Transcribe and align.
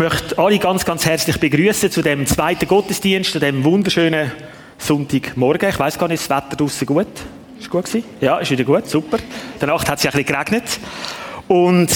möchte 0.00 0.38
alle 0.38 0.58
ganz, 0.58 0.86
ganz 0.86 1.04
herzlich 1.04 1.38
begrüßen 1.38 1.90
zu 1.90 2.00
dem 2.00 2.24
zweiten 2.24 2.66
Gottesdienst, 2.66 3.32
zu 3.32 3.38
dem 3.38 3.62
wunderschönen 3.64 4.32
Sonntagmorgen. 4.78 5.68
Ich 5.68 5.78
weiß 5.78 5.98
gar 5.98 6.08
nicht, 6.08 6.22
ist 6.22 6.30
das 6.30 6.38
Wetter 6.38 6.56
draußen 6.56 6.86
gut? 6.86 7.06
Ist 7.58 7.68
gut 7.68 7.84
gewesen? 7.84 8.06
Ja, 8.18 8.38
ist 8.38 8.50
wieder 8.50 8.64
gut, 8.64 8.88
super. 8.88 9.18
Danach 9.58 9.86
hat 9.86 9.98
es 9.98 10.04
ja 10.04 10.10
ein 10.10 10.16
bisschen 10.16 10.34
geregnet. 10.34 10.80
Und, 11.48 11.90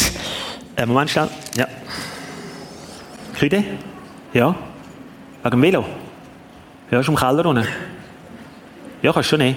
äh, 0.77 0.85
Moment 0.85 1.09
schnell, 1.09 1.30
ja. 1.57 1.67
Küde? 3.39 3.64
Ja. 4.34 4.55
Wegen 5.43 5.50
dem 5.50 5.62
Velo? 5.62 5.86
Ja, 6.91 7.00
ist 7.00 7.09
im 7.09 7.16
Keller 7.16 7.46
unten. 7.46 7.66
Ja, 9.00 9.14
kannst 9.14 9.29
du 9.29 9.30
schon 9.30 9.39
nehmen. 9.39 9.57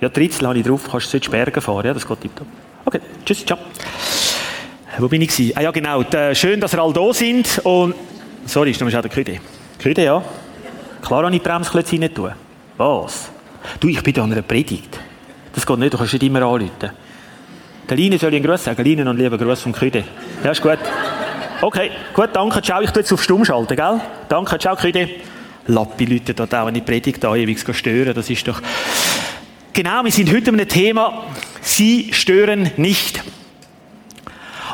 Ja, 0.00 0.08
die 0.08 0.20
Ritzel 0.20 0.48
habe 0.48 0.58
ich 0.58 0.66
drauf, 0.66 0.88
kannst 0.90 1.12
du 1.12 1.20
zu 1.20 1.30
Bergen 1.30 1.60
fahren. 1.60 1.84
Ja, 1.84 1.92
das 1.92 2.08
geht 2.08 2.18
tiptop. 2.18 2.46
Okay, 2.86 3.00
tschüss, 3.26 3.44
ciao. 3.44 3.58
Wo 4.98 5.08
bin 5.08 5.20
ich 5.20 5.28
gewesen? 5.28 5.52
Ah 5.56 5.60
ja, 5.60 5.70
genau. 5.70 6.02
Schön, 6.32 6.58
dass 6.58 6.72
ihr 6.72 6.82
alle 6.82 6.92
da 6.92 7.12
sind. 7.12 7.60
Und, 7.64 7.94
sorry, 8.46 8.70
ist 8.70 8.80
noch 8.80 8.90
mal 8.90 9.02
der 9.02 9.10
Küde. 9.10 9.40
Küde, 9.78 10.04
ja. 10.04 10.22
Klar 11.02 11.24
habe 11.24 11.34
ich 11.34 11.42
die 11.42 11.48
Bremsklötze 11.48 12.00
rein 12.00 12.14
tun. 12.14 12.32
Was? 12.78 13.30
Du, 13.78 13.88
ich 13.88 14.02
bin 14.02 14.14
da 14.14 14.24
an 14.24 14.32
einer 14.32 14.42
Predigt. 14.42 14.98
Das 15.54 15.66
geht 15.66 15.78
nicht, 15.78 15.92
du 15.92 15.98
kannst 15.98 16.14
nicht 16.14 16.22
immer 16.22 16.42
anrufen. 16.42 16.90
Der 17.88 17.96
Line 17.96 18.18
soll 18.18 18.30
ich 18.30 18.36
einen 18.36 18.46
Gruß 18.46 18.64
sagen. 18.64 18.82
Line 18.82 19.02
einen 19.02 19.18
lieben 19.18 19.36
Gruß 19.36 19.60
vom 19.60 19.72
Küde. 19.72 20.04
Ja, 20.42 20.50
ist 20.50 20.62
gut. 20.62 20.78
Okay, 21.60 21.90
gut, 22.14 22.30
danke, 22.32 22.62
ciao. 22.62 22.80
Ich 22.80 22.90
tue 22.90 23.02
jetzt 23.02 23.12
auf 23.12 23.22
Stumm 23.22 23.44
schalten, 23.44 23.76
gell? 23.76 24.00
Danke, 24.28 24.58
ciao, 24.58 24.76
Küde. 24.76 25.10
Lappi 25.66 26.06
Leute 26.06 26.32
dort 26.32 26.54
auch 26.54 26.66
eine 26.66 26.80
Predigt 26.80 27.22
da 27.22 27.34
ewig 27.36 27.58
stören. 27.58 28.14
Das 28.14 28.30
ist 28.30 28.48
doch... 28.48 28.62
Genau, 29.74 30.04
wir 30.04 30.12
sind 30.12 30.32
heute 30.32 30.52
mit 30.52 30.60
einem 30.60 30.68
Thema, 30.68 31.24
Sie 31.60 32.08
stören 32.12 32.70
nicht. 32.78 33.22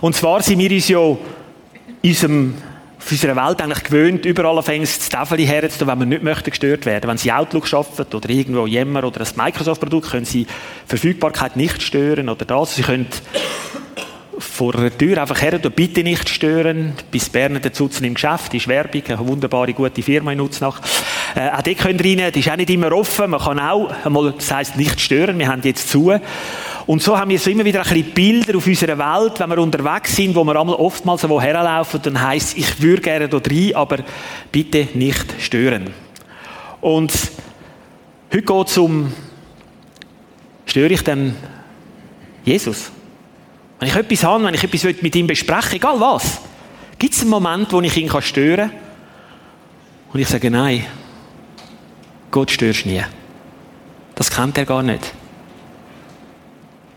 Und 0.02 0.16
zwar 0.16 0.42
sind 0.42 0.58
wir 0.58 0.70
uns 0.72 0.88
ja 0.88 0.98
unserem, 2.02 2.54
auf 2.98 3.12
unserer 3.12 3.36
Welt 3.36 3.62
eigentlich 3.62 3.84
gewöhnt, 3.84 4.26
überall 4.26 4.60
fängst 4.60 5.00
das 5.00 5.08
Tafel 5.08 5.38
herzutun, 5.46 5.86
wenn 5.86 5.98
wir 6.00 6.06
nicht 6.06 6.24
möchten 6.24 6.50
gestört 6.50 6.86
werden. 6.86 7.08
Wenn 7.08 7.18
Sie 7.18 7.30
Outlook 7.30 7.72
arbeiten 7.72 8.16
oder 8.16 8.28
irgendwo 8.28 8.66
Yammer 8.66 9.04
oder 9.04 9.20
ein 9.20 9.28
Microsoft-Produkt, 9.36 10.10
können 10.10 10.24
Sie 10.24 10.48
Verfügbarkeit 10.86 11.54
nicht 11.54 11.80
stören 11.82 12.28
oder 12.28 12.44
das. 12.44 12.74
Sie 12.74 12.82
können 12.82 13.06
vor 14.38 14.72
der 14.72 14.98
Tür 14.98 15.20
einfach 15.20 15.40
her, 15.40 15.56
bitte 15.58 16.02
nicht 16.02 16.28
stören. 16.28 16.94
Bis 17.12 17.28
Bern 17.28 17.60
dazu 17.62 17.88
im 18.00 18.14
Geschäft, 18.14 18.52
ist 18.54 18.66
Werbung, 18.66 19.02
eine 19.06 19.18
wunderbare, 19.20 19.72
gute 19.72 20.02
Firma 20.02 20.32
in 20.32 20.38
Nutznach. 20.38 20.80
Äh, 21.36 21.50
auch 21.50 21.62
die 21.62 21.76
können 21.76 22.00
rein, 22.00 22.32
die 22.32 22.40
ist 22.40 22.50
auch 22.50 22.56
nicht 22.56 22.70
immer 22.70 22.90
offen. 22.90 23.30
Man 23.30 23.40
kann 23.40 23.60
auch 23.60 23.88
einmal, 24.04 24.32
das 24.32 24.52
heisst 24.52 24.76
nicht 24.76 25.00
stören, 25.00 25.38
wir 25.38 25.46
haben 25.46 25.62
jetzt 25.62 25.88
zu. 25.88 26.12
Und 26.86 27.02
so 27.02 27.16
haben 27.16 27.30
wir 27.30 27.38
so 27.38 27.50
immer 27.50 27.64
wieder 27.64 27.82
ein 27.82 27.88
bisschen 27.88 28.12
Bilder 28.12 28.56
auf 28.56 28.66
unserer 28.66 28.98
Welt, 28.98 29.38
wenn 29.38 29.50
wir 29.50 29.58
unterwegs 29.58 30.16
sind, 30.16 30.34
wo 30.34 30.44
wir 30.44 30.56
oftmals 30.56 31.28
wo 31.28 31.40
herlaufen, 31.40 32.00
dann 32.02 32.20
heisst 32.20 32.56
ich 32.56 32.80
würde 32.82 33.02
gerne 33.02 33.28
da 33.28 33.38
rein, 33.38 33.74
aber 33.74 33.98
bitte 34.50 34.88
nicht 34.94 35.40
stören. 35.40 35.90
Und 36.80 37.12
heute 38.32 38.42
geht 38.42 38.68
es 38.68 38.78
um, 38.78 39.12
störe 40.66 40.92
ich 40.92 41.02
denn 41.02 41.36
Jesus? 42.44 42.90
Wenn 43.78 43.88
ich 43.88 43.94
etwas 43.94 44.24
habe, 44.24 44.44
wenn 44.44 44.54
ich 44.54 44.64
etwas 44.64 45.02
mit 45.02 45.14
ihm 45.14 45.26
besprechen 45.26 45.76
egal 45.76 46.00
was, 46.00 46.40
gibt 46.98 47.14
es 47.14 47.20
einen 47.20 47.30
Moment, 47.30 47.72
wo 47.72 47.80
ich 47.80 47.96
ihn 47.96 48.10
stören 48.20 48.70
kann? 48.70 48.78
Und 50.12 50.20
ich 50.20 50.28
sage, 50.28 50.50
nein, 50.50 50.84
Gott 52.30 52.50
störst 52.50 52.86
nie. 52.86 53.02
Das 54.14 54.30
kennt 54.30 54.58
er 54.58 54.66
gar 54.66 54.82
nicht. 54.82 55.14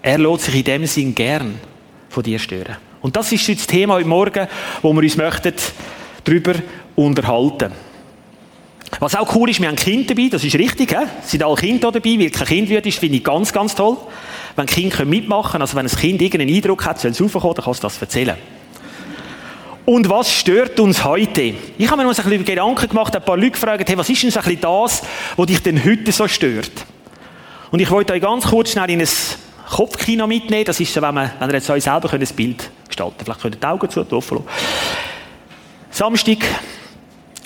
Er 0.05 0.19
lässt 0.19 0.43
sich 0.43 0.53
in 0.53 0.63
dem 0.63 0.85
Sinn 0.85 1.15
gern 1.15 1.59
von 2.09 2.21
dir 2.21 2.37
stören. 2.37 2.75
Und 3.01 3.15
das 3.15 3.31
ist 3.31 3.49
das 3.49 3.65
Thema 3.65 3.95
heute 3.95 4.07
Morgen, 4.07 4.47
wo 4.83 4.93
wir 4.93 5.01
uns 5.01 5.17
möchten 5.17 5.51
darüber 6.23 6.53
unterhalten. 6.95 7.71
Was 8.99 9.15
auch 9.15 9.35
cool 9.35 9.49
ist, 9.49 9.59
wir 9.59 9.67
haben 9.67 9.75
Kinder 9.75 10.13
dabei, 10.13 10.29
das 10.29 10.43
ist 10.43 10.59
richtig, 10.59 10.91
he? 10.91 11.07
sind 11.23 11.41
alle 11.41 11.55
Kinder 11.55 11.91
dabei, 11.91 12.19
weil 12.19 12.29
kein 12.29 12.45
Kind 12.45 12.69
wird, 12.69 12.85
ist, 12.85 12.99
finde 12.99 13.17
ich 13.17 13.23
ganz, 13.23 13.51
ganz 13.51 13.73
toll. 13.73 13.97
Wenn 14.55 14.67
Kinder 14.67 15.05
mitmachen 15.05 15.53
können, 15.53 15.61
also 15.63 15.75
wenn 15.75 15.87
ein 15.87 15.91
Kind 15.91 16.21
irgendeinen 16.21 16.55
Eindruck 16.55 16.85
hat, 16.85 16.99
soll 16.99 17.09
es 17.09 17.19
raufkommen, 17.19 17.55
dann 17.55 17.65
kannst 17.65 17.81
du 17.81 17.87
das 17.87 17.99
erzählen. 17.99 18.37
Und 19.85 20.07
was 20.07 20.31
stört 20.31 20.79
uns 20.79 21.03
heute? 21.03 21.55
Ich 21.79 21.87
habe 21.87 21.97
mir 21.97 22.07
noch 22.07 22.15
ein 22.15 22.23
bisschen 22.23 22.45
Gedanken 22.45 22.87
gemacht, 22.87 23.15
ein 23.15 23.25
paar 23.25 23.37
Leute 23.37 23.51
gefragt, 23.51 23.89
hey, 23.89 23.97
was 23.97 24.07
ist 24.07 24.21
denn 24.21 24.59
das, 24.61 25.01
was 25.35 25.45
dich 25.47 25.63
denn 25.63 25.83
heute 25.83 26.11
so 26.11 26.27
stört? 26.27 26.85
Und 27.71 27.79
ich 27.79 27.89
wollte 27.89 28.13
euch 28.13 28.21
ganz 28.21 28.45
kurz 28.45 28.71
schnell 28.71 28.91
in 28.91 29.01
ein 29.01 29.07
Kopfkino 29.69 30.27
mitnehmen. 30.27 30.65
Das 30.65 30.79
ist 30.79 30.93
so, 30.93 31.01
wenn, 31.01 31.13
man, 31.13 31.31
wenn 31.39 31.49
ihr 31.49 31.55
jetzt 31.55 31.69
euch 31.69 31.83
selber 31.83 32.11
ein 32.11 32.19
Bild 32.35 32.69
gestalten 32.87 33.15
könnt. 33.17 33.23
Vielleicht 33.23 33.41
könnt 33.41 33.55
ihr 33.55 33.59
die 33.59 33.67
Augen 33.67 33.89
zu 33.89 34.11
offen 34.11 34.43
Samstag, 35.89 36.39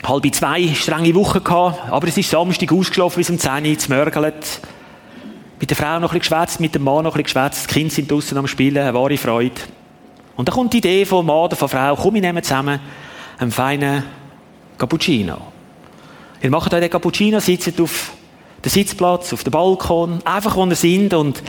halb 0.03 0.33
zwei, 0.33 0.73
strenge 0.73 1.13
Woche 1.13 1.41
gehabt, 1.41 1.91
aber 1.91 2.07
es 2.07 2.17
ist 2.17 2.31
Samstag 2.31 2.71
ausgeschlafen 2.71 3.17
bis 3.17 3.29
um 3.29 3.37
10 3.37 3.65
Uhr, 3.65 3.77
zmörgelt. 3.77 4.59
Mit 5.59 5.69
der 5.69 5.77
Frau 5.77 5.99
noch 5.99 6.13
ein 6.13 6.19
bisschen 6.19 6.37
geschwätzt, 6.37 6.59
mit 6.59 6.73
dem 6.73 6.83
Mann 6.83 7.03
noch 7.03 7.15
ein 7.15 7.21
bisschen 7.21 7.41
geschwätzt, 7.43 7.69
die 7.69 7.73
Kinder 7.73 7.93
sind 7.93 8.09
draußen 8.09 8.37
am 8.37 8.47
Spielen, 8.47 8.77
eine 8.77 8.93
wahre 8.93 9.17
Freude. 9.17 9.61
Und 10.35 10.47
dann 10.47 10.55
kommt 10.55 10.73
die 10.73 10.77
Idee 10.77 11.05
vom 11.05 11.25
Mann 11.25 11.35
oder 11.35 11.55
von 11.55 11.69
Frau, 11.69 11.95
komm, 11.95 12.15
wir 12.15 12.21
nehmen 12.21 12.41
zusammen 12.41 12.79
einen 13.37 13.51
feinen 13.51 14.03
Cappuccino. 14.77 15.37
Ihr 16.41 16.49
macht 16.49 16.73
euch 16.73 16.79
den 16.79 16.89
Cappuccino, 16.89 17.39
sitzt 17.39 17.79
auf 17.81 18.13
dem 18.63 18.69
Sitzplatz, 18.69 19.33
auf 19.33 19.43
dem 19.43 19.51
Balkon, 19.51 20.19
einfach 20.25 20.55
wo 20.55 20.65
ihr 20.65 20.75
sind 20.75 21.13
und 21.13 21.43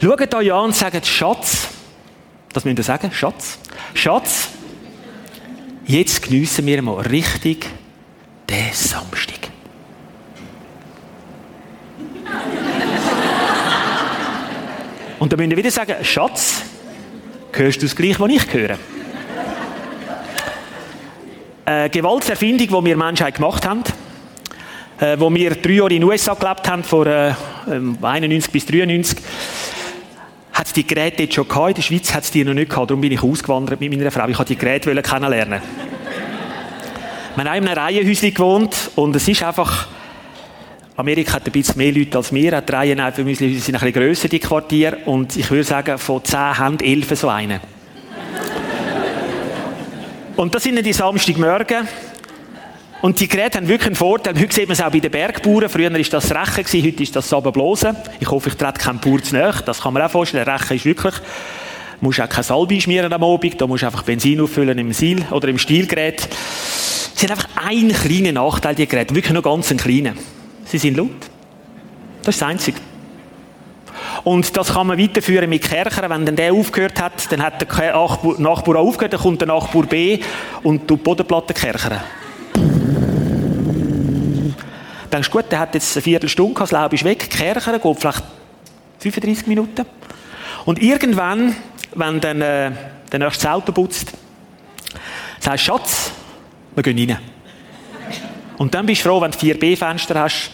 Schaut 0.00 0.32
euch 0.32 0.52
an 0.52 0.66
und 0.66 0.76
sagt, 0.76 1.04
Schatz, 1.06 1.66
das 2.52 2.64
müsst 2.64 2.78
ihr 2.78 2.84
sagen, 2.84 3.10
Schatz, 3.10 3.58
Schatz, 3.94 4.50
jetzt 5.86 6.22
geniessen 6.22 6.64
wir 6.66 6.80
mal 6.82 7.00
richtig 7.00 7.66
den 8.48 8.72
Samstag. 8.72 9.48
Und 15.18 15.32
dann 15.32 15.40
müsst 15.40 15.50
ihr 15.50 15.56
wieder 15.56 15.72
sagen, 15.72 15.96
Schatz, 16.04 16.62
hörst 17.52 17.82
du 17.82 17.86
das 17.86 17.96
gleich, 17.96 18.20
was 18.20 18.30
ich 18.30 18.52
höre? 18.52 18.78
Eine 21.64 21.90
Gewaltserfindung, 21.90 22.68
die 22.68 22.84
wir 22.88 22.96
Menschheit 22.96 23.34
gemacht 23.34 23.66
haben, 23.66 23.82
äh, 25.00 25.18
wo 25.18 25.34
wir 25.34 25.56
drei 25.56 25.72
Jahre 25.72 25.92
in 25.92 26.02
den 26.02 26.08
USA 26.08 26.34
gelebt 26.34 26.68
haben, 26.68 26.84
von 26.84 27.04
äh, 27.04 27.34
91 27.66 28.52
bis 28.52 28.64
93, 28.64 29.18
hat 30.58 30.66
es 30.66 30.72
die 30.72 30.84
Geräte 30.84 31.22
jetzt 31.22 31.34
schon 31.34 31.46
gehabt. 31.46 31.68
In 31.68 31.74
der 31.74 31.82
Schweiz 31.82 32.12
hat 32.12 32.24
es 32.24 32.32
die 32.32 32.42
noch 32.42 32.52
nicht 32.52 32.68
gehabt. 32.68 32.90
Darum 32.90 33.00
bin 33.00 33.12
ich 33.12 33.22
ausgewandert 33.22 33.80
mit 33.80 33.92
meiner 33.92 34.10
Frau. 34.10 34.26
Ich 34.26 34.36
wollte 34.36 34.54
die 34.54 34.58
Geräte 34.58 35.02
kennenlernen. 35.02 35.62
Wir 37.36 37.44
haben 37.44 37.62
in 37.62 37.68
einem 37.68 37.78
Reihenhäuschen 37.78 38.34
gewohnt 38.34 38.90
und 38.96 39.14
es 39.14 39.28
ist 39.28 39.44
einfach, 39.44 39.86
Amerika 40.96 41.34
hat 41.34 41.46
ein 41.46 41.52
bisschen 41.52 41.78
mehr 41.78 41.92
Leute 41.92 42.18
als 42.18 42.32
wir, 42.32 42.60
die 42.60 42.72
Reihenhäuser 42.72 43.22
sind 43.22 43.36
ein 43.46 43.60
bisschen 43.60 43.92
grösser, 43.92 44.26
die 44.26 44.40
Quartiere. 44.40 44.96
Und 45.04 45.36
ich 45.36 45.48
würde 45.48 45.62
sagen, 45.62 45.96
von 45.98 46.24
zehn 46.24 46.58
haben 46.58 46.80
elf 46.80 47.16
so 47.16 47.28
einen. 47.28 47.60
und 50.36 50.52
das 50.52 50.64
sind 50.64 50.84
die 50.84 50.92
Samstagmorgen. 50.92 51.86
Und 53.00 53.20
die 53.20 53.28
Geräte 53.28 53.58
haben 53.58 53.68
wirklich 53.68 53.86
einen 53.86 53.96
Vorteil. 53.96 54.34
Heute 54.34 54.52
sieht 54.52 54.66
man 54.66 54.72
es 54.72 54.80
auch 54.80 54.90
bei 54.90 54.98
den 54.98 55.10
Bergbauern. 55.10 55.68
Früher 55.68 55.92
war 55.92 55.98
das 55.98 56.34
Rechen, 56.34 56.84
heute 56.84 57.02
ist 57.04 57.14
das 57.14 57.28
Sabbenblosen. 57.28 57.96
Ich 58.18 58.28
hoffe, 58.28 58.48
ich 58.48 58.56
trete 58.56 58.80
keinen 58.80 58.98
Bauer 58.98 59.22
zu 59.22 59.36
nahe. 59.36 59.54
Das 59.64 59.82
kann 59.82 59.94
man 59.94 60.02
auch 60.02 60.10
vorstellen. 60.10 60.48
Rechen 60.48 60.76
ist 60.76 60.84
wirklich, 60.84 61.14
du 61.14 61.20
musst 62.00 62.20
auch 62.20 62.28
kein 62.28 62.42
Salbe 62.42 62.80
schmieren 62.80 63.12
am 63.12 63.22
Abend, 63.22 63.60
da 63.60 63.68
musst 63.68 63.82
du 63.84 63.86
einfach 63.86 64.02
Benzin 64.02 64.40
auffüllen 64.40 64.76
im 64.78 64.92
Sil 64.98 65.22
oder 65.30 65.46
im 65.46 65.58
Stielgerät. 65.58 66.28
Sie 67.14 67.26
haben 67.26 67.38
einfach 67.38 67.68
einen 67.68 67.92
kleinen 67.92 68.34
Nachteil, 68.34 68.74
die 68.74 68.88
Geräte. 68.88 69.14
Wirklich 69.14 69.32
nur 69.32 69.42
ganz 69.42 69.70
einen 69.70 69.78
kleinen. 69.78 70.18
Sie 70.64 70.78
sind 70.78 70.96
laut. 70.96 71.10
Das 72.24 72.34
ist 72.34 72.42
das 72.42 72.48
Einzige. 72.48 72.78
Und 74.24 74.56
das 74.56 74.74
kann 74.74 74.88
man 74.88 74.98
weiterführen 74.98 75.48
mit 75.48 75.62
Kerchern. 75.62 76.10
Wenn 76.10 76.26
dann 76.26 76.36
der 76.36 76.52
aufgehört 76.52 77.00
hat, 77.00 77.30
dann 77.30 77.42
hat 77.42 77.60
der 77.60 77.94
Nachbar 78.38 78.76
aufgehört, 78.76 79.12
dann 79.12 79.20
kommt 79.20 79.40
der 79.40 79.48
Nachbar 79.48 79.84
B 79.84 80.18
und 80.64 80.88
tut 80.88 80.98
die 80.98 81.04
Bodenplatte 81.04 81.54
kerchern 81.54 82.00
denkst, 85.18 85.30
gut, 85.30 85.50
der 85.50 85.58
hat 85.60 85.74
jetzt 85.74 85.96
eine 85.96 86.02
Viertelstunde, 86.02 86.58
das 86.58 86.70
Laub 86.70 86.92
ist 86.92 87.04
weg, 87.04 87.28
Kercher, 87.30 87.78
geht 87.78 87.98
vielleicht 87.98 88.22
35 89.00 89.46
Minuten. 89.46 89.84
Und 90.64 90.82
irgendwann, 90.82 91.54
wenn 91.94 92.20
dann 92.20 92.40
äh, 92.40 92.70
der 93.10 93.18
nächste 93.18 93.44
das 93.44 93.52
Auto 93.52 93.72
putzt, 93.72 94.12
sagst 95.40 95.68
du, 95.68 95.72
Schatz, 95.72 96.12
wir 96.74 96.82
gehen 96.82 97.10
rein. 97.10 97.18
Und 98.58 98.74
dann 98.74 98.86
bist 98.86 99.04
du 99.04 99.08
froh, 99.08 99.20
wenn 99.20 99.30
du 99.30 99.38
vier 99.38 99.58
B-Fenster 99.58 100.20
hast, 100.20 100.50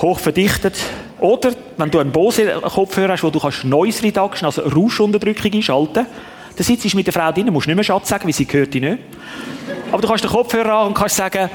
hoch 0.00 0.18
verdichtet. 0.18 0.76
Oder 1.18 1.52
wenn 1.76 1.90
du 1.90 1.98
einen 1.98 2.12
Bose-Kopfhörer 2.12 3.12
hast, 3.12 3.22
wo 3.22 3.30
du 3.30 3.40
kannst 3.40 3.64
Noise 3.64 4.02
Reduction, 4.02 4.46
also 4.46 4.62
Rauschunterdrückung 4.62 5.52
einschalten 5.52 6.06
dann 6.56 6.64
sitzt 6.64 6.92
du 6.92 6.96
mit 6.96 7.06
der 7.06 7.14
Frau 7.14 7.32
drin, 7.32 7.50
musst 7.50 7.66
nicht 7.66 7.76
mehr 7.76 7.84
Schatz 7.84 8.08
sagen, 8.08 8.26
weil 8.26 8.32
sie 8.32 8.44
gehört 8.44 8.74
dich 8.74 8.82
nicht. 8.82 8.98
Aber 9.90 10.02
du 10.02 10.08
kannst 10.08 10.24
den 10.24 10.30
Kopfhörer 10.30 10.80
an 10.80 10.88
und 10.88 10.94
kannst 10.94 11.16
sagen, 11.16 11.48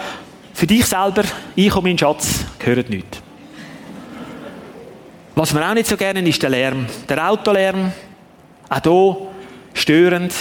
für 0.57 0.65
dich 0.65 0.87
selber, 0.87 1.23
ich 1.55 1.75
und 1.75 1.83
mein 1.83 1.99
Schatz 1.99 2.43
gehören 2.57 2.85
nichts. 2.89 3.21
Was 5.35 5.53
wir 5.53 5.69
auch 5.69 5.75
nicht 5.75 5.85
so 5.85 5.95
gerne 5.95 6.27
ist 6.27 6.41
der 6.41 6.49
Lärm. 6.49 6.87
Der 7.07 7.29
Autolärm, 7.29 7.91
auch 8.67 8.81
hier 8.81 9.17
störend. 9.75 10.33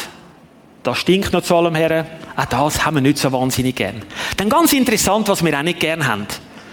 das 0.83 0.97
stinkt 0.97 1.35
noch 1.35 1.43
zu 1.43 1.55
allem 1.55 1.75
her. 1.75 2.07
Auch 2.35 2.47
das 2.47 2.87
haben 2.87 2.95
wir 2.95 3.03
nicht 3.03 3.19
so 3.19 3.31
wahnsinnig 3.31 3.77
gern. 3.77 4.01
Dann 4.39 4.49
ganz 4.49 4.73
interessant, 4.73 5.29
was 5.29 5.45
wir 5.45 5.59
auch 5.59 5.63
nicht 5.63 5.81
gern 5.81 6.07
haben. 6.07 6.27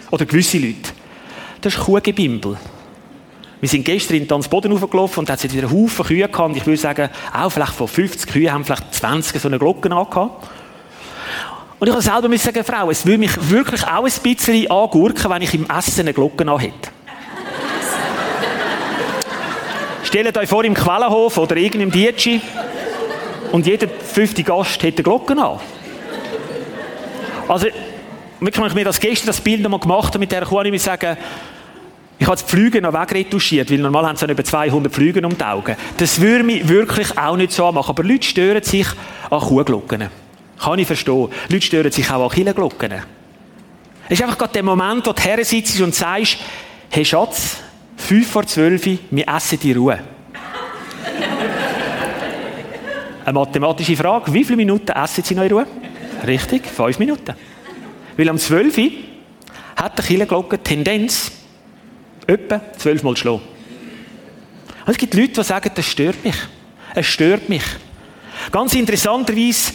Oder 0.10 0.26
gewisse 0.26 0.60
Leute. 0.60 0.94
Das 1.60 1.76
ist 1.76 1.82
Kuhgebimbel. 1.82 2.56
Wir 3.60 3.70
sind 3.70 3.84
gestern 3.84 4.16
in 4.16 4.28
den 4.28 4.42
Boden 4.44 4.72
hochgelaufen 4.72 5.20
und 5.20 5.28
da 5.28 5.34
hat 5.34 5.54
wieder 5.54 5.70
Haufen 5.70 6.06
Kühe 6.06 6.30
gehabt. 6.30 6.56
Ich 6.56 6.66
würde 6.66 6.80
sagen, 6.80 7.10
auch 7.34 7.50
vielleicht 7.50 7.74
von 7.74 7.90
50 7.90 8.32
Kühen 8.32 8.54
haben 8.54 8.64
vielleicht 8.64 8.94
20 8.94 9.42
so 9.42 9.50
eine 9.50 9.60
Glocke 9.60 9.92
angehabt. 9.92 10.48
Und 11.84 11.90
ich 11.90 11.96
habe 11.96 12.02
selber 12.02 12.38
sagen, 12.38 12.64
Frau, 12.64 12.90
es 12.92 13.06
würde 13.06 13.18
mich 13.18 13.50
wirklich 13.50 13.86
auch 13.86 14.06
ein 14.06 14.12
bisschen 14.24 14.72
angurken, 14.72 15.30
wenn 15.30 15.42
ich 15.42 15.54
im 15.54 15.70
Essen 15.70 16.00
eine 16.00 16.14
Glocke 16.14 16.50
an 16.50 16.58
hätte. 16.58 16.90
Stellt 20.06 20.38
euch 20.38 20.48
vor, 20.48 20.64
im 20.64 20.76
Quellenhof 20.76 21.38
oder 21.38 21.58
irgendeinem 21.58 21.92
Dietschi 21.92 22.40
und 23.52 23.68
jeder 23.68 23.90
fünfte 23.90 24.44
Gast 24.44 24.82
hätte 24.82 25.00
eine 25.00 25.04
Glocke 25.04 25.34
an. 25.34 25.60
Also, 27.50 27.68
wirklich, 28.40 28.62
wenn 28.62 28.70
ich 28.70 28.76
mir 28.76 28.86
das 28.86 29.02
gestern 29.02 29.28
das 29.28 29.42
Bild 29.42 29.60
nochmal 29.60 29.82
gemacht 29.82 30.08
habe 30.08 30.20
mit 30.20 30.32
der 30.32 30.46
Kuh, 30.46 30.62
ich 30.62 30.72
muss 30.72 30.86
sagen, 30.86 31.18
ich 32.18 32.26
habe 32.26 32.38
die 32.38 32.50
Flüge 32.50 32.82
noch 32.82 32.94
wegretuschiert, 32.94 33.70
weil 33.70 33.80
normal 33.80 34.08
haben 34.08 34.16
sie 34.16 34.26
über 34.26 34.46
200 34.46 34.94
Flüge 34.94 35.20
um 35.28 35.38
die 35.38 35.44
Augen. 35.44 35.76
Das 35.98 36.22
würde 36.22 36.46
mich 36.46 36.66
wirklich 36.66 37.18
auch 37.18 37.36
nicht 37.36 37.52
so 37.52 37.70
machen. 37.74 37.90
Aber 37.90 38.04
Leute 38.04 38.26
stören 38.26 38.64
sich 38.64 38.88
an 39.30 39.42
Kuhglocken. 39.42 40.10
Kann 40.60 40.80
ich 40.80 40.88
verstehen. 40.88 41.30
Leute 41.50 41.62
stören 41.62 41.92
sich 41.92 42.10
auch 42.10 42.24
an 42.24 42.30
Killenglocken. 42.30 42.94
Es 44.08 44.20
ist 44.20 44.22
einfach 44.22 44.38
gerade 44.38 44.54
der 44.54 44.64
Moment, 44.64 45.06
wo 45.06 45.14
du 45.14 45.22
her 45.22 45.44
sitzt 45.44 45.80
und 45.82 45.96
sagst, 45.96 46.38
hey 46.90 47.06
Schatz, 47.06 47.58
fünf 47.96 48.30
vor 48.30 48.46
zwölf, 48.46 48.86
wir 48.86 49.28
essen 49.28 49.60
die 49.60 49.72
Ruhe. 49.74 50.00
Eine 53.26 53.34
mathematische 53.34 53.96
Frage. 53.96 54.34
Wie 54.34 54.44
viele 54.44 54.58
Minuten 54.58 54.92
essen 54.92 55.24
Sie 55.24 55.36
noch 55.36 55.44
in 55.44 55.52
Ruhe? 55.52 55.68
Richtig, 56.26 56.66
fünf 56.68 57.00
Minuten. 57.00 57.34
Weil 58.18 58.30
am 58.30 58.38
12 58.38 58.78
hat 59.76 59.98
der 59.98 60.06
Kirchenglocke 60.06 60.60
Tendenz, 60.60 61.32
etwa 62.28 62.62
zwölfmal 62.78 63.16
zu 63.16 63.22
schlagen. 63.22 63.42
es 64.86 64.98
gibt 64.98 65.14
Leute, 65.14 65.34
die 65.34 65.44
sagen, 65.44 65.72
das 65.74 65.86
stört 65.86 66.24
mich. 66.24 66.36
Es 66.96 67.08
stört 67.08 67.50
mich. 67.50 67.64
Ganz 68.52 68.76
interessanterweise, 68.76 69.74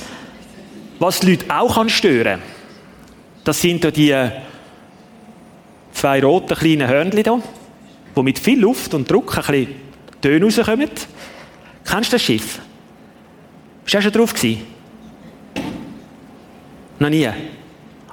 was 0.98 1.20
die 1.20 1.30
Leute 1.30 1.46
auch 1.48 1.74
kann 1.76 1.88
stören 1.88 2.40
das 3.48 3.62
sind 3.62 3.82
da 3.82 3.90
die 3.90 4.14
zwei 5.92 6.22
roten 6.22 6.54
kleinen 6.54 6.86
Hörnchen 6.86 7.24
hier, 7.24 7.42
die 8.14 8.22
mit 8.22 8.38
viel 8.38 8.60
Luft 8.60 8.92
und 8.92 9.10
Druck 9.10 9.38
ein 9.38 9.42
bisschen 9.42 9.74
Töne 10.20 10.44
rauskommen. 10.44 10.90
Kennst 11.84 12.12
du 12.12 12.16
das 12.16 12.22
Schiff? 12.22 12.60
Bist 13.84 13.94
du 13.94 14.02
schon 14.02 14.12
drauf 14.12 14.34
gewesen? 14.34 14.66
Noch 16.98 17.08
nie? 17.08 17.28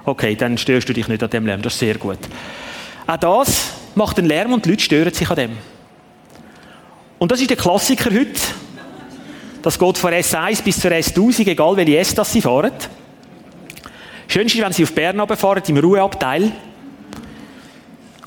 Okay, 0.05 0.35
dann 0.37 0.57
störst 0.57 0.87
du 0.87 0.93
dich 0.93 1.07
nicht 1.09 1.21
an 1.21 1.29
dem 1.29 1.45
Lärm, 1.45 1.61
das 1.61 1.73
ist 1.73 1.79
sehr 1.79 1.95
gut. 1.95 2.19
Auch 3.05 3.17
das 3.17 3.73
macht 3.95 4.17
einen 4.17 4.27
Lärm 4.27 4.53
und 4.53 4.63
die 4.63 4.69
Leute 4.69 4.83
stören 4.83 5.13
sich 5.13 5.29
an 5.29 5.35
dem. 5.35 5.57
Und 7.19 7.31
das 7.31 7.41
ist 7.41 7.49
der 7.49 7.57
Klassiker 7.57 8.09
heute. 8.09 8.39
Das 9.65 9.79
geht 9.79 9.97
von 9.97 10.13
S1 10.13 10.61
bis 10.61 10.79
zur 10.79 10.91
S1000, 10.91 11.47
egal 11.47 11.75
welche 11.75 11.97
S 11.97 12.13
das 12.13 12.31
sie 12.31 12.39
fahren. 12.39 12.71
Schön 14.27 14.45
ist, 14.45 14.55
wenn 14.61 14.71
sie 14.71 14.83
auf 14.83 14.93
Bern 14.93 15.19
runterfahren, 15.19 15.63
im 15.65 15.77
Ruheabteil. 15.77 16.51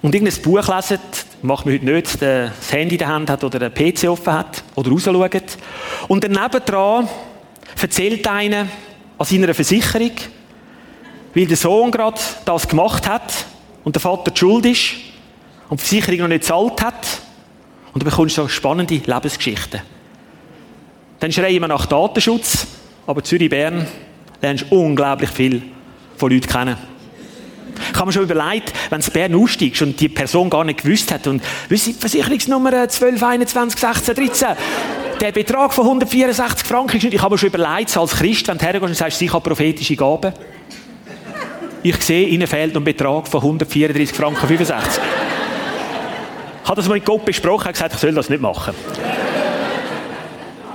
Und 0.02 0.12
irgendein 0.12 0.42
Buch 0.42 0.66
lesen, 0.66 0.98
macht 1.42 1.64
man 1.64 1.76
heute 1.76 1.84
nicht, 1.84 2.20
das 2.20 2.72
Handy 2.72 2.96
in 2.96 2.98
der 2.98 3.06
Hand 3.06 3.30
hat 3.30 3.44
oder 3.44 3.70
den 3.70 3.72
PC 3.72 4.08
offen 4.08 4.32
hat 4.32 4.64
oder 4.74 4.90
rausschaut. 4.90 5.56
Und 6.08 6.24
daneben 6.24 6.64
dran 6.66 7.08
erzählt 7.80 8.26
einer 8.26 8.66
an 9.16 9.24
seiner 9.24 9.54
Versicherung, 9.54 10.10
weil 11.34 11.46
der 11.46 11.56
Sohn 11.56 11.92
gerade 11.92 12.20
das 12.46 12.66
gemacht 12.66 13.08
hat 13.08 13.32
und 13.84 13.94
der 13.94 14.00
Vater 14.00 14.32
die 14.32 14.40
Schuld 14.40 14.66
ist 14.66 14.94
und 15.68 15.80
die 15.80 15.84
Versicherung 15.84 16.18
noch 16.18 16.28
nicht 16.30 16.40
gezahlt 16.40 16.82
hat. 16.82 17.06
Und 17.94 18.02
du 18.02 18.04
bekommst 18.04 18.34
so 18.34 18.48
spannende 18.48 18.96
Lebensgeschichten. 18.96 19.97
Dann 21.20 21.32
schreien 21.32 21.60
wir 21.60 21.68
nach 21.68 21.86
Datenschutz, 21.86 22.66
aber 23.06 23.24
Zürich-Bern 23.24 23.86
lernst 24.40 24.66
unglaublich 24.70 25.30
viel 25.30 25.62
von 26.16 26.30
Leuten 26.30 26.46
kennen. 26.46 26.76
Ich 27.92 27.96
habe 27.96 28.06
mir 28.06 28.12
schon 28.12 28.24
überlegt, 28.24 28.72
wenn 28.90 29.00
du 29.00 29.10
Bern 29.10 29.34
aussteigst 29.34 29.82
und 29.82 29.98
die 30.00 30.08
Person 30.08 30.50
gar 30.50 30.64
nicht 30.64 30.82
gewusst 30.82 31.12
hat 31.12 31.26
und 31.26 31.42
wisst 31.68 32.00
Versicherungsnummer 32.00 32.88
12, 32.88 33.22
21, 33.22 33.80
16, 33.80 34.14
13, 34.14 34.48
der 35.20 35.32
Betrag 35.32 35.72
von 35.72 35.84
164 35.84 36.66
Franken 36.66 36.96
ist 36.96 37.02
nicht, 37.02 37.14
ich 37.14 37.22
habe 37.22 37.34
mir 37.34 37.38
schon 37.38 37.48
überlegt, 37.48 37.96
als 37.96 38.16
Christ, 38.16 38.46
wenn 38.48 38.58
du 38.58 38.64
hergehst 38.64 38.84
und 38.84 38.94
sagst, 38.94 39.20
ich 39.20 39.32
habe 39.32 39.48
prophetische 39.48 39.96
Gaben. 39.96 40.32
Ich 41.82 41.96
sehe, 42.02 42.26
ihnen 42.28 42.46
fehlt 42.46 42.76
ein 42.76 42.84
Betrag 42.84 43.26
von 43.26 43.40
134 43.40 44.16
Franken 44.16 44.46
65. 44.46 45.02
Ich 46.62 46.68
habe 46.68 46.76
das 46.76 46.88
mal 46.88 46.94
mit 46.94 47.04
Gott 47.04 47.24
besprochen, 47.24 47.68
und 47.68 47.72
gesagt, 47.72 47.94
ich 47.94 48.00
soll 48.00 48.12
das 48.12 48.28
nicht 48.28 48.42
machen. 48.42 48.74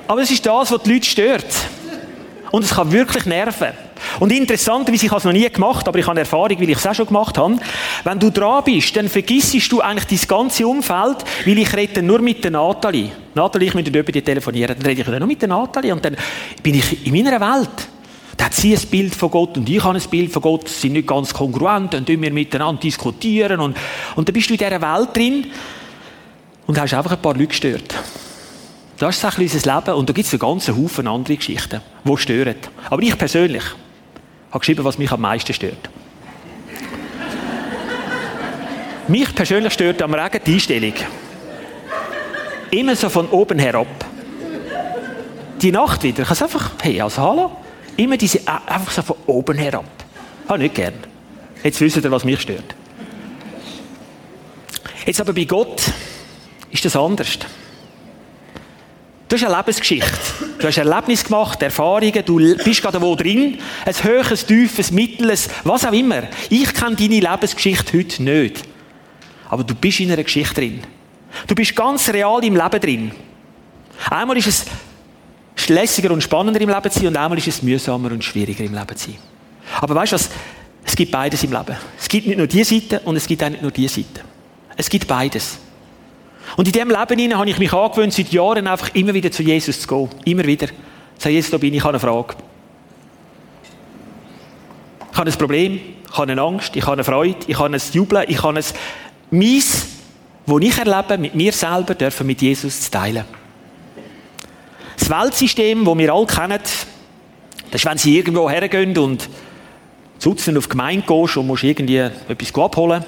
Aber 0.08 0.22
es 0.22 0.32
ist 0.32 0.46
das, 0.46 0.72
was 0.72 0.84
die 0.84 0.94
Leute 0.94 1.06
stört. 1.06 1.46
Und 2.52 2.64
es 2.64 2.76
kann 2.76 2.92
wirklich 2.92 3.26
nerven. 3.26 3.72
Und 4.20 4.32
interessanterweise, 4.32 5.06
ich 5.06 5.12
habe 5.12 5.20
es 5.20 5.26
noch 5.26 5.32
nie 5.32 5.50
gemacht, 5.50 5.88
aber 5.88 5.98
ich 5.98 6.06
habe 6.06 6.20
Erfahrung, 6.20 6.60
weil 6.60 6.70
ich 6.70 6.78
es 6.78 6.86
auch 6.86 6.94
schon 6.94 7.08
gemacht 7.08 7.38
habe. 7.38 7.58
Wenn 8.04 8.20
du 8.20 8.30
dran 8.30 8.64
bist, 8.64 8.96
dann 8.96 9.10
vergissest 9.10 9.72
du 9.72 9.82
eigentlich 9.82 10.20
dein 10.20 10.28
ganze 10.28 10.68
Umfeld, 10.68 11.18
weil 11.46 11.58
ich 11.58 11.76
rede 11.76 12.04
nur 12.04 12.20
mit 12.20 12.44
der 12.44 12.52
Nathalie. 12.52 13.12
Nathalie, 13.34 13.70
ich 13.70 13.74
mit 13.74 13.94
der 13.94 14.04
die 14.04 14.22
telefonieren. 14.22 14.76
Dann 14.78 14.86
rede 14.86 15.02
ich 15.02 15.08
nur 15.08 15.26
mit 15.26 15.42
der 15.42 15.50
Nathalie 15.50 15.94
und 15.94 16.04
dann 16.06 16.16
bin 16.62 16.76
ich 16.76 17.08
in 17.08 17.14
meiner 17.14 17.40
Welt. 17.40 17.88
Da 18.38 18.46
hat 18.46 18.54
sie 18.54 18.76
ein 18.76 18.82
Bild 18.88 19.16
von 19.16 19.32
Gott 19.32 19.58
und 19.58 19.70
ich 19.70 19.84
habe 19.84 19.98
ein 19.98 20.10
Bild 20.10 20.32
von 20.32 20.42
Gott. 20.42 20.68
Sie 20.68 20.82
sind 20.82 20.94
nicht 20.94 21.08
ganz 21.08 21.34
kongruent, 21.34 21.94
dann 21.94 22.06
tun 22.06 22.22
wir 22.22 22.32
miteinander 22.32 22.82
diskutieren 22.82 23.60
und, 23.60 23.78
und 24.16 24.28
dann 24.28 24.34
bist 24.34 24.50
du 24.50 24.54
in 24.54 24.58
dieser 24.58 24.82
Welt 24.82 25.10
drin 25.16 25.48
und 26.66 26.80
hast 26.80 26.94
einfach 26.94 27.12
ein 27.12 27.22
paar 27.22 27.34
Leute 27.34 27.48
gestört. 27.48 27.96
Das 29.04 29.18
ist 29.18 29.26
ein 29.26 29.32
bisschen 29.32 29.60
unser 29.60 29.76
Leben 29.76 29.94
und 30.00 30.08
da 30.08 30.14
gibt 30.14 30.28
es 30.28 30.32
einen 30.32 30.40
ganzen 30.40 30.82
Haufen 30.82 31.10
andere 31.10 31.36
Geschichten, 31.36 31.82
die 32.06 32.18
stören. 32.18 32.56
Aber 32.90 33.02
ich 33.02 33.18
persönlich 33.18 33.64
habe 34.50 34.60
geschrieben, 34.60 34.86
was 34.86 34.98
mich 34.98 35.12
am 35.12 35.20
meisten 35.20 35.54
stört. 35.54 35.78
mich 39.10 39.36
persönlich 39.36 39.74
stört 39.74 40.02
am 40.02 40.14
Regen 40.14 40.40
die 40.46 40.54
Einstellung. 40.54 40.94
Immer 42.72 42.96
so 42.96 43.10
von 43.10 43.28
oben 43.28 43.60
herab. 43.60 44.06
Die 45.62 45.74
Nacht 45.74 46.02
wieder, 46.04 46.22
ich 46.22 46.28
kann 46.30 46.36
es 46.36 46.42
einfach, 46.42 46.72
hey, 46.82 47.02
also 47.02 47.24
hallo, 47.24 47.52
immer 47.98 48.16
diese, 48.16 48.40
äh, 48.40 48.52
einfach 48.68 48.94
so 48.94 49.02
von 49.02 49.18
oben 49.26 49.58
herab. 49.58 49.84
Habe 50.48 50.60
nicht 50.60 50.76
gern. 50.76 50.94
Jetzt 51.62 51.82
wisst 51.82 51.98
ihr, 51.98 52.10
was 52.10 52.24
mich 52.24 52.40
stört. 52.40 52.74
Jetzt 55.06 55.20
aber 55.20 55.34
bei 55.34 55.44
Gott 55.44 55.92
ist 56.72 56.86
das 56.86 56.96
anders. 56.96 57.40
Du 59.34 59.40
hast 59.40 59.46
eine 59.48 59.58
Lebensgeschichte. 59.58 60.12
Du 60.60 60.68
hast 60.68 60.78
Erlebnis 60.78 61.24
gemacht, 61.24 61.60
Erfahrungen, 61.64 62.24
du 62.24 62.56
bist 62.64 62.84
gerade 62.84 63.02
wo 63.02 63.16
drin. 63.16 63.58
Ein 63.84 64.04
höheres, 64.04 64.46
tiefes, 64.46 64.92
mittleres, 64.92 65.50
was 65.64 65.84
auch 65.86 65.92
immer. 65.92 66.26
Ich 66.52 66.72
kenne 66.72 66.96
deine 66.96 67.20
Lebensgeschichte 67.20 67.98
heute 67.98 68.22
nicht. 68.22 68.62
Aber 69.50 69.64
du 69.64 69.74
bist 69.74 70.02
in 70.02 70.12
einer 70.12 70.22
Geschichte 70.22 70.54
drin. 70.54 70.82
Du 71.48 71.56
bist 71.56 71.76
ganz 71.76 72.10
real 72.10 72.44
im 72.44 72.56
Leben 72.56 72.80
drin. 72.80 73.12
Einmal 74.08 74.38
ist 74.38 74.50
es 75.56 75.68
lässiger 75.68 76.12
und 76.12 76.22
spannender 76.22 76.62
im 76.62 76.70
Leben 76.70 76.92
zu 76.92 77.00
sein 77.00 77.08
und 77.08 77.18
einmal 77.18 77.40
ist 77.40 77.48
es 77.48 77.64
mühsamer 77.64 78.12
und 78.12 78.24
schwieriger 78.24 78.64
im 78.64 78.76
Leben 78.76 78.96
zu 78.96 79.10
sein. 79.10 79.18
Aber 79.82 79.96
weißt 79.96 80.12
du 80.12 80.16
was? 80.16 80.30
Es 80.84 80.96
gibt 80.96 81.12
beides 81.12 81.44
im 81.44 81.54
Leben. 81.54 81.76
Es 82.00 82.08
gibt 82.08 82.28
nicht 82.28 82.38
nur 82.38 82.46
die 82.46 82.64
Seite 82.64 83.00
und 83.00 83.16
es 83.16 83.26
gibt 83.26 83.44
auch 83.44 83.50
nicht 83.50 83.64
nur 83.64 83.72
die 83.72 83.88
Seite. 83.88 84.22
Es 84.78 84.88
gibt 84.88 85.08
beides. 85.08 85.58
Und 86.58 86.68
in 86.68 86.74
diesem 86.74 86.90
Leben 86.90 87.38
habe 87.38 87.50
ich 87.50 87.58
mich 87.58 87.74
angewöhnt, 87.74 88.14
seit 88.14 88.32
Jahren 88.32 88.68
einfach 88.68 88.94
immer 88.94 89.14
wieder 89.14 89.32
zu 89.32 89.44
Jesus 89.44 89.82
zu 89.82 89.88
gehen. 89.88 90.10
Immer 90.26 90.46
wieder. 90.46 90.68
Sag 91.18 91.32
Jesus, 91.32 91.52
da 91.52 91.58
bin 91.58 91.74
ich, 91.74 91.78
ich 91.78 91.84
habe 91.84 91.94
eine 91.94 92.00
Frage. 92.00 92.36
Ich 95.12 95.18
habe 95.18 95.30
ein 95.30 95.38
Problem, 95.38 95.80
ich 96.06 96.18
habe 96.18 96.32
eine 96.32 96.42
Angst, 96.42 96.76
ich 96.76 96.84
habe 96.84 96.94
eine 96.94 97.04
Freude, 97.04 97.38
ich 97.48 97.58
habe 97.58 97.74
ein 97.74 97.82
Jubeln, 97.92 98.26
ich 98.28 98.42
habe 98.42 98.58
ein 98.58 98.66
Mies, 99.32 99.88
das 100.46 100.60
ich 100.60 100.78
erlebe, 100.78 101.18
mit 101.18 101.36
mir 101.36 101.54
selber, 101.54 101.96
dürfen 101.96 102.28
mit 102.28 102.42
Jesus 102.42 102.82
zu 102.82 102.92
teilen. 102.92 103.24
Das 104.98 105.10
Weltsystem, 105.10 105.86
das 105.86 105.98
wir 105.98 106.14
alle 106.14 106.26
kennen, 106.26 106.60
das 107.72 107.82
ist, 107.82 107.86
wenn 107.86 107.98
sie 107.98 108.18
irgendwo 108.18 108.50
hergehen 108.50 108.98
und 108.98 109.30
zu 110.20 110.32
auf 110.32 110.46
die 110.46 110.70
Gemeinde 110.70 111.06
gehst 111.08 111.38
und 111.38 111.48
musst 111.48 111.64
irgendwie 111.64 111.98
etwas 111.98 112.56
abholen, 112.56 113.04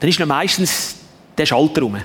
dann 0.00 0.10
ist 0.10 0.20
noch 0.20 0.26
meistens 0.26 0.96
der 1.36 1.46
Schalter 1.46 1.82
rum. 1.82 1.96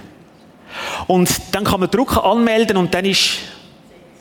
Und 1.08 1.30
dann 1.51 1.63
kann 1.63 1.80
man 1.80 1.89
drucken, 1.89 2.20
anmelden 2.20 2.77
und 2.77 2.94
dann 2.94 3.06
ist 3.06 3.39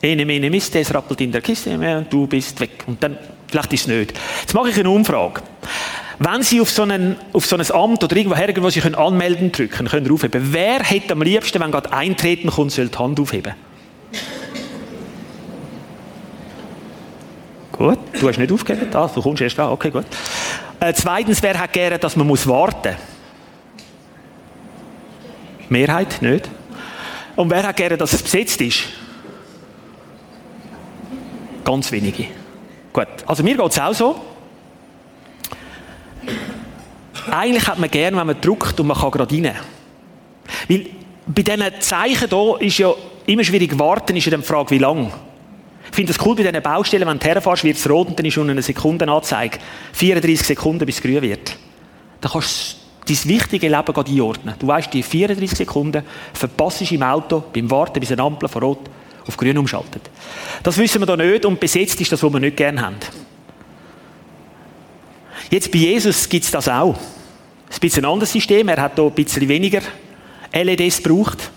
Ene, 0.03 0.25
mene, 0.25 0.49
miste, 0.49 0.79
es 0.79 0.93
rappelt 0.93 1.21
in 1.21 1.31
der 1.31 1.39
Kiste, 1.39 1.71
und 1.71 2.11
du 2.11 2.27
bist 2.27 2.59
weg. 2.59 2.83
Und 2.87 3.01
dann, 3.01 3.17
vielleicht 3.47 3.71
ist 3.71 3.81
es 3.81 3.87
nicht. 3.87 4.13
Jetzt 4.41 4.53
mache 4.53 4.69
ich 4.69 4.77
eine 4.77 4.89
Umfrage. 4.89 5.41
Wenn 6.19 6.43
Sie 6.43 6.59
auf 6.59 6.69
so, 6.69 6.81
einen, 6.81 7.15
auf 7.31 7.45
so 7.45 7.55
ein 7.55 7.71
Amt 7.71 8.03
oder 8.03 8.13
irgendwo 8.13 8.35
hergehen, 8.35 8.61
wo 8.61 8.69
Sie 8.69 8.81
können 8.81 8.95
anmelden 8.95 9.53
drücken, 9.53 9.87
können 9.87 10.11
aufheben. 10.11 10.41
Wer 10.51 10.83
hätte 10.83 11.13
am 11.13 11.21
liebsten, 11.21 11.61
wenn 11.61 11.71
gerade 11.71 11.93
eintreten 11.93 12.49
kommt, 12.49 12.73
soll 12.73 12.89
die 12.89 12.97
Hand 12.97 13.17
aufheben? 13.17 13.53
Gut, 17.71 17.99
du 18.19 18.27
hast 18.27 18.37
nicht 18.37 18.51
aufgegeben. 18.51 18.93
Ah, 18.93 19.09
du 19.13 19.21
kommst 19.21 19.41
erst 19.41 19.57
da. 19.57 19.71
Okay, 19.71 19.89
gut. 19.89 20.05
Äh, 20.81 20.93
zweitens, 20.93 21.41
wer 21.41 21.57
hat 21.57 21.71
gerne, 21.71 21.97
dass 21.97 22.17
man 22.17 22.27
muss 22.27 22.45
warten 22.45 22.95
Mehrheit, 25.69 26.21
nicht? 26.21 26.49
Und 27.35 27.49
wer 27.49 27.63
hat 27.63 27.75
gerne, 27.75 27.97
dass 27.97 28.13
es 28.13 28.21
besetzt 28.21 28.61
ist? 28.61 28.83
Ganz 31.63 31.91
wenige. 31.91 32.25
Gut, 32.91 33.07
also 33.25 33.43
mir 33.43 33.57
geht 33.57 33.71
es 33.71 33.79
auch 33.79 33.93
so. 33.93 34.21
Eigentlich 37.31 37.67
hat 37.67 37.79
man 37.79 37.89
gerne, 37.89 38.17
wenn 38.17 38.27
man 38.27 38.39
drückt 38.39 38.79
und 38.79 38.87
man 38.87 38.97
kann 38.97 39.11
gerade 39.11 39.33
rein. 39.33 39.55
Weil 40.67 40.85
bei 41.25 41.41
diesen 41.41 41.63
Zeichen 41.79 42.29
hier 42.29 42.61
ist 42.61 42.77
ja 42.77 42.93
immer 43.25 43.43
schwierig 43.43 43.77
warten, 43.79 44.15
ist 44.15 44.25
ja 44.25 44.31
dann 44.31 44.41
die 44.41 44.47
Frage, 44.47 44.71
wie 44.71 44.77
lange. 44.77 45.11
Ich 45.89 45.95
finde 45.95 46.11
es 46.11 46.25
cool 46.25 46.35
bei 46.35 46.43
diesen 46.43 46.61
Baustellen, 46.61 47.07
wenn 47.07 47.19
du 47.19 47.25
herfährst, 47.25 47.63
wird 47.63 47.77
es 47.77 47.89
rot 47.89 48.09
und 48.09 48.19
dann 48.19 48.25
ist 48.25 48.33
schon 48.33 48.49
eine 48.49 48.61
Sekundenanzeige. 48.61 49.59
34 49.93 50.47
Sekunden, 50.47 50.85
bis 50.85 50.97
es 50.97 51.01
grün 51.01 51.21
wird. 51.21 51.55
Dann 52.19 52.31
kannst 52.31 52.77
dein 53.07 53.17
wichtige 53.25 53.69
Leben 53.69 53.95
einordnen. 53.95 54.55
Du 54.59 54.67
weißt, 54.67 54.93
die 54.93 55.03
34 55.03 55.57
Sekunden 55.57 56.03
verpasst 56.33 56.91
im 56.91 57.03
Auto 57.03 57.43
beim 57.53 57.69
Warten, 57.69 57.99
bis 57.99 58.11
eine 58.11 58.21
Ampel 58.21 58.49
von 58.49 58.63
rot 58.63 58.89
auf 59.27 59.37
grün 59.37 59.57
umschaltet. 59.57 60.09
Das 60.63 60.77
wissen 60.77 61.01
wir 61.01 61.05
da 61.05 61.15
nicht 61.15 61.45
und 61.45 61.59
besetzt 61.59 61.99
ist 62.01 62.11
das, 62.11 62.21
was 62.23 62.33
wir 62.33 62.39
nicht 62.39 62.57
gerne 62.57 62.81
haben. 62.81 62.97
Jetzt 65.49 65.71
bei 65.71 65.79
Jesus 65.79 66.27
gibt 66.27 66.45
es 66.45 66.51
das 66.51 66.67
auch. 66.67 66.95
Es 67.69 67.77
ist 67.77 67.97
ein 67.97 68.05
anderes 68.05 68.31
System. 68.31 68.67
Er 68.67 68.81
hat 68.81 68.95
hier 68.95 69.03
ein 69.03 69.11
bisschen 69.11 69.47
weniger 69.47 69.81
LEDs 70.53 71.01
gebraucht. 71.01 71.51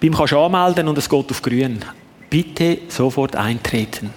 Beim 0.00 0.14
kannst 0.14 0.32
du 0.32 0.38
anmelden 0.38 0.88
und 0.88 0.98
es 0.98 1.08
geht 1.08 1.30
auf 1.30 1.42
grün. 1.42 1.84
Bitte 2.28 2.78
sofort 2.88 3.36
eintreten. 3.36 4.10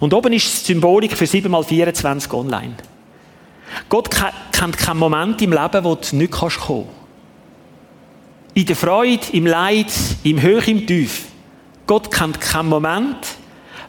Und 0.00 0.12
oben 0.12 0.32
ist 0.32 0.68
die 0.68 0.72
Symbolik 0.72 1.16
für 1.16 1.24
7x24 1.24 2.32
online. 2.34 2.74
Gott 3.88 4.10
kennt 4.10 4.78
keinen 4.78 4.98
Moment 4.98 5.40
im 5.42 5.52
Leben, 5.52 5.84
wo 5.84 5.94
du 5.94 6.16
nicht 6.16 6.32
kommen 6.32 6.52
kannst. 6.52 6.88
In 8.54 8.66
der 8.66 8.76
Freude, 8.76 9.26
im 9.32 9.46
Leid, 9.46 9.92
im 10.24 10.40
Höch, 10.40 10.68
im 10.68 10.86
Tief. 10.86 11.26
Gott 11.86 12.10
kennt 12.10 12.40
keinen 12.40 12.68
Moment, 12.68 13.18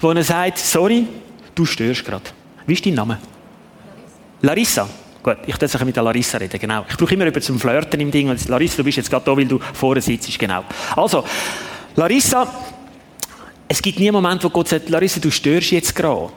wo 0.02 0.12
er 0.12 0.24
sagt, 0.24 0.60
sorry, 0.60 1.08
du 1.56 1.66
störst 1.66 2.04
gerade. 2.06 2.26
Wie 2.66 2.74
ist 2.74 2.86
dein 2.86 2.94
Name? 2.94 3.20
Larissa. 4.42 4.82
Larissa. 4.82 4.90
Gut, 5.28 5.40
ich 5.46 5.58
darf 5.58 5.84
mit 5.84 5.94
der 5.94 6.04
Larissa 6.04 6.38
reden, 6.38 6.58
genau. 6.58 6.86
Ich 6.88 6.96
brauche 6.96 7.14
immer 7.14 7.26
über 7.26 7.42
zum 7.42 7.60
Flirten 7.60 8.00
im 8.00 8.12
Ding. 8.12 8.34
Larissa, 8.48 8.78
du 8.78 8.84
bist 8.86 8.96
jetzt 8.96 9.10
gerade 9.10 9.26
da, 9.26 9.36
weil 9.36 9.46
du 9.46 9.60
vorne 9.74 10.00
sitzt, 10.00 10.40
genau. 10.40 10.64
Also, 10.96 11.22
Larissa, 11.98 12.48
es 13.68 13.82
gibt 13.82 14.00
nie 14.00 14.08
einen 14.08 14.14
Moment, 14.22 14.42
wo 14.46 14.50
Gott 14.50 14.70
sagt, 14.70 14.88
Larissa, 14.88 15.20
du 15.20 15.30
störst 15.30 15.72
jetzt 15.72 15.94
gerade. 15.94 16.32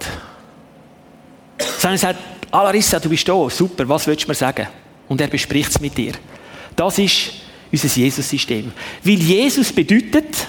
Sondern 1.79 1.93
er 1.93 1.99
sagt, 1.99 2.19
ah, 2.51 2.63
Larissa, 2.65 2.99
du 2.99 3.09
bist 3.09 3.29
da, 3.29 3.49
super, 3.51 3.89
was 3.89 4.07
willst 4.07 4.25
du 4.25 4.29
mir 4.29 4.35
sagen? 4.35 4.67
Und 5.09 5.21
er 5.21 5.29
bespricht 5.29 5.71
es 5.71 5.81
mit 5.81 5.97
dir. 5.97 6.13
Das 6.77 6.99
ist 6.99 7.33
unser 7.73 7.89
Jesus-System. 7.89 8.73
Weil 9.03 9.15
Jesus 9.15 9.73
bedeutet, 9.73 10.49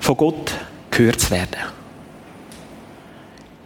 von 0.00 0.16
Gott 0.16 0.52
gehört 0.90 1.20
zu 1.20 1.30
werden. 1.30 1.56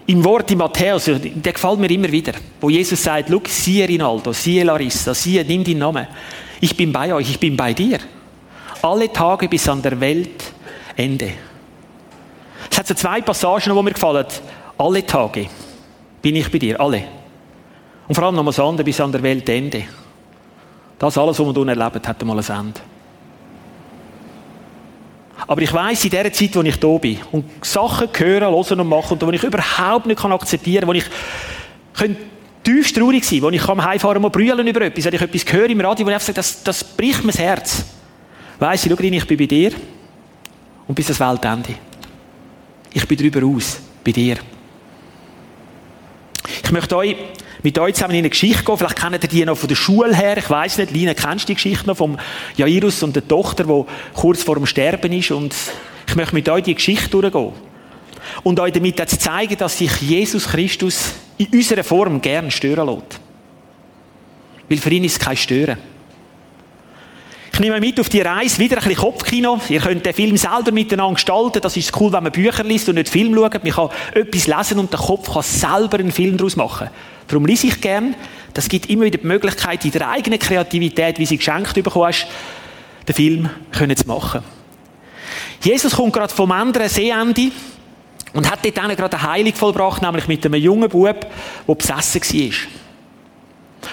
Im 0.07 0.25
Wort 0.25 0.51
in 0.51 0.59
Matthäus, 0.59 1.05
der 1.05 1.53
gefällt 1.53 1.79
mir 1.79 1.91
immer 1.91 2.11
wieder, 2.11 2.33
wo 2.61 2.69
Jesus 2.69 3.03
sagt, 3.03 3.31
siehe 3.47 3.87
Rinaldo, 3.87 4.33
siehe 4.33 4.65
Larissa, 4.65 5.15
siehe, 5.15 5.45
nimm 5.45 5.63
den 5.63 5.79
Namen. 5.79 6.07
Ich 6.61 6.77
bin 6.77 6.93
bei 6.93 7.15
euch, 7.15 7.31
ich 7.31 7.39
bin 7.39 7.57
bei 7.57 7.73
dir. 7.73 8.01
Alle 8.83 9.13
Tage 9.13 9.49
bis 9.49 9.69
an 9.69 9.81
der 9.83 10.01
Welt 10.01 10.53
Ende. 10.97 11.33
Es 12.71 12.79
hat 12.79 12.87
so 12.89 12.95
zwei 12.95 13.21
Passagen, 13.21 13.75
die 13.75 13.83
mir 13.83 13.93
gefallen. 13.93 14.27
Alle 14.81 15.05
Tage 15.05 15.47
bin 16.23 16.37
ich 16.37 16.51
bei 16.51 16.57
dir, 16.57 16.81
alle. 16.81 17.03
Und 18.09 18.15
vor 18.15 18.25
allem 18.25 18.35
noch 18.35 18.43
mal 18.43 18.65
andere 18.65 18.83
bis 18.83 18.99
an 18.99 19.13
der 19.13 19.23
Welt 19.23 19.47
Ende. 19.47 19.85
Das 20.99 21.19
alles, 21.19 21.39
was 21.39 21.47
man 21.47 21.55
unten 21.55 21.69
erlebt, 21.69 22.09
hat 22.09 22.25
mal 22.25 22.39
ein 22.39 22.59
Ende. 22.59 22.81
Aber 25.47 25.61
ich 25.61 25.73
weiß 25.73 26.05
in 26.05 26.11
der 26.11 26.33
Zeit, 26.33 26.57
wo 26.57 26.63
ich 26.63 26.81
da 26.81 26.97
bin 26.97 27.19
und 27.31 27.45
Sachen 27.63 28.09
hören, 28.17 28.55
hören 28.55 28.81
und 28.81 28.89
machen, 28.89 29.19
und 29.19 29.27
wo 29.27 29.31
ich 29.31 29.45
überhaupt 29.45 30.07
nicht 30.07 30.25
akzeptieren 30.25 30.87
kann, 30.87 30.89
wo 30.89 32.05
ich 32.05 32.17
tief 32.65 32.93
traurig 32.95 33.25
sein, 33.25 33.43
wo 33.43 33.51
ich 33.51 33.69
am 33.69 33.85
Heimfahren 33.85 34.23
mal 34.23 34.31
brüllen 34.31 34.67
über 34.67 34.81
etwas, 34.81 35.05
wenn 35.05 35.15
ich 35.15 35.21
etwas 35.21 35.53
höre 35.53 35.69
im 35.69 35.81
Radio, 35.83 36.07
wo 36.07 36.11
ich 36.11 36.15
einfach 36.15 36.27
sage, 36.27 36.37
das, 36.37 36.63
das 36.63 36.85
bricht 36.85 37.23
mir 37.23 37.33
das 37.33 37.39
Herz. 37.39 37.85
Weiss 38.59 38.87
ich, 38.87 38.91
schau 38.91 39.03
rein, 39.03 39.13
ich 39.13 39.27
bin 39.27 39.37
bei 39.37 39.47
dir 39.47 39.73
und 40.87 40.95
bis 40.95 41.09
das 41.09 41.21
Weltende. 41.21 41.75
Ich 42.95 43.07
bin 43.07 43.19
darüber 43.19 43.47
aus, 43.47 43.79
bei 44.03 44.13
dir. 44.13 44.39
Ich 46.71 46.73
möchte 46.73 46.97
euch 46.97 47.17
mit 47.65 47.77
euch 47.81 47.95
zusammen 47.95 48.15
in 48.15 48.19
eine 48.21 48.31
Geschichte 48.31 48.63
gehen. 48.63 48.77
Vielleicht 48.77 48.95
kennt 48.95 49.25
ihr 49.25 49.29
die 49.29 49.45
noch 49.45 49.59
von 49.59 49.69
der 49.69 49.75
Schule 49.75 50.15
her. 50.15 50.39
Ich 50.39 50.49
weiß 50.49 50.79
nicht, 50.79 50.93
Lina, 50.93 51.15
kennst 51.15 51.47
du 51.47 51.47
die 51.49 51.55
Geschichte 51.57 51.85
noch 51.89 51.97
vom 51.97 52.17
Jairus 52.57 53.03
und 53.03 53.17
der 53.17 53.27
Tochter, 53.27 53.65
die 53.65 53.85
kurz 54.15 54.45
vor 54.45 54.55
dem 54.55 54.67
Sterben 54.67 55.13
ist? 55.13 55.33
Und 55.33 55.53
ich 56.07 56.15
möchte 56.15 56.33
mit 56.33 56.49
euch 56.49 56.63
die 56.63 56.77
Geschichte 56.77 57.09
durchgehen. 57.09 57.55
Und 58.45 58.61
euch 58.61 58.73
damit 58.73 58.97
zu 59.11 59.19
zeigen, 59.19 59.57
dass 59.57 59.79
sich 59.79 60.01
Jesus 60.01 60.47
Christus 60.47 61.15
in 61.39 61.49
unserer 61.49 61.83
Form 61.83 62.21
gern 62.21 62.53
stören 62.53 62.87
lässt. 62.87 63.21
Weil 64.69 64.79
für 64.79 64.91
ihn 64.91 65.03
ist 65.03 65.15
es 65.15 65.19
kein 65.19 65.37
Stören. 65.37 65.77
Nehme 67.61 67.79
mit 67.79 68.01
auf 68.01 68.09
die 68.09 68.23
Reise 68.23 68.59
wieder 68.59 68.79
ein 68.79 68.85
bisschen 68.85 69.03
Kopfkino. 69.03 69.61
Ihr 69.69 69.81
könnt 69.81 70.07
den 70.07 70.15
Film 70.15 70.35
selber 70.39 70.73
miteinander 70.73 71.13
gestalten. 71.13 71.61
Das 71.61 71.77
ist 71.77 71.95
cool, 72.01 72.11
wenn 72.11 72.23
man 72.23 72.33
Bücher 72.33 72.65
liest 72.65 72.89
und 72.89 72.95
nicht 72.95 73.11
Film 73.11 73.35
schaut. 73.35 73.63
Man 73.63 73.73
kann 73.75 73.91
etwas 74.15 74.47
lesen 74.47 74.79
und 74.79 74.91
der 74.91 74.99
Kopf 74.99 75.31
kann 75.31 75.43
selber 75.43 75.99
einen 75.99 76.11
Film 76.11 76.39
daraus 76.39 76.57
machen. 76.57 76.89
Darum 77.29 77.45
lese 77.45 77.67
ich 77.67 77.79
gern. 77.83 78.15
Das 78.55 78.67
gibt 78.67 78.89
immer 78.89 79.05
wieder 79.05 79.19
die 79.19 79.27
Möglichkeit, 79.27 79.85
in 79.85 79.91
der 79.91 80.09
eigenen 80.09 80.39
Kreativität, 80.39 81.19
wie 81.19 81.27
sie 81.27 81.37
geschenkt 81.37 81.75
bekommen 81.75 82.07
hast, 82.07 82.27
den 83.07 83.15
Film 83.15 83.51
können 83.73 83.95
zu 83.95 84.09
machen. 84.09 84.43
Jesus 85.63 85.95
kommt 85.95 86.15
gerade 86.15 86.33
vom 86.33 86.51
anderen 86.53 86.89
Seeende 86.89 87.53
und 88.33 88.51
hat 88.51 88.65
dort 88.65 88.75
gerade 88.75 89.19
eine 89.19 89.23
Heilung 89.23 89.55
vollbracht, 89.55 90.01
nämlich 90.01 90.27
mit 90.29 90.47
einem 90.47 90.55
jungen 90.55 90.89
Bub, 90.89 91.27
der 91.69 91.75
besessen 91.75 92.23
war. 92.23 92.90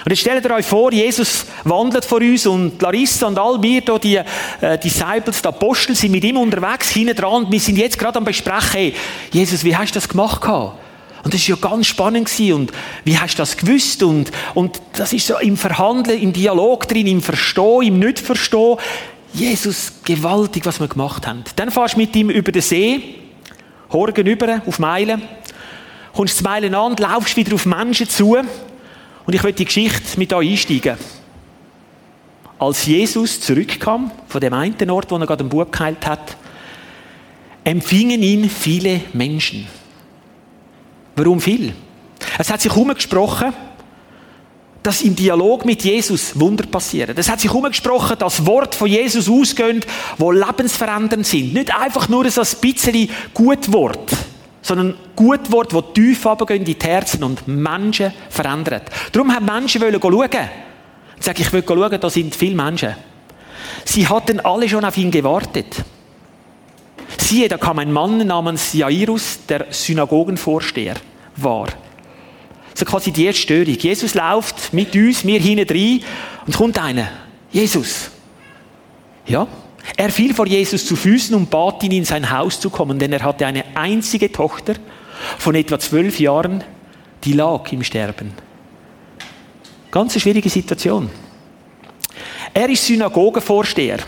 Und 0.04 0.10
jetzt 0.10 0.20
stellt 0.20 0.44
ihr 0.44 0.50
euch 0.50 0.66
vor, 0.66 0.92
Jesus 0.92 1.46
wandelt 1.64 2.04
vor 2.04 2.20
uns 2.20 2.46
und 2.46 2.80
Larissa 2.80 3.26
und 3.26 3.38
all 3.38 3.60
wir 3.62 3.80
hier, 3.80 3.98
die 3.98 4.16
äh, 4.64 4.78
Disciples, 4.78 5.42
die 5.42 5.48
Apostel, 5.48 5.94
sind 5.94 6.12
mit 6.12 6.24
ihm 6.24 6.36
unterwegs, 6.36 6.90
hinten 6.90 7.16
dran 7.16 7.44
und 7.44 7.52
wir 7.52 7.60
sind 7.60 7.78
jetzt 7.78 7.98
gerade 7.98 8.18
am 8.18 8.24
Besprechen, 8.24 8.70
hey, 8.72 8.94
Jesus, 9.32 9.64
wie 9.64 9.76
hast 9.76 9.94
du 9.94 9.94
das 9.94 10.08
gemacht 10.08 10.46
Und 10.46 11.34
das 11.34 11.48
war 11.48 11.56
ja 11.56 11.68
ganz 11.68 11.86
spannend 11.86 12.26
gewesen. 12.26 12.52
und 12.54 12.72
wie 13.04 13.18
hast 13.18 13.34
du 13.34 13.38
das 13.38 13.56
gewusst 13.56 14.02
und, 14.02 14.30
und 14.54 14.80
das 14.92 15.12
ist 15.12 15.26
so 15.26 15.38
im 15.38 15.56
Verhandeln, 15.56 16.20
im 16.20 16.32
Dialog 16.32 16.86
drin, 16.86 17.06
im 17.06 17.22
Verstehen, 17.22 17.82
im 17.82 17.98
Nicht-Verstehen. 17.98 18.76
Jesus, 19.32 19.92
gewaltig, 20.04 20.64
was 20.64 20.80
wir 20.80 20.88
gemacht 20.88 21.26
haben. 21.26 21.44
Dann 21.56 21.70
fährst 21.70 21.94
du 21.94 21.98
mit 21.98 22.16
ihm 22.16 22.30
über 22.30 22.50
den 22.50 22.62
See, 22.62 23.16
Horgen 23.90 24.26
über, 24.26 24.62
auf 24.66 24.78
Meilen, 24.78 25.22
kommst 26.14 26.38
zu 26.38 26.44
Meilen 26.44 26.74
an, 26.74 26.96
laufst 26.96 27.36
wieder 27.36 27.54
auf 27.54 27.66
Menschen 27.66 28.08
zu, 28.08 28.36
und 29.28 29.34
ich 29.34 29.42
möchte 29.42 29.58
die 29.58 29.66
Geschichte 29.66 30.18
mit 30.18 30.32
euch 30.32 30.52
einsteigen. 30.52 30.96
Als 32.58 32.86
Jesus 32.86 33.42
zurückkam, 33.42 34.10
von 34.26 34.40
dem 34.40 34.54
einen 34.54 34.90
Ort, 34.90 35.10
wo 35.10 35.16
er 35.16 35.26
gerade 35.26 35.44
den 35.44 35.50
Bub 35.50 35.70
geheilt 35.70 36.06
hat, 36.06 36.34
empfingen 37.62 38.22
ihn 38.22 38.48
viele 38.48 39.02
Menschen. 39.12 39.66
Warum 41.14 41.42
viel? 41.42 41.74
Es 42.38 42.50
hat 42.50 42.62
sich 42.62 42.72
herumgesprochen, 42.72 43.52
dass 44.82 45.02
im 45.02 45.14
Dialog 45.14 45.66
mit 45.66 45.84
Jesus 45.84 46.40
Wunder 46.40 46.64
passieren. 46.64 47.14
Es 47.14 47.28
hat 47.28 47.40
sich 47.40 47.50
herumgesprochen, 47.50 48.16
dass 48.18 48.46
Wort 48.46 48.74
von 48.74 48.88
Jesus 48.88 49.28
ausgehen, 49.28 49.84
wo 50.16 50.30
lebensverändernd 50.30 51.26
sind. 51.26 51.52
Nicht 51.52 51.78
einfach 51.78 52.08
nur 52.08 52.30
so 52.30 52.40
ein 52.40 52.46
bisschen 52.62 53.10
gut 53.34 53.70
Wort 53.74 54.10
sondern 54.68 54.94
gut 55.16 55.50
Wort, 55.50 55.72
das 55.72 55.82
tief 55.94 56.26
runtergehen 56.26 56.60
in 56.60 56.66
die 56.66 56.76
Herzen 56.78 57.24
und 57.24 57.48
Menschen 57.48 58.12
verändert. 58.28 58.90
Darum 59.12 59.34
haben 59.34 59.46
Menschen 59.46 59.80
wollen 59.80 59.98
schauen. 59.98 60.48
Ich 61.18 61.24
sage, 61.24 61.40
ich 61.40 61.52
will 61.54 61.64
schauen, 61.66 61.98
da 61.98 62.10
sind 62.10 62.36
viele 62.36 62.54
Menschen. 62.54 62.94
Sie 63.86 64.06
hatten 64.06 64.40
alle 64.40 64.68
schon 64.68 64.84
auf 64.84 64.98
ihn 64.98 65.10
gewartet. 65.10 65.84
Siehe, 67.16 67.48
da 67.48 67.56
kam 67.56 67.78
ein 67.78 67.90
Mann 67.90 68.26
namens 68.26 68.74
Jairus, 68.74 69.38
der 69.48 69.68
Synagogenvorsteher 69.70 70.96
war. 71.36 71.68
So 72.74 72.84
quasi 72.84 73.10
die 73.10 73.24
erste 73.24 73.40
Störung. 73.40 73.74
Jesus 73.74 74.14
läuft 74.14 74.74
mit 74.74 74.94
uns, 74.94 75.24
wir 75.24 75.40
hinten 75.40 75.66
rein, 75.74 76.00
und 76.46 76.56
kommt 76.56 76.78
einer. 76.78 77.08
Jesus. 77.50 78.10
Ja, 79.26 79.46
er 79.96 80.10
fiel 80.10 80.34
vor 80.34 80.46
Jesus 80.46 80.86
zu 80.86 80.96
Füßen 80.96 81.34
und 81.34 81.50
bat 81.50 81.82
ihn, 81.82 81.92
in 81.92 82.04
sein 82.04 82.30
Haus 82.30 82.60
zu 82.60 82.70
kommen, 82.70 82.98
denn 82.98 83.12
er 83.12 83.22
hatte 83.22 83.46
eine 83.46 83.64
einzige 83.74 84.30
Tochter 84.30 84.74
von 85.38 85.54
etwa 85.54 85.78
zwölf 85.78 86.20
Jahren, 86.20 86.62
die 87.24 87.32
lag 87.32 87.72
im 87.72 87.82
Sterben. 87.82 88.32
Ganz 89.90 90.12
eine 90.12 90.20
schwierige 90.20 90.50
Situation. 90.50 91.10
Er 92.52 92.68
ist 92.68 92.86
Synagogenvorsteher. 92.86 93.98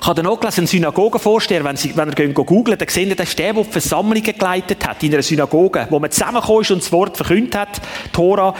Ich 0.00 0.06
habe 0.06 0.22
dann 0.22 0.26
auch 0.30 0.38
gelesen, 0.38 0.64
ein 0.64 0.66
Synagogenvorsteher, 0.66 1.64
wenn, 1.64 1.76
Sie, 1.76 1.96
wenn 1.96 2.12
ihr 2.16 2.32
googelt, 2.32 2.80
dann 2.80 2.88
sehen 2.88 3.08
Sie, 3.08 3.16
das 3.16 3.30
ist 3.30 3.38
der, 3.38 3.52
der 3.52 3.64
Versammlungen 3.64 4.22
geleitet 4.22 4.86
hat 4.86 5.02
in 5.02 5.12
einer 5.12 5.22
Synagoge, 5.22 5.86
wo 5.90 5.98
man 5.98 6.10
zusammengekommen 6.10 6.62
ist 6.62 6.70
und 6.70 6.82
das 6.82 6.92
Wort 6.92 7.16
verkündet 7.16 7.56
hat, 7.56 7.80
Tora. 8.12 8.54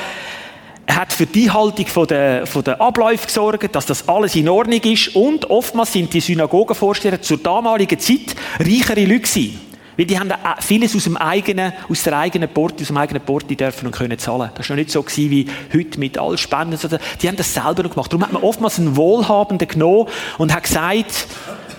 Er 0.89 0.97
hat 0.97 1.13
für 1.13 1.27
die 1.27 1.51
Haltung 1.51 1.87
von 1.87 2.07
der, 2.07 2.47
von 2.47 2.65
der 2.65 2.81
Abläufe 2.81 3.27
gesorgt, 3.27 3.75
dass 3.75 3.85
das 3.85 4.09
alles 4.09 4.35
in 4.35 4.49
Ordnung 4.49 4.81
ist. 4.81 5.15
Und 5.15 5.51
oftmals 5.51 5.93
sind 5.93 6.15
die 6.15 6.21
Synagogenvorsteher 6.21 7.21
zur 7.21 7.37
damaligen 7.37 7.99
Zeit 7.99 8.35
reichere 8.59 9.05
Leute. 9.05 9.51
Weil 9.99 10.07
die 10.07 10.19
haben 10.19 10.33
vieles 10.61 10.97
aus, 10.97 11.05
dem 11.05 11.19
eigenen, 11.19 11.75
aus 11.91 12.05
der 12.05 12.19
eigenen 12.19 12.49
Porte, 12.49 12.81
aus 12.81 12.87
dem 12.87 12.97
eigenen 12.97 13.23
Porte 13.23 13.55
dürfen 13.55 13.85
und 13.85 13.93
können 13.93 14.19
zahlen. 14.19 14.51
Das 14.55 14.71
war 14.71 14.77
noch 14.77 14.81
nicht 14.81 14.91
so 14.91 15.03
gewesen 15.03 15.31
wie 15.31 15.47
heute 15.75 16.01
mit 16.01 16.17
all 16.17 16.39
Spenden. 16.39 16.79
Die 17.21 17.29
haben 17.29 17.37
das 17.37 17.53
selber 17.53 17.83
noch 17.83 17.91
gemacht. 17.91 18.11
Darum 18.11 18.25
hat 18.25 18.33
man 18.33 18.43
oftmals 18.43 18.79
einen 18.79 18.97
Wohlhabenden 18.97 19.69
genommen 19.69 20.07
und 20.39 20.55
hat 20.55 20.63
gesagt, 20.63 21.27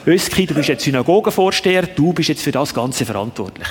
Öski, 0.06 0.46
du 0.46 0.54
bist 0.54 0.70
jetzt 0.70 0.84
Synagogenvorsteher, 0.84 1.88
du 1.88 2.14
bist 2.14 2.30
jetzt 2.30 2.44
für 2.44 2.52
das 2.52 2.76
Ganze 2.76 3.08
verantwortlich. 3.08 3.70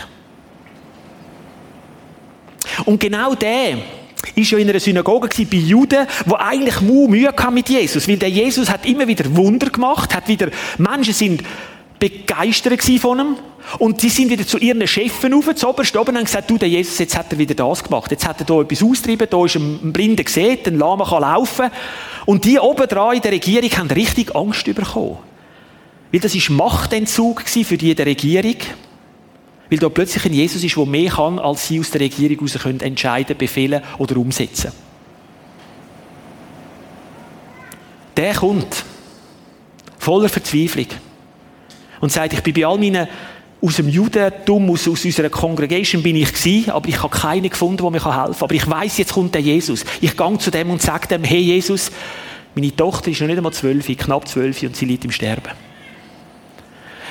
Und 2.87 2.99
genau 2.99 3.37
der 3.37 3.79
ist 4.35 4.51
ja 4.51 4.59
in 4.59 4.69
einer 4.69 4.81
Synagoge 4.81 5.29
bei 5.45 5.57
Juden, 5.57 6.07
wo 6.27 6.35
eigentlich 6.37 6.81
Mühe 6.81 7.33
kam 7.33 7.55
mit 7.55 7.69
Jesus, 7.69 8.09
weil 8.09 8.17
der 8.17 8.31
Jesus 8.31 8.71
hat 8.71 8.87
immer 8.87 9.07
wieder 9.07 9.25
Wunder 9.37 9.71
gemacht, 9.71 10.15
hat 10.15 10.29
wieder 10.29 10.49
Menschen 10.79 11.15
sind 11.15 11.43
begeistert 11.99 12.83
von 13.01 13.21
ihm. 13.21 13.37
Und 13.79 14.03
die 14.03 14.09
sind 14.09 14.31
wieder 14.31 14.47
zu 14.47 14.57
ihren 14.59 14.87
Chefen 14.87 15.33
rauf, 15.33 15.55
zu 15.55 15.69
oberst 15.69 15.95
oben, 15.97 16.11
und 16.11 16.17
haben 16.17 16.25
gesagt, 16.25 16.49
du, 16.49 16.57
der 16.57 16.69
Jesus, 16.69 16.99
jetzt 16.99 17.17
hat 17.17 17.31
er 17.31 17.39
wieder 17.39 17.55
das 17.55 17.85
gemacht. 17.85 18.11
Jetzt 18.11 18.27
hat 18.27 18.41
er 18.41 18.47
da 18.47 18.61
etwas 18.63 18.83
austrieben, 18.83 19.27
da 19.29 19.45
ist 19.45 19.57
ein 19.57 19.93
Blinder 19.93 20.25
gesehen, 20.25 20.59
ein 20.65 20.79
Lama 20.79 21.05
kann 21.05 21.23
laufen. 21.23 21.71
Und 22.25 22.45
die 22.45 22.59
oben 22.59 22.89
dran 22.89 23.17
in 23.17 23.23
der 23.23 23.33
Regierung 23.33 23.71
haben 23.73 23.91
richtig 23.91 24.35
Angst 24.35 24.65
bekommen. 24.65 25.19
Weil 26.11 26.21
das 26.21 26.35
ist 26.35 26.49
Machtentzug 26.49 27.43
für 27.43 27.77
die 27.77 27.95
der 27.95 28.07
Regierung. 28.07 28.57
Weil 29.71 29.79
da 29.79 29.89
plötzlich 29.89 30.25
ein 30.25 30.33
Jesus 30.33 30.65
ist, 30.65 30.77
der 30.77 30.87
mehr 30.87 31.11
kann, 31.11 31.39
als 31.39 31.69
sie 31.69 31.81
aus 31.81 31.91
der 31.91 32.01
Regierung 32.01 32.37
heraus 32.37 32.63
können 32.63 32.81
entscheiden, 32.81 33.37
befehlen 33.37 33.83
oder 33.99 34.17
umsetzen. 34.17 34.73
Der 38.17 38.35
kommt 38.35 38.85
voller 39.99 40.29
Verzweiflung 40.29 40.87
und 42.01 42.11
sagt, 42.11 42.33
ich 42.33 42.43
bin 42.43 42.55
bei 42.55 42.67
all 42.67 42.79
meinen 42.79 43.07
aus 43.61 43.77
dem 43.77 43.89
Judentum, 43.89 44.71
aus, 44.71 44.87
aus 44.89 45.05
unserer 45.05 45.29
Congregation 45.29 46.03
bin 46.03 46.17
ich 46.17 46.33
gewesen, 46.33 46.71
aber 46.71 46.89
ich 46.89 47.03
habe 47.03 47.17
keinen 47.17 47.51
gefunden, 47.51 47.79
der 47.79 47.91
mir 47.91 48.05
helfen 48.05 48.33
kann. 48.33 48.43
Aber 48.43 48.55
ich 48.55 48.71
weiß, 48.71 48.99
jetzt 48.99 49.13
kommt 49.13 49.35
der 49.35 49.43
Jesus. 49.43 49.85
Ich 50.01 50.17
gehe 50.17 50.39
zu 50.39 50.51
dem 50.51 50.71
und 50.71 50.81
sage 50.81 51.09
dem, 51.09 51.25
hey 51.25 51.41
Jesus, 51.41 51.91
meine 52.55 52.75
Tochter 52.75 53.11
ist 53.11 53.21
noch 53.21 53.27
nicht 53.27 53.37
einmal 53.37 53.53
zwölf, 53.53 53.87
knapp 53.87 54.29
zwölf 54.29 54.63
und 54.63 54.77
sie 54.77 54.87
liegt 54.87 55.05
im 55.05 55.11
Sterben. 55.11 55.68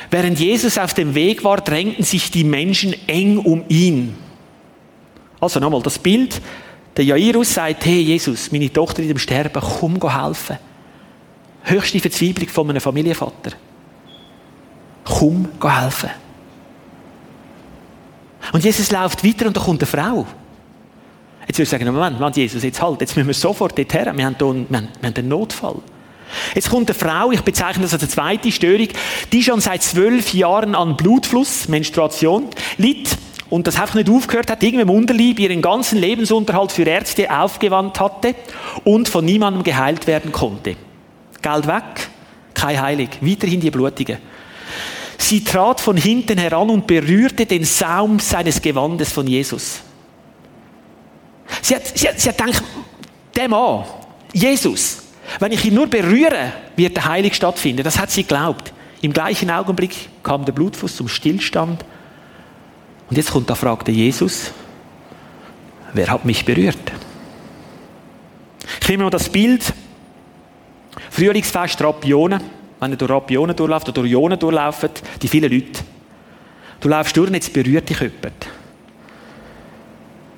Während 0.09 0.39
Jesus 0.39 0.77
auf 0.77 0.93
dem 0.93 1.15
Weg 1.15 1.43
war, 1.43 1.57
drängten 1.57 2.03
sich 2.03 2.31
die 2.31 2.43
Menschen 2.43 2.95
eng 3.07 3.37
um 3.39 3.63
ihn. 3.67 4.15
Also 5.39 5.59
nochmal, 5.59 5.81
das 5.81 5.99
Bild, 5.99 6.41
der 6.95 7.05
Jairus 7.05 7.53
sagt, 7.53 7.85
hey 7.85 8.01
Jesus, 8.01 8.51
meine 8.51 8.71
Tochter 8.71 9.03
ist 9.03 9.11
im 9.11 9.19
Sterben, 9.19 9.61
komm 9.61 10.09
helfen. 10.09 10.57
Höchste 11.63 11.99
Verzweiflung 11.99 12.47
von 12.47 12.69
einem 12.69 12.81
Familienvater. 12.81 13.51
Komm 15.03 15.49
helfen. 15.61 16.09
Und 18.53 18.63
Jesus 18.63 18.91
läuft 18.91 19.23
weiter 19.25 19.47
und 19.47 19.57
da 19.57 19.61
kommt 19.61 19.81
eine 19.81 19.87
Frau. 19.87 20.25
Jetzt 21.41 21.57
würde 21.57 21.63
ich 21.63 21.69
sagen, 21.69 21.85
Moment, 21.85 22.17
Moment, 22.17 22.37
Jesus, 22.37 22.63
jetzt 22.63 22.81
halt, 22.81 23.01
jetzt 23.01 23.15
müssen 23.15 23.27
wir 23.27 23.33
sofort 23.33 23.77
dorthin. 23.77 24.17
Wir 24.17 24.25
haben 24.25 24.35
hier 24.37 24.47
einen, 24.47 24.69
wir 24.69 24.77
haben 24.79 24.89
einen 25.03 25.27
Notfall. 25.27 25.75
Jetzt 26.55 26.69
kommt 26.69 26.89
eine 26.89 26.98
Frau, 26.98 27.31
ich 27.31 27.41
bezeichne 27.41 27.84
das 27.84 27.93
als 27.93 28.03
eine 28.03 28.12
zweite 28.12 28.51
Störung, 28.51 28.88
die 29.31 29.43
schon 29.43 29.62
seit 29.62 29.84
zwölf 29.84 30.34
Jahren 30.34 30.75
an 30.75 30.98
Blutfluss, 30.98 31.68
Menstruation, 31.68 32.50
litt 32.77 33.18
und 33.50 33.68
das 33.68 33.79
einfach 33.79 33.96
nicht 33.96 34.09
aufgehört 34.09 34.50
hat, 34.50 34.61
irgendwie 34.63 34.83
im 34.83 34.90
Unterlieb 34.90 35.40
ihren 35.40 35.61
ganzen 35.61 36.00
Lebensunterhalt 36.00 36.72
für 36.72 36.83
Ärzte 36.83 37.31
aufgewandt 37.31 38.00
hatte 38.00 38.35
und 38.83 39.07
von 39.07 39.24
niemandem 39.24 39.63
geheilt 39.63 40.07
werden 40.07 40.31
konnte. 40.31 40.75
Geld 41.42 41.68
weg, 41.68 42.09
kein 42.53 42.81
Heilig, 42.81 43.09
weiterhin 43.22 43.61
die 43.61 43.72
Blutige. 43.72 44.20
Sie 45.18 45.44
trat 45.44 45.81
von 45.81 45.98
hinten 45.98 46.37
heran 46.37 46.70
und 46.70 46.87
berührte 46.87 47.46
den 47.46 47.63
Saum 47.63 48.20
seines 48.20 48.61
Gewandes 48.61 49.11
von 49.11 49.27
Jesus. 49.27 49.81
Sie 51.61 51.75
hat, 51.75 51.98
sie 51.98 52.07
hat, 52.07 52.20
sie 52.20 52.29
hat 52.29 52.37
gedacht, 52.37 52.63
der 53.35 53.50
Mann, 53.50 53.85
Jesus, 54.33 55.00
wenn 55.40 55.51
ich 55.51 55.66
ihn 55.66 55.74
nur 55.74 55.87
berühre, 55.87 56.53
wird 56.75 56.96
der 56.96 57.05
Heilig 57.05 57.35
stattfinden. 57.35 57.83
Das 57.83 58.00
hat 58.00 58.11
sie 58.11 58.24
geglaubt. 58.24 58.74
Im 59.01 59.13
gleichen 59.13 59.51
Augenblick 59.51 60.09
kam 60.24 60.46
der 60.46 60.53
Blutfuß 60.53 60.96
zum 60.96 61.07
Stillstand. 61.07 61.83
Und 63.09 63.16
jetzt 63.16 63.31
kommt 63.31 63.50
da 63.50 63.55
fragte 63.55 63.92
Jesus, 63.92 64.51
wer 65.94 66.09
hat 66.09 66.25
mich 66.25 66.44
berührt? 66.44 66.92
Ich 68.81 68.90
nehme 68.90 69.03
noch 69.03 69.09
das 69.09 69.29
Bild, 69.29 69.74
Frühlingsfest 71.09 71.81
Rapionen 71.81 72.42
wenn 72.79 72.92
ihr 72.92 72.98
durch 72.98 73.11
Rapionen 73.11 73.55
durchlauft 73.55 73.90
oder 73.90 74.01
durch 74.01 74.11
Ionen 74.11 74.37
durchlauft, 74.37 75.01
die 75.22 75.27
vielen 75.27 75.51
Leute. 75.51 75.81
Du 76.79 76.90
laufst 76.90 77.16
durch 77.18 77.27
und 77.27 77.33
jetzt 77.33 77.51
berührt 77.53 77.90
dich 77.90 78.00
jemand. 78.00 78.48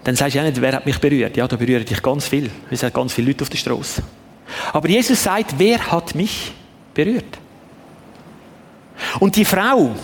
Dann 0.04 0.16
sagst 0.16 0.36
du 0.36 0.40
ja 0.40 0.46
nicht, 0.46 0.62
wer 0.62 0.74
hat 0.74 0.86
mich 0.86 0.98
berührt? 1.00 1.36
Ja, 1.36 1.48
da 1.48 1.58
berühren 1.58 1.84
dich 1.84 2.02
ganz 2.02 2.28
viel. 2.28 2.50
Es 2.72 2.80
sind 2.80 2.94
ganz 2.94 3.14
viele 3.14 3.28
Leute 3.28 3.44
auf 3.44 3.50
der 3.50 3.58
Straße. 3.58 4.02
Aber 4.74 4.88
Jesus 4.90 5.24
sagt, 5.24 5.56
wer 5.58 5.92
hat 5.92 6.16
mich 6.16 6.52
berührt? 6.94 7.38
Und 9.20 9.36
die 9.36 9.46
Frau, 9.46 9.96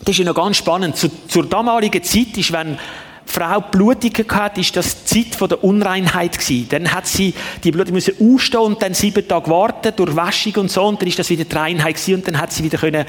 das 0.00 0.10
ist 0.10 0.18
ja 0.18 0.24
noch 0.24 0.34
ganz 0.34 0.56
spannend, 0.56 0.96
zur, 0.96 1.10
zur 1.28 1.46
damaligen 1.46 2.02
Zeit 2.02 2.36
ist, 2.36 2.52
wenn 2.52 2.78
Frau 3.26 3.60
Blutige 3.60 4.24
gehabt, 4.24 4.58
ist 4.58 4.76
das 4.76 5.04
die 5.04 5.28
Zeit 5.30 5.50
der 5.50 5.64
Unreinheit 5.64 6.38
gewesen. 6.38 6.68
Dann 6.68 6.92
hat 6.92 7.06
sie 7.06 7.34
die 7.62 7.72
Blutung 7.72 7.94
müssen 7.94 8.14
ausstehen 8.20 8.62
und 8.62 8.82
dann 8.82 8.94
sieben 8.94 9.26
Tage 9.26 9.50
warten 9.50 9.92
durch 9.96 10.14
Waschung 10.14 10.54
und 10.56 10.70
so 10.70 10.84
und 10.84 11.00
dann 11.00 11.08
ist 11.08 11.18
das 11.18 11.30
wieder 11.30 11.44
die 11.44 11.56
Reinheit 11.56 11.96
gewesen 11.96 12.14
und 12.14 12.28
dann 12.28 12.38
hat 12.38 12.52
sie 12.52 12.62
wieder 12.62 12.78
können 12.78 13.04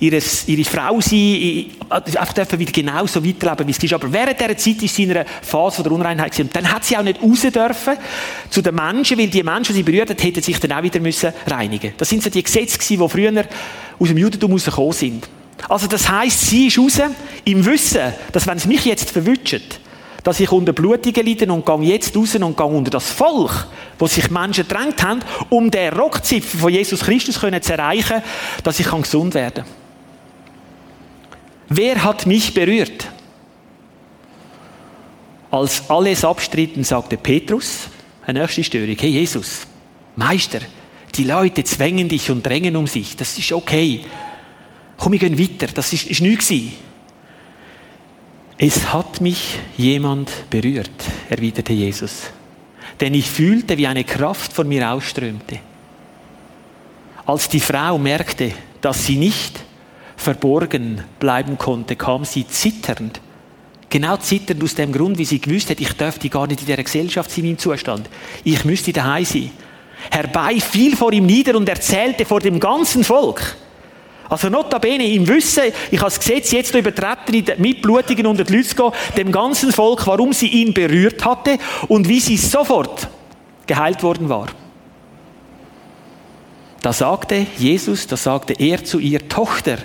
ihres, 0.00 0.48
ihre 0.48 0.64
Frau 0.64 1.00
sein, 1.00 1.66
einfach 1.88 2.32
dürfen 2.32 2.58
wieder 2.58 2.72
genauso 2.72 3.24
weiterleben, 3.24 3.66
wie 3.66 3.70
es 3.70 3.82
ist. 3.82 3.92
Aber 3.92 4.12
während 4.12 4.40
dieser 4.40 4.56
Zeit 4.56 4.82
ist 4.82 4.94
sie 4.94 5.04
in 5.04 5.12
einer 5.12 5.24
Phase 5.24 5.82
der 5.82 5.92
Unreinheit 5.92 6.32
gewesen. 6.32 6.48
Und 6.48 6.56
dann 6.56 6.72
hat 6.72 6.84
sie 6.84 6.96
auch 6.96 7.02
nicht 7.02 7.22
raus 7.22 7.42
dürfen 7.42 7.94
zu 8.50 8.62
den 8.62 8.74
Menschen, 8.74 9.18
weil 9.18 9.28
die 9.28 9.42
Menschen, 9.42 9.74
die 9.74 9.78
sie 9.78 9.82
berührt 9.82 10.10
hat, 10.10 10.22
hätten 10.22 10.42
sich 10.42 10.58
dann 10.58 10.72
auch 10.72 10.82
wieder 10.82 11.00
müssen 11.00 11.32
reinigen. 11.46 11.92
Das 11.96 12.08
sind 12.08 12.22
so 12.22 12.30
die 12.30 12.42
Gesetze 12.42 12.78
gewesen, 12.78 13.00
die 13.00 13.08
früher 13.08 13.44
aus 13.98 14.08
dem 14.08 14.18
Judentum 14.18 14.52
rausgekommen 14.52 14.92
sind. 14.92 15.28
Also 15.68 15.86
das 15.86 16.08
heißt, 16.08 16.40
sie 16.40 16.68
ist 16.68 16.78
raus 16.78 17.00
im 17.44 17.64
Wissen, 17.64 18.12
dass 18.32 18.46
wenn 18.46 18.58
es 18.58 18.66
mich 18.66 18.84
jetzt 18.84 19.10
verwünscht, 19.10 19.80
dass 20.22 20.40
ich 20.40 20.52
unter 20.52 20.72
Blutungen 20.72 21.26
leide 21.26 21.52
und 21.52 21.64
gehe 21.64 21.92
jetzt 21.92 22.16
raus 22.16 22.34
und 22.34 22.56
gehe 22.56 22.66
unter 22.66 22.90
das 22.90 23.10
Volk, 23.10 23.66
wo 23.98 24.06
sich 24.06 24.30
Menschen 24.30 24.68
gedrängt 24.68 25.02
haben, 25.02 25.20
um 25.48 25.70
den 25.70 25.92
Rockzipfel 25.92 26.60
von 26.60 26.72
Jesus 26.72 27.00
Christus 27.00 27.40
zu 27.40 27.72
erreichen, 27.72 28.22
dass 28.62 28.78
ich 28.78 28.90
gesund 28.90 29.34
werden 29.34 29.64
kann. 29.64 29.72
Wer 31.70 32.02
hat 32.02 32.26
mich 32.26 32.54
berührt? 32.54 33.08
Als 35.50 35.88
alles 35.88 36.24
abstritten, 36.24 36.84
sagte 36.84 37.16
Petrus, 37.16 37.88
eine 38.26 38.40
nächste 38.40 38.64
Störung, 38.64 38.96
hey 38.98 39.10
Jesus, 39.10 39.66
Meister, 40.16 40.60
die 41.14 41.24
Leute 41.24 41.64
zwängen 41.64 42.08
dich 42.08 42.30
und 42.30 42.44
drängen 42.44 42.76
um 42.76 42.86
sich, 42.86 43.16
das 43.16 43.38
ist 43.38 43.52
okay. 43.52 44.04
Komm, 44.98 45.12
wir 45.12 45.20
gehen 45.20 45.38
weiter. 45.38 45.68
Das 45.72 45.92
ist, 45.92 46.06
ist 46.06 46.20
nichts 46.20 46.52
Es 48.58 48.92
hat 48.92 49.20
mich 49.20 49.58
jemand 49.76 50.30
berührt, 50.50 50.90
erwiderte 51.30 51.72
Jesus. 51.72 52.24
Denn 53.00 53.14
ich 53.14 53.30
fühlte, 53.30 53.78
wie 53.78 53.86
eine 53.86 54.04
Kraft 54.04 54.52
von 54.52 54.68
mir 54.68 54.90
ausströmte. 54.90 55.60
Als 57.24 57.48
die 57.48 57.60
Frau 57.60 57.96
merkte, 57.96 58.52
dass 58.80 59.06
sie 59.06 59.16
nicht 59.16 59.60
verborgen 60.16 61.04
bleiben 61.20 61.56
konnte, 61.56 61.94
kam 61.94 62.24
sie 62.24 62.46
zitternd. 62.46 63.20
Genau 63.88 64.16
zitternd 64.16 64.62
aus 64.62 64.74
dem 64.74 64.92
Grund, 64.92 65.16
wie 65.16 65.24
sie 65.24 65.40
gewusst 65.40 65.70
hat, 65.70 65.80
ich 65.80 65.92
dürfte 65.92 66.28
gar 66.28 66.46
nicht 66.48 66.60
in 66.60 66.66
dieser 66.66 66.82
Gesellschaft 66.82 67.30
sein 67.30 67.44
im 67.44 67.58
Zustand. 67.58 68.08
Ich 68.42 68.64
müsste 68.64 68.92
daheim 68.92 69.24
sein. 69.24 69.52
Herbei 70.10 70.58
fiel 70.60 70.96
vor 70.96 71.12
ihm 71.12 71.26
nieder 71.26 71.56
und 71.56 71.68
erzählte 71.68 72.24
vor 72.24 72.40
dem 72.40 72.58
ganzen 72.58 73.04
Volk, 73.04 73.56
also 74.28 74.50
notabene 74.50 75.06
im 75.06 75.26
Wissen, 75.26 75.64
ich 75.90 75.98
habe 75.98 76.10
das 76.10 76.18
Gesetz 76.18 76.50
jetzt 76.52 76.74
übertreten, 76.74 77.34
in 77.34 77.44
den 77.44 77.60
Mitblutigen 77.60 78.26
unter 78.26 78.44
die 78.44 78.56
Leute 78.56 78.68
zu 78.68 78.76
gehen, 78.76 78.92
dem 79.16 79.32
ganzen 79.32 79.72
Volk, 79.72 80.06
warum 80.06 80.32
sie 80.32 80.48
ihn 80.48 80.74
berührt 80.74 81.24
hatte 81.24 81.58
und 81.88 82.08
wie 82.08 82.20
sie 82.20 82.36
sofort 82.36 83.08
geheilt 83.66 84.02
worden 84.02 84.28
war. 84.28 84.48
Da 86.82 86.92
sagte 86.92 87.46
Jesus, 87.56 88.06
da 88.06 88.16
sagte 88.16 88.54
er 88.54 88.84
zu 88.84 88.98
ihr, 88.98 89.28
Tochter, 89.28 89.78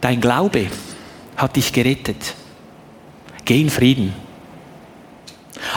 dein 0.00 0.20
Glaube 0.20 0.66
hat 1.36 1.56
dich 1.56 1.72
gerettet. 1.72 2.34
Geh 3.44 3.60
in 3.60 3.70
Frieden. 3.70 4.14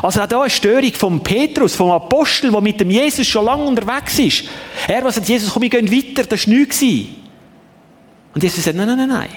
Also 0.01 0.21
auch 0.21 0.27
da 0.27 0.41
eine 0.41 0.49
Störung 0.49 0.93
vom 0.93 1.21
Petrus, 1.21 1.75
vom 1.75 1.91
Apostel, 1.91 2.51
der 2.51 2.61
mit 2.61 2.79
dem 2.79 2.89
Jesus 2.89 3.27
schon 3.27 3.45
lange 3.45 3.65
unterwegs 3.65 4.17
ist. 4.19 4.43
Er, 4.87 5.03
was 5.03 5.17
hat 5.17 5.27
Jesus, 5.27 5.51
komm, 5.51 5.63
wir 5.63 5.69
gehen 5.69 5.91
weiter, 5.91 6.23
das 6.23 6.47
war 6.47 6.53
nichts. 6.53 6.83
Und 8.35 8.43
Jesus 8.43 8.65
sagt, 8.65 8.75
nein, 8.75 8.85
nein, 8.85 8.97
nein, 8.97 9.07
nein. 9.07 9.29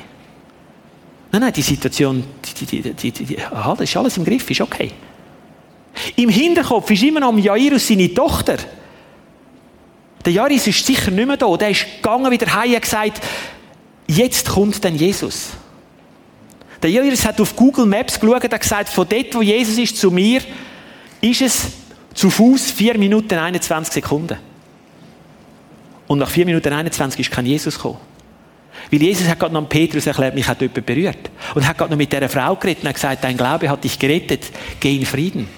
Nein, 1.30 1.40
nein, 1.40 1.52
die 1.52 1.62
Situation, 1.62 2.24
die, 2.44 2.66
die, 2.66 2.92
die, 2.92 3.12
die, 3.12 3.36
das 3.36 3.80
ist 3.80 3.96
alles 3.96 4.16
im 4.16 4.24
Griff, 4.24 4.50
ist 4.50 4.60
okay. 4.60 4.90
Im 6.16 6.28
Hinterkopf 6.28 6.90
ist 6.90 7.02
immer 7.04 7.20
noch 7.20 7.36
Jairus 7.38 7.86
seine 7.86 8.12
Tochter. 8.12 8.56
Der 10.24 10.32
Jairus 10.32 10.66
ist 10.66 10.84
sicher 10.84 11.10
nicht 11.12 11.26
mehr 11.26 11.36
da. 11.36 11.56
Der 11.56 11.70
ist 11.70 11.86
gegangen 11.96 12.30
wieder 12.30 12.52
heim 12.52 12.74
und 12.74 12.82
gesagt, 12.82 13.22
jetzt 14.08 14.48
kommt 14.48 14.84
dann 14.84 14.96
Jesus. 14.96 15.50
Der 16.82 16.90
Jairus 16.90 17.24
hat 17.24 17.40
auf 17.40 17.54
Google 17.54 17.86
Maps 17.86 18.18
geschaut 18.18 18.44
und 18.44 18.60
gesagt, 18.60 18.88
von 18.88 19.08
dort, 19.08 19.34
wo 19.34 19.42
Jesus 19.42 19.78
ist, 19.78 19.96
zu 19.96 20.10
mir, 20.10 20.40
ist 21.20 21.42
es 21.42 21.66
zu 22.14 22.30
Fuß 22.30 22.70
4 22.72 22.98
Minuten 22.98 23.34
21 23.34 23.94
Sekunden. 23.94 24.38
Und 26.06 26.18
nach 26.18 26.30
4 26.30 26.46
Minuten 26.46 26.72
21 26.72 27.20
ist 27.20 27.30
kein 27.30 27.46
Jesus 27.46 27.76
gekommen. 27.76 27.98
Weil 28.90 29.02
Jesus 29.02 29.28
hat 29.28 29.38
gerade 29.38 29.54
noch 29.54 29.68
Petrus 29.68 30.06
erklärt, 30.06 30.34
mich 30.34 30.46
hat 30.46 30.60
jemand 30.60 30.86
berührt. 30.86 31.30
Und 31.54 31.66
hat 31.66 31.76
gerade 31.76 31.90
noch 31.90 31.98
mit 31.98 32.12
dieser 32.12 32.28
Frau 32.28 32.56
geredet 32.56 32.82
und 32.82 32.88
hat 32.88 32.94
gesagt, 32.94 33.24
dein 33.24 33.36
Glaube 33.36 33.68
hat 33.68 33.84
dich 33.84 33.98
gerettet. 33.98 34.50
Geh 34.80 34.96
in 34.96 35.06
Frieden. 35.06 35.48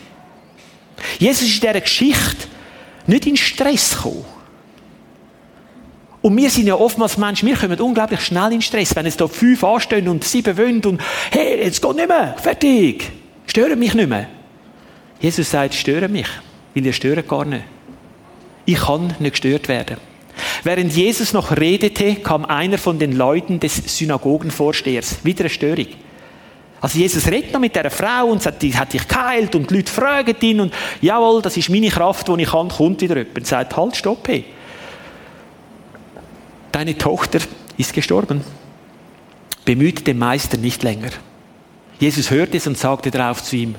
Jesus 1.18 1.42
ist 1.42 1.54
in 1.54 1.60
dieser 1.60 1.80
Geschichte 1.80 2.48
nicht 3.06 3.26
in 3.26 3.36
Stress 3.36 3.96
gekommen. 3.96 4.24
Und 6.22 6.36
wir 6.36 6.50
sind 6.50 6.66
ja 6.66 6.74
oftmals 6.74 7.16
Menschen, 7.16 7.48
wir 7.48 7.56
kommen 7.56 7.80
unglaublich 7.80 8.20
schnell 8.20 8.52
in 8.52 8.60
Stress, 8.60 8.94
wenn 8.94 9.06
es 9.06 9.16
da 9.16 9.26
fünf 9.26 9.64
anstehen 9.64 10.06
und 10.06 10.22
sieben 10.22 10.56
wollen 10.58 10.84
und 10.84 11.00
hey, 11.30 11.64
jetzt 11.64 11.80
geht 11.80 11.96
nicht 11.96 12.08
mehr, 12.08 12.36
fertig, 12.36 13.10
stören 13.46 13.78
mich 13.78 13.94
nicht 13.94 14.08
mehr. 14.08 14.28
Jesus 15.18 15.50
sagt, 15.50 15.74
stören 15.74 16.12
mich, 16.12 16.28
weil 16.74 16.84
ihr 16.84 16.92
stören 16.92 17.26
gar 17.26 17.46
nicht. 17.46 17.64
Ich 18.66 18.78
kann 18.78 19.14
nicht 19.18 19.32
gestört 19.32 19.68
werden. 19.68 19.96
Während 20.64 20.92
Jesus 20.94 21.32
noch 21.32 21.56
redete, 21.56 22.16
kam 22.16 22.44
einer 22.44 22.78
von 22.78 22.98
den 22.98 23.12
Leuten 23.12 23.60
des 23.60 23.76
Synagogenvorstehers. 23.98 25.24
Wieder 25.24 25.40
eine 25.40 25.50
Störung. 25.50 25.86
Also 26.80 26.98
Jesus 26.98 27.26
redet 27.26 27.52
noch 27.52 27.60
mit 27.60 27.76
dieser 27.76 27.90
Frau 27.90 28.26
und 28.26 28.42
sagt, 28.42 28.62
die 28.62 28.74
hat 28.74 28.92
dich 28.92 29.06
geheilt 29.06 29.54
und 29.54 29.70
die 29.70 29.74
Leute 29.74 29.92
fragen 29.92 30.34
ihn 30.40 30.60
und 30.60 30.74
jawohl, 31.02 31.42
das 31.42 31.56
ist 31.56 31.68
meine 31.68 31.88
Kraft, 31.88 32.26
die 32.28 32.42
ich 32.42 32.50
kann, 32.50 32.68
kommt 32.68 33.02
wieder 33.02 33.16
jemand 33.18 33.36
und 33.36 33.46
sagt, 33.46 33.76
halt, 33.76 33.96
stopp, 33.96 34.26
hey. 34.28 34.44
Deine 36.72 36.96
Tochter 36.96 37.40
ist 37.76 37.92
gestorben. 37.92 38.42
Bemüht 39.66 40.06
den 40.06 40.18
Meister 40.18 40.56
nicht 40.56 40.82
länger. 40.82 41.10
Jesus 41.98 42.30
hörte 42.30 42.56
es 42.56 42.66
und 42.66 42.78
sagte 42.78 43.10
darauf 43.10 43.42
zu 43.42 43.56
ihm, 43.56 43.74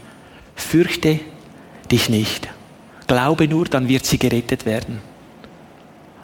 fürchte 0.56 1.19
dich 1.91 2.08
nicht. 2.08 2.47
Glaube 3.08 3.47
nur, 3.47 3.65
dann 3.65 3.88
wird 3.88 4.06
sie 4.06 4.19
gerettet 4.19 4.65
werden. 4.67 5.02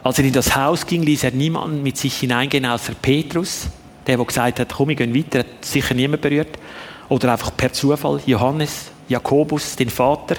Als 0.07 0.19
er 0.19 0.23
in 0.23 0.31
das 0.31 0.55
Haus 0.55 0.85
ging, 0.85 1.03
ließ 1.03 1.25
er 1.25 1.31
niemanden 1.31 1.83
mit 1.83 1.97
sich 1.97 2.15
hineingehen, 2.15 2.65
außer 2.65 2.93
Petrus, 2.93 3.67
der, 4.07 4.15
der 4.15 4.25
gesagt 4.25 4.61
hat, 4.61 4.73
komm, 4.73 4.87
wir 4.87 4.95
gehen 4.95 5.13
weiter, 5.13 5.39
hat 5.39 5.65
sicher 5.65 5.93
niemand 5.95 6.21
berührt. 6.21 6.57
Oder 7.09 7.33
einfach 7.33 7.51
per 7.57 7.73
Zufall 7.73 8.21
Johannes, 8.25 8.85
Jakobus, 9.09 9.75
den 9.75 9.89
Vater 9.89 10.37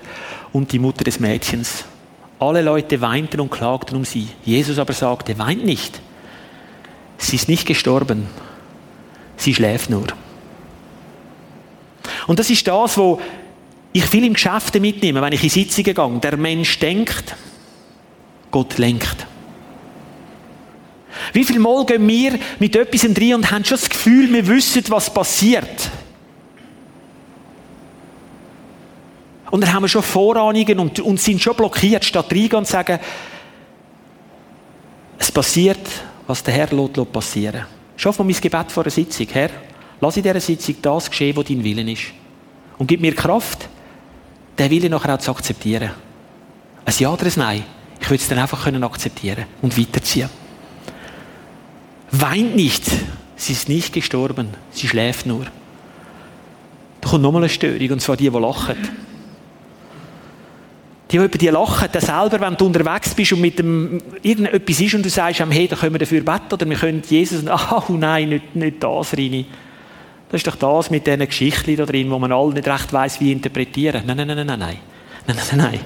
und 0.54 0.72
die 0.72 0.78
Mutter 0.78 1.04
des 1.04 1.20
Mädchens. 1.20 1.85
Alle 2.38 2.62
Leute 2.62 3.02
weinten 3.02 3.40
und 3.40 3.50
klagten 3.50 3.98
um 3.98 4.07
sie. 4.07 4.28
Jesus 4.42 4.78
aber 4.78 4.94
sagte, 4.94 5.38
weint 5.38 5.66
nicht. 5.66 6.00
Sie 7.18 7.37
ist 7.37 7.50
nicht 7.50 7.66
gestorben. 7.66 8.26
Sie 9.37 9.54
schläft 9.54 9.90
nur. 9.90 10.07
Und 12.26 12.38
das 12.38 12.48
ist 12.48 12.66
das, 12.66 12.96
wo 12.96 13.20
ich 13.92 14.07
viel 14.07 14.24
im 14.24 14.33
Geschäft 14.33 14.81
mitnehme, 14.81 15.20
wenn 15.20 15.35
ich 15.35 15.44
in 15.44 15.50
Sitzungen 15.50 15.94
gehe. 15.94 16.20
Der 16.20 16.38
Mensch 16.38 16.78
denkt, 16.78 17.37
Gott 18.50 18.78
lenkt. 18.78 19.26
Wie 21.33 21.44
viel 21.44 21.59
Mal 21.59 21.85
gehen 21.87 22.07
wir 22.07 22.38
mit 22.59 22.76
etwas 22.76 23.04
rein 23.04 23.35
und 23.35 23.50
haben 23.50 23.64
schon 23.64 23.78
das 23.78 23.88
Gefühl, 23.88 24.33
wir 24.33 24.46
wissen, 24.46 24.85
was 24.88 25.12
passiert? 25.12 25.90
Und 29.50 29.62
dann 29.62 29.72
haben 29.72 29.83
wir 29.83 29.88
schon 29.88 30.02
Vorahnungen 30.02 30.78
und, 30.78 31.00
und 31.00 31.20
sind 31.20 31.40
schon 31.40 31.57
blockiert, 31.57 32.04
statt 32.04 32.26
reingehen 32.31 32.57
und 32.57 32.66
sagen, 32.66 32.98
es 35.18 35.33
passiert, 35.33 35.81
was 36.26 36.42
der 36.42 36.54
Herr 36.54 36.68
lässt 36.70 37.12
passieren. 37.12 37.64
Schon 37.96 38.12
von 38.12 38.26
meinem 38.26 38.40
Gebet 38.40 38.70
vor 38.70 38.85
der 38.85 38.92
Sitzung. 38.92 39.26
Herr, 39.33 39.50
lass 40.00 40.16
in 40.16 40.22
dieser 40.22 40.40
Sitzung 40.40 40.76
das 40.83 41.11
geschehen, 41.11 41.37
was 41.37 41.46
dein 41.46 41.64
Willen 41.64 41.88
ist. 41.88 42.04
Und 42.76 42.87
gib 42.87 43.00
mir 43.00 43.14
Kraft, 43.14 43.68
den 44.59 44.70
Willen 44.70 44.90
nachher 44.90 45.14
auch 45.14 45.18
zu 45.18 45.31
akzeptieren. 45.31 45.90
Ein 46.85 46.94
Ja 46.98 47.12
oder 47.12 47.26
ein 47.26 47.33
Nein. 47.37 47.64
Ich 48.00 48.09
will 48.09 48.16
es 48.16 48.28
dann 48.28 48.38
einfach 48.38 48.64
akzeptieren 48.66 49.46
und 49.61 49.76
weiterziehen. 49.76 50.31
Weint 52.10 52.56
nicht. 52.56 52.84
Sie 53.36 53.52
ist 53.52 53.68
nicht 53.68 53.92
gestorben. 53.92 54.48
Sie 54.70 54.88
schläft 54.88 55.26
nur. 55.26 55.46
Da 57.00 57.10
kommt 57.10 57.22
nochmal 57.22 57.42
eine 57.42 57.48
Störung, 57.48 57.90
und 57.90 58.00
zwar 58.00 58.16
die, 58.16 58.30
die 58.30 58.38
lachen. 58.38 58.76
Die, 61.10 61.16
die 61.16 61.24
über 61.24 61.38
die 61.38 61.48
lachen, 61.48 61.88
der 61.92 62.00
selber, 62.00 62.40
wenn 62.40 62.56
du 62.56 62.66
unterwegs 62.66 63.14
bist 63.14 63.32
und 63.32 63.40
mit 63.40 63.58
dem 63.58 64.02
irgendetwas 64.22 64.80
ist 64.80 64.94
und 64.94 65.04
du 65.04 65.08
sagst, 65.08 65.40
hey, 65.40 65.68
da 65.68 65.76
können 65.76 65.94
wir 65.94 66.00
dafür 66.00 66.20
beten 66.20 66.52
oder 66.52 66.68
wir 66.68 66.76
können 66.76 67.02
Jesus, 67.08 67.44
oh 67.46 67.84
nein, 67.92 68.28
nicht, 68.30 68.56
nicht 68.56 68.82
das 68.82 69.16
rein. 69.16 69.46
Das 70.30 70.40
ist 70.40 70.46
doch 70.46 70.56
das 70.56 70.90
mit 70.90 71.06
diesen 71.06 71.24
Geschichten 71.24 71.76
da 71.76 71.86
drin, 71.86 72.10
wo 72.10 72.18
man 72.18 72.32
alle 72.32 72.52
nicht 72.52 72.68
recht 72.68 72.92
weiss, 72.92 73.20
wie 73.20 73.32
interpretieren. 73.32 74.02
Nein, 74.04 74.16
nein, 74.18 74.26
nein, 74.26 74.46
nein, 74.46 74.46
nein, 74.46 74.58
nein, 74.58 74.78
nein, 75.26 75.36
nein, 75.36 75.58
nein. 75.58 75.80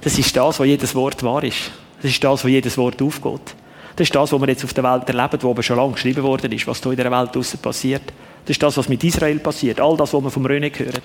Das 0.00 0.18
ist 0.18 0.34
das, 0.34 0.58
wo 0.58 0.64
jedes 0.64 0.94
Wort 0.94 1.22
wahr 1.22 1.44
ist. 1.44 1.70
Das 2.00 2.10
ist 2.10 2.22
das, 2.22 2.44
wo 2.44 2.48
jedes 2.48 2.78
Wort 2.78 3.02
aufgeht. 3.02 3.54
Das 3.98 4.06
ist 4.06 4.14
das, 4.14 4.32
was 4.32 4.40
wir 4.40 4.46
jetzt 4.46 4.62
auf 4.62 4.72
der 4.72 4.84
Welt 4.84 5.08
erleben, 5.08 5.42
wo 5.42 5.50
aber 5.50 5.62
schon 5.64 5.76
lange 5.76 5.94
geschrieben 5.94 6.22
worden 6.22 6.52
ist, 6.52 6.68
was 6.68 6.80
hier 6.80 6.92
in 6.92 6.98
der 6.98 7.10
Welt 7.10 7.34
draussen 7.34 7.58
passiert. 7.58 8.04
Das 8.44 8.50
ist 8.50 8.62
das, 8.62 8.76
was 8.76 8.88
mit 8.88 9.02
Israel 9.02 9.40
passiert. 9.40 9.80
All 9.80 9.96
das, 9.96 10.14
was 10.14 10.22
wir 10.22 10.30
vom 10.30 10.46
Röne 10.46 10.70
hören. 10.72 11.02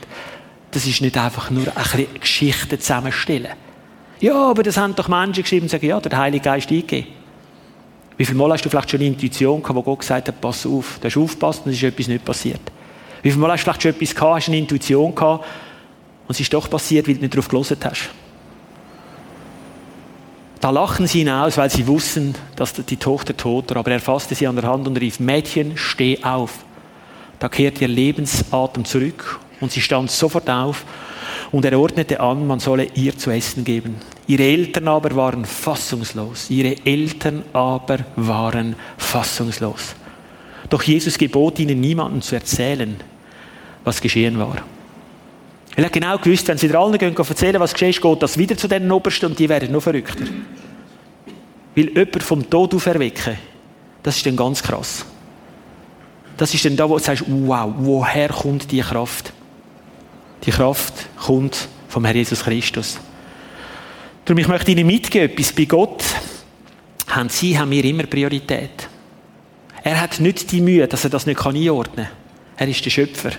Das 0.70 0.86
ist 0.86 1.02
nicht 1.02 1.18
einfach 1.18 1.50
nur 1.50 1.66
ein 1.70 1.74
bisschen 1.74 2.20
Geschichten 2.20 2.80
zusammenstellen. 2.80 3.54
Ja, 4.20 4.36
aber 4.36 4.62
das 4.62 4.78
haben 4.78 4.94
doch 4.94 5.08
Menschen 5.08 5.42
geschrieben 5.42 5.64
und 5.64 5.70
sagen, 5.70 5.88
ja, 5.88 6.00
der 6.00 6.16
Heilige 6.16 6.44
Geist 6.44 6.70
eingegeben. 6.70 7.08
Wie 8.16 8.26
viel 8.26 8.36
Mal 8.36 8.52
hast 8.52 8.64
du 8.64 8.70
vielleicht 8.70 8.92
schon 8.92 9.00
eine 9.00 9.08
Intuition 9.08 9.64
gehabt, 9.64 9.76
wo 9.76 9.82
Gott 9.82 10.02
gesagt 10.02 10.28
hat, 10.28 10.40
pass 10.40 10.64
auf, 10.68 11.00
du 11.02 11.08
hast 11.08 11.18
aufgepasst 11.18 11.66
und 11.66 11.72
es 11.72 11.78
ist 11.78 11.84
etwas 11.84 12.08
nicht 12.08 12.24
passiert. 12.24 12.62
Wie 13.24 13.32
viel 13.32 13.40
Mal 13.40 13.54
hast 13.54 13.62
du 13.62 13.64
vielleicht 13.64 13.82
schon 13.82 13.92
etwas 13.92 14.14
gehabt, 14.14 14.36
hast 14.36 14.50
eine 14.50 14.58
Intuition 14.60 15.16
gehabt 15.16 15.46
und 16.28 16.36
es 16.36 16.40
ist 16.40 16.54
doch 16.54 16.70
passiert, 16.70 17.08
weil 17.08 17.16
du 17.16 17.22
nicht 17.22 17.34
darauf 17.34 17.48
gelesen 17.48 17.78
hast. 17.84 18.12
Da 20.64 20.70
lachen 20.70 21.08
sie 21.08 21.20
hinaus, 21.20 21.58
weil 21.58 21.70
sie 21.70 21.88
wussten, 21.88 22.36
dass 22.56 22.72
die 22.72 22.96
Tochter 22.96 23.36
tot 23.36 23.72
war. 23.72 23.78
Aber 23.80 23.92
er 23.92 24.00
fasste 24.00 24.34
sie 24.34 24.48
an 24.48 24.56
der 24.56 24.64
Hand 24.64 24.88
und 24.88 24.96
rief, 24.96 25.20
Mädchen, 25.20 25.74
steh 25.76 26.24
auf. 26.24 26.60
Da 27.40 27.50
kehrte 27.50 27.82
ihr 27.82 27.90
Lebensatem 27.90 28.86
zurück 28.86 29.42
und 29.60 29.74
sie 29.74 29.82
stand 29.82 30.10
sofort 30.10 30.50
auf 30.50 30.86
und 31.52 31.66
er 31.66 31.78
ordnete 31.78 32.22
an, 32.22 32.48
man 32.48 32.62
solle 32.62 32.88
ihr 32.96 33.18
zu 33.18 33.30
essen 33.30 33.66
geben. 33.66 33.98
Ihre 34.26 34.44
Eltern 34.44 34.88
aber 34.88 35.14
waren 35.18 35.44
fassungslos. 35.44 36.50
Ihre 36.50 36.78
Eltern 36.86 37.44
aber 37.52 37.98
waren 38.16 38.78
fassungslos. 38.98 39.96
Doch 40.70 40.84
Jesus 40.84 41.18
gebot 41.18 41.60
ihnen, 41.60 41.82
niemandem 41.82 42.22
zu 42.22 42.36
erzählen, 42.36 42.96
was 43.84 44.00
geschehen 44.00 44.40
war. 44.40 44.64
Er 45.76 45.86
hat 45.86 45.94
genau 45.94 46.18
gewusst, 46.18 46.48
wenn 46.48 46.58
sie 46.58 46.68
dir 46.68 46.80
allen 46.80 46.98
gehen, 46.98 47.16
erzählen, 47.16 47.60
was 47.60 47.74
geschehen 47.74 47.90
ist, 47.90 48.02
geht 48.02 48.22
das 48.22 48.38
wieder 48.38 48.56
zu 48.56 48.68
den 48.68 48.92
Obersten 48.92 49.28
und 49.28 49.40
die 49.40 49.50
werden 49.50 49.72
noch 49.72 49.82
verrückter. 49.82 50.26
Weil 51.76 51.90
jemand 51.90 52.24
vom 52.24 52.48
Tod 52.48 52.76
auferwecken, 52.76 53.38
das 54.04 54.18
ist 54.18 54.26
dann 54.26 54.36
ganz 54.36 54.62
krass. 54.62 55.06
Das 56.38 56.54
ist 56.54 56.66
dann 56.66 56.76
da, 56.76 56.88
wo 56.90 56.98
du 56.98 57.04
sagst, 57.04 57.24
wow, 57.28 57.74
woher 57.78 58.30
kommt 58.30 58.72
die 58.72 58.82
Kraft? 58.82 59.34
Die 60.46 60.52
Kraft 60.52 60.94
kommt 61.18 61.68
vom 61.88 62.06
Herrn 62.06 62.18
Jesus 62.18 62.44
Christus. 62.44 63.00
Darum, 64.26 64.40
ich 64.40 64.48
möchte 64.48 64.72
Ihnen 64.72 64.88
mitgeben, 64.88 65.32
etwas 65.32 65.54
bei 65.54 65.66
Gott 65.66 66.04
haben 67.08 67.30
Sie, 67.30 67.58
haben 67.58 67.72
wir 67.72 67.84
immer 67.84 68.04
Priorität. 68.04 68.90
Er 69.84 70.00
hat 70.00 70.20
nicht 70.20 70.52
die 70.52 70.62
Mühe, 70.62 70.88
dass 70.88 71.04
er 71.04 71.10
das 71.10 71.26
nicht 71.26 71.46
einordnen 71.46 72.06
kann. 72.06 72.16
Er 72.58 72.68
ist 72.68 72.84
der 72.86 72.90
Schöpfer. 72.90 73.32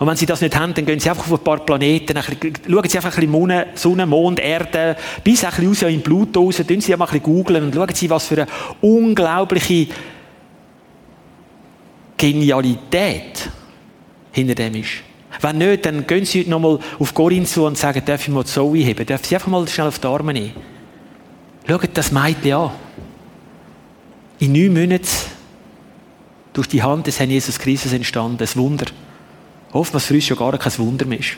Und 0.00 0.06
wenn 0.06 0.16
sie 0.16 0.24
das 0.24 0.40
nicht 0.40 0.56
haben, 0.56 0.72
dann 0.72 0.86
gehen 0.86 0.98
sie 0.98 1.10
einfach 1.10 1.30
auf 1.30 1.38
ein 1.38 1.44
paar 1.44 1.58
Planeten, 1.58 2.16
schauen 2.16 2.88
sie 2.88 2.96
einfach 2.96 3.18
ein 3.18 3.30
bisschen 3.30 3.64
Sonne, 3.74 4.06
Mond, 4.06 4.40
Erde, 4.40 4.96
bis 5.22 5.44
ein 5.44 5.50
bisschen 5.50 5.68
raus 5.68 5.82
in 5.82 6.00
Blut 6.00 6.34
raus, 6.34 6.56
tun 6.66 6.80
sie 6.80 6.96
mal 6.96 7.04
ein 7.04 7.12
bisschen 7.12 7.22
googeln 7.22 7.64
und 7.64 7.74
schauen 7.74 7.94
sie, 7.94 8.08
was 8.08 8.26
für 8.26 8.36
eine 8.36 8.46
unglaubliche 8.80 9.88
Genialität 12.16 13.50
hinter 14.32 14.54
dem 14.54 14.76
ist. 14.76 14.88
Wenn 15.42 15.58
nicht, 15.58 15.84
dann 15.84 16.06
gehen 16.06 16.24
sie 16.24 16.40
heute 16.40 16.50
nochmal 16.50 16.78
auf 16.98 17.12
Corinne 17.12 17.44
zu 17.44 17.66
und 17.66 17.76
sagen, 17.76 18.00
darf 18.02 18.22
ich 18.22 18.32
mal 18.32 18.42
die 18.42 18.48
Zoe 18.48 18.78
heben? 18.78 19.04
Darf 19.04 19.26
sie 19.26 19.34
einfach 19.34 19.48
mal 19.48 19.68
schnell 19.68 19.88
auf 19.88 19.98
die 19.98 20.06
Arme 20.06 20.32
nehmen? 20.32 20.54
Schaut 21.68 21.90
das 21.92 22.10
Mädchen 22.10 22.54
an. 22.54 22.70
In 24.38 24.52
neun 24.52 24.72
Monaten 24.72 25.06
durch 26.54 26.68
die 26.68 26.82
Hand 26.82 27.06
des 27.06 27.18
Herrn 27.18 27.28
Jesus 27.28 27.58
Christus 27.58 27.92
entstanden. 27.92 28.42
Ein 28.42 28.56
Wunder. 28.56 28.86
Oftmals 29.72 30.06
für 30.06 30.14
uns 30.14 30.24
schon 30.24 30.36
gar 30.36 30.56
kein 30.58 30.78
Wunder 30.78 31.06
mehr 31.06 31.20
ist. 31.20 31.36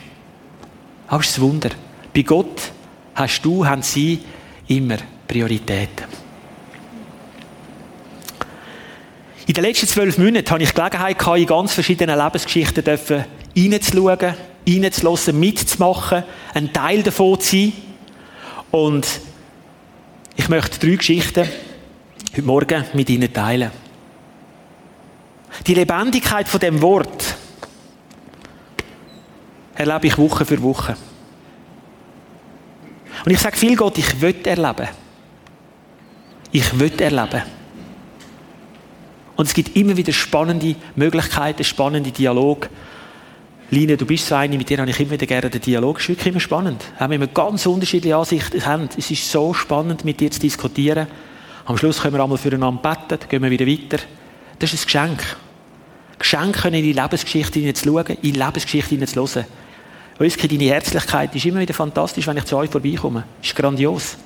Aber 1.07 1.21
es 1.21 1.29
ist 1.29 1.37
ein 1.37 1.41
Wunder. 1.41 1.69
Bei 2.13 2.21
Gott 2.23 2.71
hast 3.15 3.41
du, 3.41 3.65
haben 3.65 3.81
sie 3.81 4.19
immer 4.67 4.97
Prioritäten. 5.27 6.05
In 9.45 9.53
den 9.53 9.63
letzten 9.63 9.87
zwölf 9.87 10.17
Monaten 10.17 10.49
habe 10.49 10.63
ich 10.63 10.73
Gelegenheit 10.73 11.19
gehabt, 11.19 11.37
in 11.37 11.45
ganz 11.45 11.73
verschiedene 11.73 12.15
Lebensgeschichten 12.15 12.83
reinzuschauen, 13.55 14.35
reinzulassen, 14.67 15.39
mitzumachen, 15.39 16.23
ein 16.53 16.71
Teil 16.71 17.03
davon 17.03 17.39
zu 17.39 17.57
sein. 17.57 17.73
Und 18.71 19.05
ich 20.35 20.49
möchte 20.49 20.79
drei 20.79 20.95
Geschichten 20.95 21.47
heute 22.31 22.41
Morgen 22.41 22.85
mit 22.93 23.09
Ihnen 23.09 23.31
teilen. 23.31 23.71
Die 25.67 25.75
Lebendigkeit 25.75 26.47
von 26.47 26.59
dem 26.59 26.81
Wort 26.81 27.35
erlebe 29.75 30.07
ich 30.07 30.17
Woche 30.17 30.45
für 30.45 30.61
Woche. 30.61 30.95
Und 33.25 33.31
ich 33.31 33.39
sage 33.39 33.57
viel 33.57 33.75
Gott, 33.75 33.97
ich 33.97 34.21
will 34.21 34.35
erleben. 34.45 34.87
Ich 36.51 36.79
will 36.79 36.99
erleben. 36.99 37.43
Und 39.35 39.47
es 39.47 39.53
gibt 39.53 39.75
immer 39.75 39.97
wieder 39.97 40.13
spannende 40.13 40.75
Möglichkeiten, 40.95 41.63
spannende 41.63 42.11
Dialoge. 42.11 42.69
Line, 43.71 43.97
du 43.97 44.05
bist 44.05 44.27
so 44.27 44.35
eine, 44.35 44.55
mit 44.57 44.69
dir 44.69 44.77
habe 44.77 44.89
ich 44.89 44.99
immer 44.99 45.11
wieder 45.11 45.25
gerne 45.25 45.49
den 45.49 45.61
Dialog. 45.61 45.97
Es 45.97 46.03
ist 46.03 46.09
wirklich 46.09 46.27
immer 46.27 46.39
spannend. 46.39 46.83
Auch 46.99 47.09
wenn 47.09 47.19
wir 47.19 47.27
ganz 47.27 47.65
unterschiedliche 47.65 48.15
Ansichten 48.15 48.63
haben, 48.63 48.89
es 48.95 49.09
ist 49.09 49.31
so 49.31 49.53
spannend, 49.53 50.05
mit 50.05 50.19
dir 50.19 50.29
zu 50.29 50.39
diskutieren. 50.39 51.07
Am 51.65 51.77
Schluss 51.77 52.01
können 52.01 52.15
wir 52.15 52.21
einmal 52.23 52.37
füreinander 52.37 52.81
beten, 52.81 53.19
dann 53.19 53.29
gehen 53.29 53.41
wir 53.41 53.49
wieder 53.49 53.65
weiter. 53.65 54.03
Das 54.59 54.73
ist 54.73 54.83
ein 54.83 54.85
Geschenk. 54.85 55.37
Geschenk 56.19 56.61
können 56.61 56.75
in 56.75 56.83
die 56.83 56.93
Lebensgeschichte 56.93 57.59
hineinzuschauen, 57.59 58.17
in 58.21 58.33
die 58.33 58.39
Lebensgeschichte 58.39 58.89
hineinzuhören. 58.89 59.45
Röski, 60.19 60.47
deine 60.47 60.65
Herzlichkeit 60.65 61.35
ist 61.35 61.45
immer 61.45 61.59
wieder 61.59 61.73
fantastisch, 61.73 62.27
wenn 62.27 62.37
ich 62.37 62.45
zu 62.45 62.55
euch 62.57 62.69
vorbeikomme. 62.69 63.23
Ist 63.41 63.55
grandios. 63.55 64.17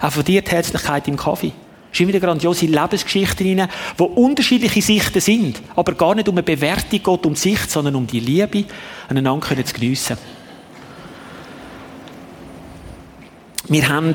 Auch 0.00 0.12
von 0.12 0.24
dir 0.24 0.42
die 0.42 0.50
Herzlichkeit 0.50 1.06
im 1.08 1.16
Kaffee. 1.16 1.52
Ist 1.92 2.00
immer 2.00 2.08
wieder 2.08 2.20
grandiose 2.20 2.66
Lebensgeschichten 2.66 3.46
hinein, 3.46 3.68
wo 3.96 4.04
unterschiedliche 4.04 4.82
Sichten 4.82 5.20
sind, 5.20 5.60
aber 5.74 5.94
gar 5.94 6.14
nicht 6.14 6.28
um 6.28 6.34
eine 6.34 6.42
Bewertung 6.42 7.02
geht, 7.02 7.26
um 7.26 7.34
Sicht, 7.34 7.70
sondern 7.70 7.94
um 7.94 8.06
die 8.06 8.20
Liebe, 8.20 8.64
einander 9.08 9.64
zu 9.64 9.74
geniessen. 9.74 10.18
Wir 13.68 13.88
haben 13.88 14.14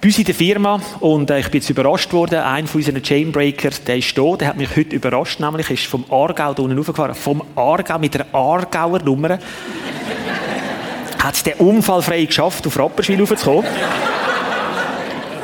bei 0.00 0.06
uns 0.06 0.18
in 0.18 0.24
der 0.26 0.34
Firma, 0.34 0.80
und 1.00 1.28
äh, 1.28 1.40
ich 1.40 1.50
bin 1.50 1.60
jetzt 1.60 1.70
überrascht 1.70 2.12
worden, 2.12 2.38
ein 2.38 2.68
von 2.68 2.80
unseren 2.80 3.02
Chainbreaker, 3.02 3.70
der 3.84 3.96
ist 3.96 4.16
da, 4.16 4.36
der 4.36 4.48
hat 4.48 4.56
mich 4.56 4.70
heute 4.76 4.94
überrascht, 4.94 5.40
nämlich 5.40 5.70
ist 5.70 5.86
vom 5.86 6.04
Aargau 6.08 6.54
da 6.54 6.62
unten 6.62 6.78
raufgefahren, 6.78 7.16
vom 7.16 7.42
Aargau 7.56 7.98
mit 7.98 8.14
der 8.14 8.26
Aargauer 8.32 9.02
Nummer, 9.02 9.30
hat 11.18 11.34
es 11.34 11.42
den 11.42 11.54
Unfall 11.54 12.02
frei 12.02 12.24
geschafft, 12.26 12.64
auf 12.68 12.78
Rapperswil 12.78 13.18
raufzukommen. 13.18 13.64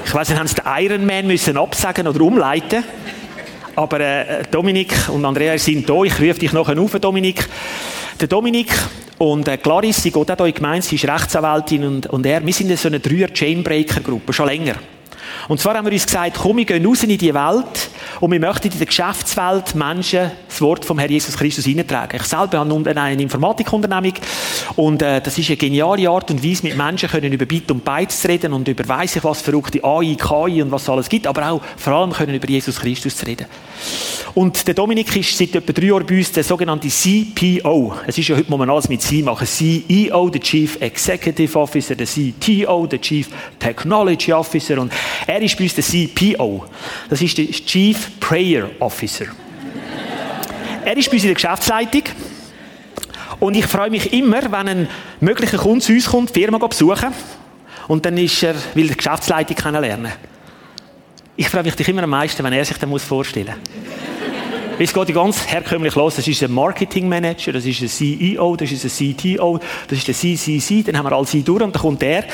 Ich 0.07 0.15
weiß 0.15 0.29
nicht, 0.29 0.39
haben 0.39 0.47
sie 0.47 0.55
den 0.55 0.85
Ironman 0.85 1.27
müssen 1.27 1.57
absagen 1.57 2.07
oder 2.07 2.21
umleiten? 2.21 2.85
Aber 3.75 3.99
äh, 3.99 4.45
Dominik 4.53 4.95
und 5.09 5.25
Andrea 5.25 5.59
sind 5.59 5.89
da. 5.89 6.05
Ich 6.05 6.21
rufe 6.21 6.39
dich 6.39 6.53
nachher 6.53 6.79
auf, 6.79 6.93
Dominik. 6.93 7.49
Der 8.21 8.29
Dominik 8.29 8.69
und 9.19 9.49
äh, 9.49 9.57
Clarisse, 9.57 10.01
sie 10.01 10.11
geht 10.11 10.31
auch 10.31 10.47
hier 10.47 10.75
in 10.75 10.83
sie 10.83 10.97
ist 10.97 11.09
Rechtsanwältin 11.09 11.85
und, 11.85 12.07
und 12.09 12.27
er, 12.27 12.45
wir 12.45 12.53
sind 12.53 12.71
in 12.71 12.77
so 12.77 12.89
einer 12.89 12.99
Dreier-Chainbreaker-Gruppe, 12.99 14.33
schon 14.33 14.47
länger. 14.47 14.75
Und 15.49 15.61
zwar 15.61 15.75
haben 15.75 15.87
wir 15.87 15.93
uns 15.93 16.07
gesagt, 16.07 16.39
komm, 16.41 16.57
wir 16.59 16.65
gehen 16.65 16.85
raus 16.85 17.03
in 17.03 17.17
die 17.17 17.35
Welt 17.35 17.91
und 18.21 18.31
wir 18.31 18.41
möchten 18.41 18.69
in 18.69 18.79
der 18.79 18.87
Geschäftswelt 18.87 19.75
Menschen 19.75 20.31
das 20.55 20.61
Wort 20.61 20.85
vom 20.85 20.99
Herrn 20.99 21.11
Jesus 21.11 21.37
Christus 21.37 21.65
hineintragen. 21.65 22.21
Ich 22.21 22.27
selber 22.27 22.59
habe 22.59 23.01
eine 23.01 23.23
Informatikunternehmung 23.23 24.15
und 24.77 25.03
äh, 25.03 25.21
das 25.21 25.37
ist 25.37 25.49
eine 25.49 25.57
geniale 25.57 26.09
Art 26.09 26.31
und 26.31 26.45
Weise, 26.45 26.63
mit 26.63 26.77
Menschen 26.77 27.09
können 27.09 27.33
über 27.33 27.45
Bit 27.45 27.71
und 27.73 27.85
Bytes 27.85 28.21
zu 28.21 28.29
reden 28.29 28.53
und 28.53 28.69
über 28.69 28.87
weiss 28.89 29.17
ich 29.17 29.25
was 29.25 29.43
verrückte 29.43 29.83
AI, 29.83 30.15
KI 30.15 30.63
und 30.63 30.71
was 30.71 30.83
es 30.83 30.89
alles 30.89 31.09
gibt, 31.09 31.27
aber 31.27 31.51
auch 31.51 31.61
vor 31.77 31.93
allem 31.95 32.13
können 32.13 32.35
über 32.35 32.49
Jesus 32.49 32.79
Christus 32.79 33.17
zu 33.17 33.27
reden. 33.27 33.47
Und 34.35 34.67
der 34.67 34.75
Dominik 34.75 35.15
ist 35.17 35.37
seit 35.37 35.55
etwa 35.55 35.73
drei 35.73 35.87
Jahren 35.87 36.07
bei 36.07 36.19
uns 36.19 36.33
der 36.33 36.45
sogenannte 36.45 36.89
CPO. 36.89 37.95
Es 38.07 38.19
ist 38.19 38.29
ja 38.29 38.37
heute 38.37 38.51
momentan 38.51 38.75
alles 38.75 38.89
mit 38.89 39.03
C 39.03 39.23
machen. 39.23 39.47
CEO, 39.47 40.29
der 40.29 40.41
Chief 40.41 40.77
Executive 40.81 41.59
Officer, 41.59 41.95
der 41.95 42.07
CTO, 42.07 42.87
der 42.87 43.01
Chief 43.01 43.29
Technology 43.59 44.33
Officer 44.33 44.81
und 44.81 44.93
er 45.27 45.41
ist 45.41 45.57
bei 45.57 45.65
uns 45.65 45.75
der 45.75 45.85
CPO. 45.85 46.65
Das 47.09 47.23
ist 47.23 47.39
der 47.39 47.47
Chief 47.47 48.19
Prayer 48.19 48.71
Officer. 48.81 49.27
Er 50.85 50.97
ist 50.97 51.09
bei 51.09 51.15
uns 51.15 51.23
in 51.23 51.29
der 51.29 51.35
Geschäftsleitung. 51.35 52.03
Und 53.41 53.57
ich 53.57 53.67
freue 53.67 53.91
mich 53.91 54.13
immer, 54.13 54.43
wenn 54.43 54.69
ein 54.69 54.89
möglicher 55.21 55.59
Kunde 55.59 55.85
zu 55.85 55.93
uns 55.93 56.07
kommt, 56.07 56.35
die 56.35 56.41
Firma 56.41 56.59
besuchen. 56.59 57.13
Und 57.89 58.05
dann 58.05 58.17
ist 58.17 58.43
er, 58.43 58.55
will 58.75 58.89
die 58.89 58.97
Geschäftsleitung 58.97 59.57
kennenlernen. 59.57 60.13
Ich 61.37 61.49
freue 61.49 61.65
mich 61.65 61.89
immer 61.89 62.05
am 62.05 62.11
meisten, 62.11 62.45
wenn 62.45 62.53
er 62.53 62.65
sich 62.65 62.79
das 62.79 63.03
vorstellen 63.03 63.47
muss. 63.47 64.05
Es 64.79 64.93
geht 64.93 65.15
ganz 65.15 65.47
herkömmlich 65.47 65.95
los. 65.95 66.17
Das 66.17 66.27
ist 66.27 66.43
ein 66.43 66.53
Marketing 66.53 67.09
Manager, 67.09 67.53
das 67.53 67.65
ist 67.65 67.81
ein 67.81 67.89
CEO, 67.89 68.57
das 68.57 68.73
ist 68.73 68.85
ein 68.85 69.17
CTO, 69.17 69.61
das 69.89 69.99
ist 69.99 70.09
der 70.09 70.15
CCC, 70.15 70.83
dann 70.83 70.99
haben 70.99 71.07
wir 71.07 71.13
all 71.13 71.27
sie 71.27 71.43
durch 71.43 71.63
und 71.63 71.75
dann 71.75 71.81
kommt 71.81 72.03
der. 72.03 72.25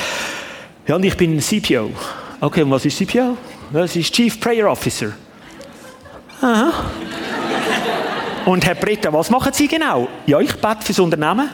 Ja, 0.86 0.96
und 0.96 1.04
ich 1.04 1.16
bin 1.16 1.38
CPO. 1.38 1.90
Okay, 2.40 2.62
und 2.62 2.70
was 2.70 2.84
ist 2.86 2.96
CPO? 2.96 3.36
Das 3.72 3.94
ist 3.94 4.12
Chief 4.12 4.40
Prayer 4.40 4.70
Officer. 4.70 5.12
Aha. 6.40 6.72
Und 8.46 8.64
Herr 8.64 8.74
Britta, 8.74 9.12
was 9.12 9.31
machen 9.31 9.53
Sie 9.53 9.68
genau? 9.68 10.09
Ja, 10.26 10.40
ich 10.40 10.55
bete 10.55 10.83
fürs 10.83 10.98
Unternehmen. 10.98 11.50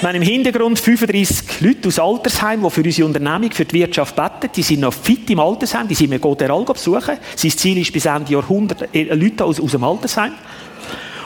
Wir 0.00 0.08
haben 0.08 0.16
im 0.16 0.22
Hintergrund 0.22 0.78
35 0.78 1.60
Leute 1.60 1.88
aus 1.88 1.98
Altersheim, 1.98 2.62
die 2.62 2.70
für 2.70 2.82
unsere 2.82 3.06
Unternehmung, 3.06 3.50
für 3.50 3.64
die 3.64 3.80
Wirtschaft 3.80 4.14
beten. 4.14 4.50
Die 4.54 4.62
sind 4.62 4.80
noch 4.80 4.92
fit 4.94 5.28
im 5.30 5.40
Altersheim, 5.40 5.88
die 5.88 5.94
sind 5.94 6.10
wir 6.10 6.18
Goteral 6.18 6.64
besuchen. 6.64 7.16
Sein 7.34 7.50
Ziel 7.50 7.78
ist 7.78 7.92
bis 7.92 8.06
Ende 8.06 8.32
Jahrhundert 8.32 8.94
äh, 8.94 9.14
Leute 9.14 9.44
aus, 9.44 9.60
aus 9.60 9.72
dem 9.72 9.82
Altersheim. 9.82 10.34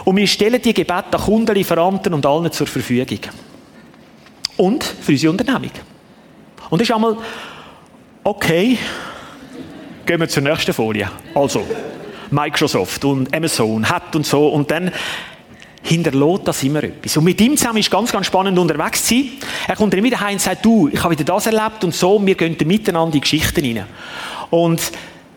Und 0.04 0.16
wir 0.16 0.26
stellen 0.26 0.60
die 0.60 0.72
Gebete 0.72 1.18
Kunden, 1.18 1.54
Lieferanten 1.54 2.14
und 2.14 2.24
allen 2.24 2.50
zur 2.50 2.66
Verfügung. 2.66 3.18
Und 4.56 4.84
für 4.84 5.12
unsere 5.12 5.30
Unternehmung. 5.30 5.70
Und 6.70 6.80
das 6.80 6.88
ist 6.88 6.94
einmal 6.94 7.16
Okay, 8.24 8.78
gehen 10.06 10.20
wir 10.20 10.28
zur 10.28 10.44
nächsten 10.44 10.72
Folie. 10.72 11.10
Also, 11.34 11.66
Microsoft 12.32 13.04
und 13.04 13.34
Amazon 13.34 13.88
hat 13.88 14.14
und 14.16 14.26
so 14.26 14.48
und 14.48 14.70
dann 14.70 14.90
hinterlässt 15.82 16.46
das 16.46 16.62
immer 16.62 16.82
etwas. 16.84 17.16
Und 17.16 17.24
mit 17.24 17.40
ihm 17.40 17.56
zusammen 17.56 17.78
ist 17.78 17.90
ganz, 17.90 18.12
ganz 18.12 18.26
spannend 18.26 18.58
unterwegs 18.58 19.04
zu 19.04 19.14
sein. 19.14 19.30
Er 19.66 19.76
kommt 19.76 19.92
dann 19.92 20.02
wieder 20.02 20.20
heim 20.20 20.34
und 20.34 20.40
sagt, 20.40 20.64
du, 20.64 20.88
ich 20.92 21.02
habe 21.02 21.18
wieder 21.18 21.24
das 21.24 21.46
erlebt 21.46 21.82
und 21.82 21.94
so, 21.94 22.24
wir 22.24 22.34
gehen 22.34 22.56
miteinander 22.64 23.06
in 23.06 23.12
die 23.12 23.20
Geschichten 23.20 23.64
rein. 23.64 23.86
Und 24.50 24.80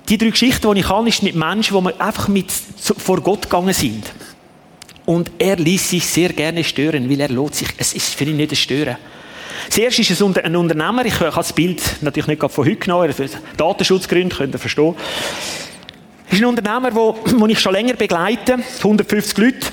die 0.08 0.17
drei 0.17 0.29
Geschichten, 0.29 0.71
die 0.73 0.81
ich 0.81 0.88
kann, 0.88 1.08
ist 1.08 1.23
mit 1.23 1.36
Menschen, 1.36 1.84
die 1.84 1.99
einfach 1.99 2.27
mit 2.27 2.51
vor 2.97 3.21
Gott 3.21 3.43
gegangen 3.43 3.73
sind. 3.73 4.05
Und 5.05 5.31
er 5.39 5.55
ließ 5.55 5.89
sich 5.89 6.05
sehr 6.05 6.29
gerne 6.29 6.63
stören, 6.63 7.10
weil 7.10 7.19
er 7.19 7.29
lässt 7.29 7.55
sich, 7.55 7.67
es 7.77 7.93
ist 7.93 8.13
für 8.13 8.25
ihn 8.25 8.38
nicht 8.38 8.51
ein 8.51 8.55
Stören. 8.55 8.97
Zuerst 9.69 9.99
ist 9.99 10.12
es 10.12 10.21
ein 10.21 10.55
Unternehmer, 10.55 11.05
ich 11.05 11.19
habe 11.19 11.31
das 11.34 11.53
Bild 11.53 11.81
natürlich 12.01 12.27
nicht 12.27 12.51
von 12.51 12.65
heute 12.65 12.75
genommen, 12.75 13.12
für 13.13 13.29
Datenschutzgründe 13.58 14.36
könnt 14.36 14.53
ihr 14.53 14.60
verstehen. 14.60 14.95
Es 16.27 16.33
ist 16.33 16.41
ein 16.41 16.45
Unternehmer, 16.45 16.91
den 16.91 17.49
ich 17.49 17.59
schon 17.59 17.73
länger 17.73 17.93
begleite, 17.93 18.57
150 18.77 19.38
Leute. 19.38 19.67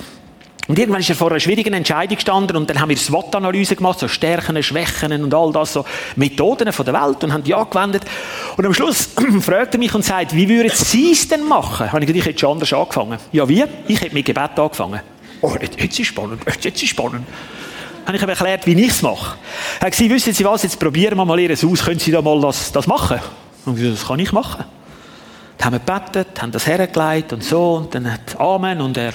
Und 0.69 0.79
irgendwann 0.79 1.01
ist 1.01 1.11
er 1.11 1.17
vor 1.17 1.31
einer 1.31 1.41
schwierigen 1.41 1.75
Entscheidung 1.75 2.15
gestanden 2.15 2.57
und 2.57 2.71
dann 2.71 2.81
haben 2.81 2.89
wir 2.89 2.97
SWOT-Analyse 2.97 3.75
gemacht, 3.75 3.99
so 3.99 4.07
Stärken, 4.07 4.63
Schwächen 4.63 5.25
und 5.25 5.35
all 5.35 5.53
das, 5.53 5.73
so 5.73 5.85
Methoden 6.15 6.73
von 6.73 6.85
der 6.85 6.95
Welt 6.95 7.25
und 7.25 7.33
haben 7.33 7.43
die 7.43 7.53
angewendet. 7.53 8.05
Und 8.57 8.65
am 8.65 8.73
Schluss 8.73 9.09
fragt 9.41 9.75
er 9.75 9.79
mich 9.79 9.93
und 9.95 10.05
sagt, 10.05 10.37
wie 10.37 10.49
würden 10.49 10.71
Sie 10.73 11.13
es 11.13 11.27
denn 11.27 11.45
machen? 11.45 11.91
Habe 11.91 12.01
ich 12.01 12.07
gedacht, 12.07 12.21
ich 12.21 12.27
hätte 12.27 12.39
schon 12.39 12.53
anders 12.53 12.73
angefangen. 12.73 13.19
Ja, 13.33 13.49
wie? 13.49 13.65
Ich 13.89 14.01
hätte 14.01 14.15
mit 14.15 14.25
Gebet 14.25 14.57
angefangen. 14.57 15.01
Oh, 15.41 15.53
jetzt 15.61 15.79
ist 15.79 15.99
es 15.99 16.07
spannend, 16.07 16.43
jetzt 16.47 16.83
ist 16.83 16.89
spannend 16.89 17.27
habe 18.07 18.17
ich 18.17 18.23
ihm 18.23 18.29
erklärt, 18.29 18.67
wie 18.67 18.81
ich 18.81 18.91
es 18.91 19.03
mache. 19.03 19.37
Er 19.79 19.87
hat 19.87 19.93
gesagt, 19.93 20.11
wissen 20.11 20.33
Sie 20.33 20.45
was, 20.45 20.63
jetzt 20.63 20.79
probieren 20.79 21.17
wir 21.17 21.25
mal 21.25 21.39
Ihr 21.39 21.53
aus, 21.53 21.85
können 21.85 21.99
Sie 21.99 22.11
da 22.11 22.21
mal 22.21 22.41
das, 22.41 22.73
das 22.73 22.87
machen? 22.87 23.21
Und 23.65 23.75
ich 23.75 23.83
gesagt, 23.83 24.01
das 24.01 24.09
kann 24.09 24.19
ich 24.19 24.33
machen. 24.33 24.65
Haben 25.63 25.75
wir 25.75 25.79
gebetet, 25.79 26.43
haben 26.43 26.51
das 26.51 26.67
hergelegt 26.67 27.33
und 27.33 27.45
so, 27.45 27.75
und 27.75 27.95
dann 27.95 28.13
hat 28.13 28.39
Amen 28.41 28.81
und 28.81 28.97
er. 28.97 29.13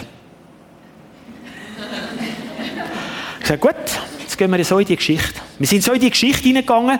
Ich 3.42 3.48
sagte, 3.48 3.68
gut, 3.68 3.76
jetzt 4.22 4.38
gehen 4.38 4.50
wir 4.52 4.64
so 4.64 4.80
in 4.80 4.86
die 4.86 4.96
Geschichte. 4.96 5.42
Wir 5.60 5.68
sind 5.68 5.84
so 5.84 5.92
in 5.92 6.00
die 6.00 6.10
Geschichte 6.10 6.44
hineingegangen 6.44 7.00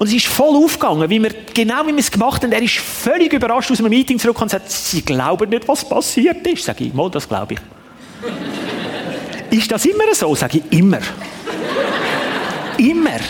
und 0.00 0.06
es 0.08 0.12
ist 0.12 0.26
voll 0.26 0.56
aufgegangen, 0.56 1.08
wie 1.08 1.22
wir, 1.22 1.30
genau 1.54 1.86
wie 1.86 1.92
wir 1.92 1.98
es 1.98 2.10
gemacht 2.10 2.42
haben. 2.42 2.50
Er 2.50 2.62
ist 2.62 2.78
völlig 2.78 3.32
überrascht 3.32 3.70
aus 3.70 3.78
einem 3.78 3.90
Meeting 3.90 4.18
zurück 4.18 4.40
und 4.42 4.50
sagt, 4.50 4.68
Sie 4.70 5.02
glauben 5.02 5.50
nicht, 5.50 5.68
was 5.68 5.88
passiert 5.88 6.44
ist. 6.46 6.64
Sag 6.64 6.80
ich, 6.80 6.92
mal, 6.92 7.08
das 7.10 7.28
glaube 7.28 7.54
ich. 7.54 7.60
Ist 9.56 9.70
das 9.70 9.84
immer 9.84 10.14
so? 10.14 10.34
Sage 10.34 10.58
ich, 10.58 10.78
immer. 10.78 11.00
immer. 12.78 13.20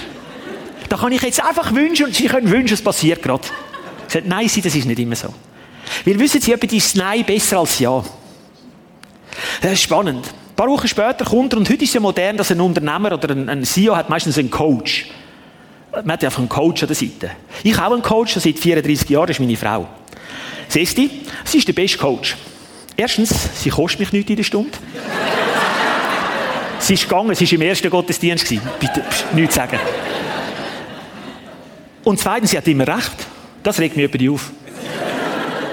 Da 0.88 0.96
kann 0.96 1.12
ich 1.12 1.20
jetzt 1.20 1.44
einfach 1.44 1.74
wünschen 1.74 2.06
und 2.06 2.14
Sie 2.14 2.28
können 2.28 2.50
wünschen, 2.50 2.74
es 2.74 2.82
passiert 2.82 3.22
gerade. 3.22 3.44
Ich 4.06 4.14
sage, 4.14 4.26
nein, 4.26 4.46
das 4.46 4.74
ist 4.74 4.86
nicht 4.86 4.98
immer 4.98 5.16
so. 5.16 5.34
Weil 6.04 6.18
wissen 6.18 6.40
Sie, 6.40 6.52
etwa 6.52 6.74
ist 6.74 6.96
Nein 6.96 7.24
besser 7.24 7.58
als 7.58 7.78
Ja. 7.78 8.02
Das 9.60 9.72
ist 9.72 9.82
spannend. 9.82 10.26
Ein 10.26 10.54
paar 10.56 10.68
Wochen 10.68 10.88
später 10.88 11.24
kommt 11.24 11.52
er, 11.52 11.58
und 11.58 11.68
heute 11.68 11.82
ist 11.82 11.90
es 11.90 11.94
ja 11.94 12.00
modern, 12.00 12.36
dass 12.36 12.50
ein 12.50 12.60
Unternehmer 12.60 13.12
oder 13.12 13.30
ein, 13.30 13.48
ein 13.48 13.64
CEO 13.64 13.96
hat 13.96 14.10
meistens 14.10 14.38
einen 14.38 14.50
Coach. 14.50 15.10
Man 15.92 16.12
hat 16.12 16.24
einfach 16.24 16.38
einen 16.38 16.48
Coach 16.48 16.82
an 16.82 16.88
der 16.88 16.96
Seite. 16.96 17.30
Ich 17.62 17.76
habe 17.76 17.94
einen 17.94 18.02
Coach, 18.02 18.34
seit 18.34 18.58
34 18.58 19.08
Jahren, 19.08 19.30
ist 19.30 19.40
meine 19.40 19.56
Frau. 19.56 19.88
Siehst 20.68 20.96
du, 20.98 21.08
sie 21.44 21.58
ist 21.58 21.66
der 21.66 21.72
beste 21.72 21.98
Coach. 21.98 22.36
Erstens, 22.96 23.34
sie 23.54 23.70
kostet 23.70 24.00
mich 24.00 24.12
nichts 24.12 24.30
in 24.30 24.36
der 24.36 24.44
Stunde. 24.44 24.70
sie 26.78 26.94
ist 26.94 27.08
gegangen, 27.08 27.34
sie 27.34 27.46
war 27.46 27.52
im 27.52 27.62
ersten 27.62 27.90
Gottesdienst. 27.90 28.44
Gewesen. 28.44 28.68
Bitte, 28.78 29.00
pst, 29.00 29.34
nichts 29.34 29.54
sagen. 29.54 29.78
Und 32.04 32.20
zweitens, 32.20 32.50
sie 32.50 32.58
hat 32.58 32.68
immer 32.68 32.86
recht. 32.86 33.26
Das 33.62 33.78
regt 33.78 33.96
mich 33.96 34.14
über 34.14 34.32
auf. 34.32 34.52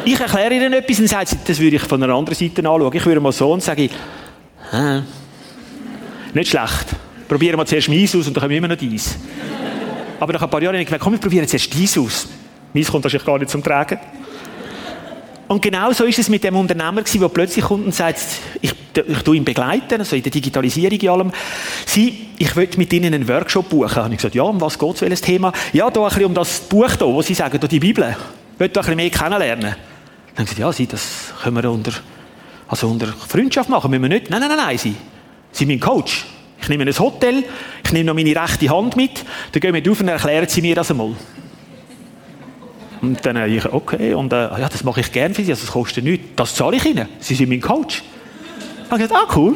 Ich 0.08 0.18
erkläre 0.18 0.54
ihnen 0.54 0.72
etwas 0.72 1.00
und 1.02 1.10
sagt 1.10 1.28
sie, 1.28 1.38
das 1.46 1.60
würde 1.60 1.76
ich 1.76 1.82
von 1.82 2.02
einer 2.02 2.16
anderen 2.16 2.38
Seite 2.38 2.60
anschauen. 2.60 2.96
Ich 2.96 3.06
würde 3.06 3.20
mal 3.20 3.34
so 3.34 3.52
und 3.52 3.62
sage, 3.62 3.90
ah, 4.72 5.02
nicht 6.34 6.50
schlecht. 6.50 6.86
Probieren 7.28 7.60
wir 7.60 7.66
zuerst 7.66 7.90
meins 7.90 8.16
aus 8.16 8.26
und 8.26 8.34
dann 8.34 8.42
kommen 8.42 8.52
wir 8.52 8.58
immer 8.58 8.70
noch 8.70 8.78
dies. 8.78 9.18
Aber 10.18 10.32
nach 10.32 10.42
ein 10.42 10.50
paar 10.50 10.62
Jahren 10.62 10.76
habe 10.76 10.82
ich 10.82 10.88
gemerkt, 10.88 11.04
komm, 11.04 11.12
wir 11.12 11.20
probieren 11.20 11.46
zuerst 11.46 11.74
dies 11.74 11.98
aus. 11.98 12.26
Meins 12.74 12.90
kommt 12.90 13.04
wahrscheinlich 13.04 13.26
gar 13.26 13.38
nicht 13.38 13.52
zum 13.52 13.62
Tragen. 13.62 14.00
Und 15.50 15.62
genau 15.62 15.92
so 15.92 16.06
ist 16.06 16.20
es 16.20 16.30
mit 16.30 16.42
dem 16.42 16.56
Unternehmer 16.56 17.02
der 17.02 17.28
plötzlich 17.28 17.66
kommt 17.66 17.86
und 17.86 17.94
sagt, 17.94 18.22
ich, 18.62 18.74
ich 18.96 19.22
tue 19.24 19.36
ihn 19.36 19.44
begleiten, 19.44 20.00
also 20.00 20.16
in 20.16 20.24
der 20.24 20.32
Digitalisierung 20.32 21.00
in 21.00 21.10
allem. 21.10 21.32
Sie, 21.86 22.28
ich 22.38 22.56
will 22.56 22.70
mit 22.78 22.94
Ihnen 22.94 23.14
einen 23.14 23.28
Workshop 23.28 23.68
buchen. 23.68 23.96
Habe 23.98 24.14
ich 24.14 24.20
gesagt, 24.20 24.36
ja, 24.36 24.44
um 24.44 24.62
was 24.62 24.80
geht 24.80 24.96
es, 24.96 25.02
welches 25.02 25.20
Thema? 25.20 25.52
Ja, 25.74 25.90
da 25.90 26.00
ein 26.00 26.08
bisschen 26.08 26.26
um 26.26 26.34
das 26.34 26.62
Buch 26.62 26.92
hier, 26.98 27.08
wo 27.08 27.22
Sie 27.22 27.34
sagen, 27.34 27.60
da 27.60 27.68
die 27.68 27.82
Bibel. 27.82 28.16
Ich 28.54 28.60
will 28.62 28.70
da 28.70 28.80
ein 28.80 28.86
bisschen 28.86 28.96
mehr 28.96 29.10
kennenlernen. 29.10 29.76
Dann 30.38 30.46
haben 30.46 30.50
sie 30.50 30.56
gesagt, 30.56 30.60
ja, 30.60 30.72
Sie, 30.72 30.86
das 30.86 31.34
können 31.42 31.56
wir 31.56 31.72
unter, 31.72 31.92
also 32.68 32.88
unter 32.88 33.08
Freundschaft 33.08 33.70
machen, 33.70 33.90
müssen 33.90 34.04
wir 34.04 34.10
nicht. 34.10 34.30
Nein, 34.30 34.40
nein, 34.40 34.50
nein, 34.50 34.60
nein, 34.68 34.78
Sie. 34.78 34.96
Sie 35.52 35.58
sind 35.66 35.70
mein 35.70 35.80
Coach. 35.80 36.28
Ich 36.62 36.70
nehme 36.70 36.84
ein 36.84 37.00
Hotel, 37.00 37.44
ich 37.84 37.92
nehme 37.92 38.06
noch 38.06 38.14
meine 38.14 38.36
rechte 38.36 38.70
Hand 38.70 38.96
mit, 38.96 39.26
dann 39.52 39.60
gehen 39.60 39.74
wir 39.74 39.82
drauf 39.82 40.00
und 40.00 40.10
erklären 40.10 40.48
Sie 40.48 40.62
mir 40.62 40.76
das 40.76 40.92
einmal. 40.92 41.16
Und 43.02 43.26
dann 43.26 43.36
habe 43.40 43.50
ich, 43.50 43.66
okay, 43.66 44.14
und 44.14 44.32
äh, 44.32 44.60
ja, 44.60 44.70
das 44.70 44.84
mache 44.84 45.00
ich 45.00 45.12
gerne 45.12 45.34
für 45.34 45.44
Sie, 45.44 45.52
also 45.52 45.66
das 45.66 45.72
kostet 45.72 46.04
nichts. 46.04 46.28
Das 46.36 46.54
zahle 46.54 46.78
ich 46.78 46.86
Ihnen. 46.86 47.08
Sie 47.20 47.34
sind 47.34 47.50
mein 47.50 47.62
Coach. 47.62 48.04
Dann 48.90 48.92
habe 48.92 49.04
ich 49.04 49.10
gesagt, 49.10 49.30
ah, 49.30 49.36
cool. 49.36 49.56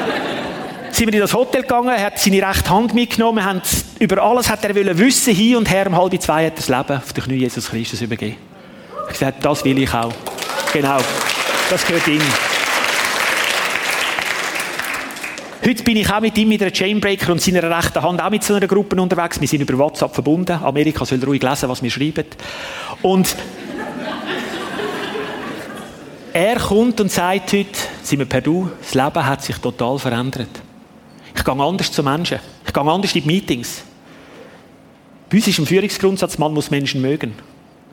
sind 0.90 1.06
wir 1.06 1.14
in 1.14 1.20
das 1.20 1.34
Hotel 1.34 1.62
gegangen, 1.62 1.90
er 1.90 2.06
hat 2.06 2.18
seine 2.18 2.46
rechte 2.46 2.70
Hand 2.70 2.94
mitgenommen, 2.94 3.44
haben, 3.44 3.60
über 3.98 4.22
alles 4.22 4.48
hat 4.48 4.64
er 4.64 4.74
wissen, 4.74 5.34
hin 5.34 5.56
und 5.56 5.70
her, 5.70 5.86
um 5.86 5.96
halb 5.96 6.18
zwei 6.22 6.46
hat 6.46 6.54
er 6.54 6.56
das 6.56 6.68
Leben 6.68 6.96
auf 6.96 7.12
den 7.12 7.24
Knie 7.24 7.36
Jesus 7.36 7.68
Christus 7.68 8.00
übergeben. 8.00 8.51
Ich 9.08 9.12
gesagt, 9.12 9.44
das 9.44 9.64
will 9.64 9.78
ich 9.78 9.92
auch. 9.92 10.12
Genau. 10.72 10.98
Das 11.70 11.86
gehört 11.86 12.06
ihm. 12.08 12.22
Heute 15.64 15.84
bin 15.84 15.96
ich 15.96 16.10
auch 16.12 16.20
mit 16.20 16.36
ihm, 16.36 16.48
mit 16.48 16.60
einer 16.60 16.72
Chainbreaker 16.72 17.30
und 17.30 17.40
seiner 17.40 17.62
rechten 17.62 18.02
Hand 18.02 18.20
auch 18.20 18.30
mit 18.30 18.42
so 18.42 18.54
einer 18.54 18.66
Gruppe 18.66 19.00
unterwegs. 19.00 19.40
Wir 19.40 19.46
sind 19.46 19.60
über 19.60 19.78
WhatsApp 19.78 20.12
verbunden. 20.12 20.58
Amerika 20.60 21.04
soll 21.04 21.22
ruhig 21.22 21.40
lesen, 21.40 21.68
was 21.68 21.82
wir 21.82 21.90
schreiben. 21.90 22.24
Und 23.00 23.36
er 26.32 26.56
kommt 26.56 27.00
und 27.00 27.12
sagt 27.12 27.52
heute, 27.52 27.78
sind 28.02 28.18
wir 28.18 28.40
Du, 28.40 28.70
das 28.80 28.94
Leben 28.94 29.26
hat 29.26 29.42
sich 29.42 29.56
total 29.58 29.98
verändert. 29.98 30.48
Ich 31.36 31.44
gehe 31.44 31.54
anders 31.54 31.92
zu 31.92 32.02
Menschen. 32.02 32.40
Ich 32.66 32.72
gehe 32.72 32.82
anders 32.82 33.14
in 33.14 33.22
die 33.22 33.26
Meetings. 33.26 33.82
Bei 35.30 35.36
uns 35.36 35.46
ist 35.46 35.58
ein 35.58 35.66
Führungsgrundsatz, 35.66 36.38
man 36.38 36.52
muss 36.54 36.70
Menschen 36.70 37.00
mögen. 37.00 37.34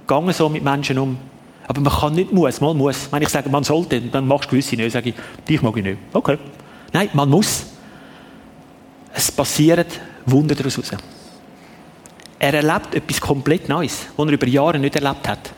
Gehe 0.09 0.33
so 0.33 0.49
mit 0.49 0.63
Menschen 0.63 0.97
um. 0.97 1.17
Aber 1.67 1.81
man 1.81 1.93
kann 1.93 2.13
nicht 2.15 2.33
muss, 2.33 2.59
man 2.61 2.75
muss. 2.75 3.11
Wenn 3.11 3.21
ich 3.21 3.29
sage, 3.29 3.47
man 3.47 3.63
sollte, 3.63 4.01
dann 4.01 4.27
machst 4.27 4.45
du 4.45 4.49
gewisse 4.51 4.75
nicht. 4.75 4.91
sage 4.91 5.09
ich, 5.09 5.15
dich 5.47 5.61
mag 5.61 5.77
ich 5.77 5.83
nicht. 5.83 5.99
Okay. 6.11 6.39
Nein, 6.91 7.09
man 7.13 7.29
muss. 7.29 7.67
Es 9.13 9.31
passieren 9.31 9.85
Wunder 10.25 10.55
daraus. 10.55 10.79
Er 12.39 12.53
erlebt 12.53 12.95
etwas 12.95 13.21
komplett 13.21 13.69
Neues, 13.69 14.07
was 14.17 14.27
er 14.27 14.33
über 14.33 14.47
Jahre 14.47 14.79
nicht 14.79 14.95
erlebt 14.95 15.27
hat. 15.27 15.51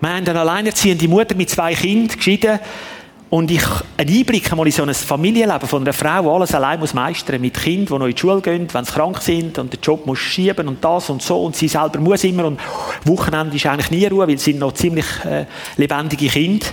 Wir 0.00 0.10
haben 0.10 0.26
eine 0.26 0.40
alleinerziehende 0.40 1.06
Mutter 1.06 1.36
mit 1.36 1.50
zwei 1.50 1.74
Kindern 1.74 2.16
geschieden 2.16 2.58
und 3.30 3.50
ich 3.50 3.64
einen 3.96 4.10
Einblick 4.10 4.50
einmal 4.50 4.66
in 4.66 4.72
so 4.72 4.82
ein 4.82 4.94
Familienleben 4.94 5.68
von 5.68 5.82
einer 5.82 5.92
Frau, 5.92 6.22
die 6.22 6.28
alles 6.28 6.54
allein 6.54 6.80
muss 6.80 6.94
meistern 6.94 7.40
mit 7.40 7.54
Kindern, 7.54 7.86
die 7.86 7.98
noch 7.98 8.06
in 8.06 8.14
die 8.14 8.20
Schule 8.20 8.40
gehen, 8.40 8.66
wenn 8.72 8.84
sie 8.84 8.92
krank 8.92 9.20
sind 9.20 9.58
und 9.58 9.72
den 9.72 9.80
Job 9.82 10.06
muss 10.06 10.18
schieben 10.18 10.66
und 10.66 10.82
das 10.82 11.10
und 11.10 11.20
so 11.20 11.44
und 11.44 11.54
sie 11.54 11.68
selber 11.68 11.98
muss 12.00 12.24
immer 12.24 12.46
und 12.46 12.58
Wochenende 13.04 13.54
ist 13.56 13.66
eigentlich 13.66 13.90
nie 13.90 14.06
Ruhe, 14.06 14.26
weil 14.26 14.38
sie 14.38 14.52
sind 14.52 14.60
noch 14.60 14.72
ziemlich 14.72 15.06
äh, 15.24 15.44
lebendige 15.76 16.28
Kinder 16.28 16.66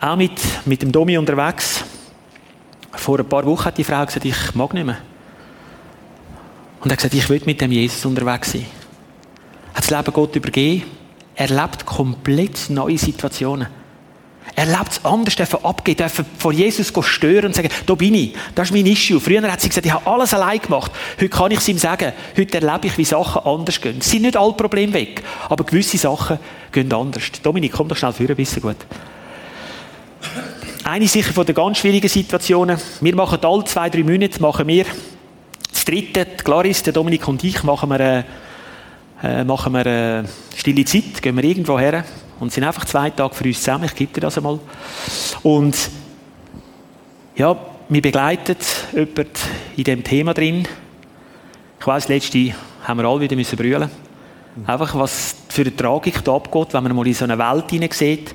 auch 0.00 0.16
mit, 0.16 0.40
mit 0.66 0.82
dem 0.82 0.92
Domi 0.92 1.16
unterwegs. 1.18 1.84
Vor 2.92 3.18
ein 3.18 3.28
paar 3.28 3.44
Wochen 3.44 3.64
hat 3.64 3.78
die 3.78 3.84
Frau 3.84 4.04
gesagt, 4.04 4.24
ich 4.24 4.54
mag 4.54 4.72
nicht 4.74 4.86
mehr. 4.86 4.98
Und 6.80 6.90
er 6.90 6.92
hat 6.92 6.98
gesagt, 6.98 7.14
ich 7.14 7.28
will 7.28 7.42
mit 7.44 7.60
dem 7.60 7.72
Jesus 7.72 8.04
unterwegs 8.04 8.52
sein. 8.52 8.66
Hat 9.74 9.82
das 9.82 9.90
Leben 9.90 10.12
Gott 10.12 10.36
übergeben. 10.36 10.84
Er 11.34 11.48
lebt 11.48 11.84
komplett 11.84 12.70
neue 12.70 12.96
Situationen. 12.96 13.68
Er 14.58 14.64
lebt 14.64 14.90
es 14.90 15.04
anders, 15.04 15.36
dürfen 15.36 15.62
abgehen, 15.62 15.98
dürfen 15.98 16.24
vor 16.38 16.50
Jesus 16.50 16.90
stören 17.02 17.44
und 17.44 17.54
sagen, 17.54 17.68
da 17.84 17.94
bin 17.94 18.14
ich, 18.14 18.34
das 18.54 18.68
ist 18.68 18.74
mein 18.74 18.86
Issue. 18.86 19.20
Früher 19.20 19.42
hat 19.42 19.60
sie 19.60 19.68
gesagt, 19.68 19.84
ich 19.84 19.92
habe 19.92 20.10
alles 20.10 20.32
allein 20.32 20.58
gemacht. 20.58 20.90
Heute 21.16 21.28
kann 21.28 21.50
ich 21.50 21.58
es 21.58 21.68
ihm 21.68 21.76
sagen. 21.76 22.14
Heute 22.34 22.54
erlebe 22.62 22.86
ich, 22.86 22.96
wie 22.96 23.04
Sachen 23.04 23.42
anders 23.44 23.78
gehen. 23.78 23.98
Es 24.00 24.10
sind 24.10 24.22
nicht 24.22 24.34
alle 24.34 24.54
Probleme 24.54 24.94
weg, 24.94 25.22
aber 25.50 25.62
gewisse 25.62 25.98
Sachen 25.98 26.38
gehen 26.72 26.90
anders. 26.90 27.24
Dominik, 27.42 27.72
komm 27.72 27.88
doch 27.88 27.98
schnell 27.98 28.14
vor, 28.14 28.26
ein 28.26 28.34
bisschen 28.34 28.62
gut. 28.62 28.76
Eine 30.84 31.06
sicher 31.06 31.34
von 31.34 31.44
den 31.44 31.54
ganz 31.54 31.76
schwierigen 31.76 32.08
Situationen. 32.08 32.78
Wir 33.02 33.14
machen 33.14 33.38
alle 33.42 33.64
zwei, 33.64 33.90
drei 33.90 34.04
Monate, 34.04 34.40
machen 34.40 34.66
wir 34.68 34.86
das 35.70 35.84
dritte, 35.84 36.24
Clarice, 36.24 36.82
der 36.82 36.94
Dominik 36.94 37.28
und 37.28 37.44
ich, 37.44 37.62
machen 37.62 37.90
wir, 37.90 38.00
äh, 38.00 38.22
äh, 39.22 39.44
machen 39.44 39.74
wir 39.74 39.84
äh, 39.84 40.24
stille 40.56 40.86
Zeit, 40.86 41.20
gehen 41.20 41.36
wir 41.36 41.44
irgendwo 41.44 41.78
her 41.78 42.06
und 42.40 42.52
sind 42.52 42.64
einfach 42.64 42.84
zwei 42.84 43.10
Tage 43.10 43.34
für 43.34 43.44
uns 43.44 43.58
zusammen. 43.58 43.84
Ich 43.84 43.94
gebe 43.94 44.12
dir 44.12 44.20
das 44.20 44.36
einmal. 44.36 44.58
Und 45.42 45.90
ja, 47.36 47.56
wir 47.88 48.02
begleiten 48.02 48.56
jemanden 48.92 49.26
in 49.76 49.84
diesem 49.84 50.04
Thema 50.04 50.34
drin. 50.34 50.66
Ich 51.78 51.86
weiss, 51.86 52.08
letzte 52.08 52.54
haben 52.84 52.98
wir 52.98 53.06
alle 53.06 53.20
wieder 53.20 53.36
müssen 53.36 53.56
brüllen. 53.56 53.90
Einfach, 54.66 54.94
was 54.94 55.36
für 55.48 55.62
eine 55.62 55.76
Tragik 55.76 56.24
da 56.24 56.34
abgeht, 56.36 56.72
wenn 56.72 56.82
man 56.82 56.96
mal 56.96 57.06
in 57.06 57.14
so 57.14 57.24
eine 57.24 57.38
Welt 57.38 57.70
hineinsieht, 57.70 58.34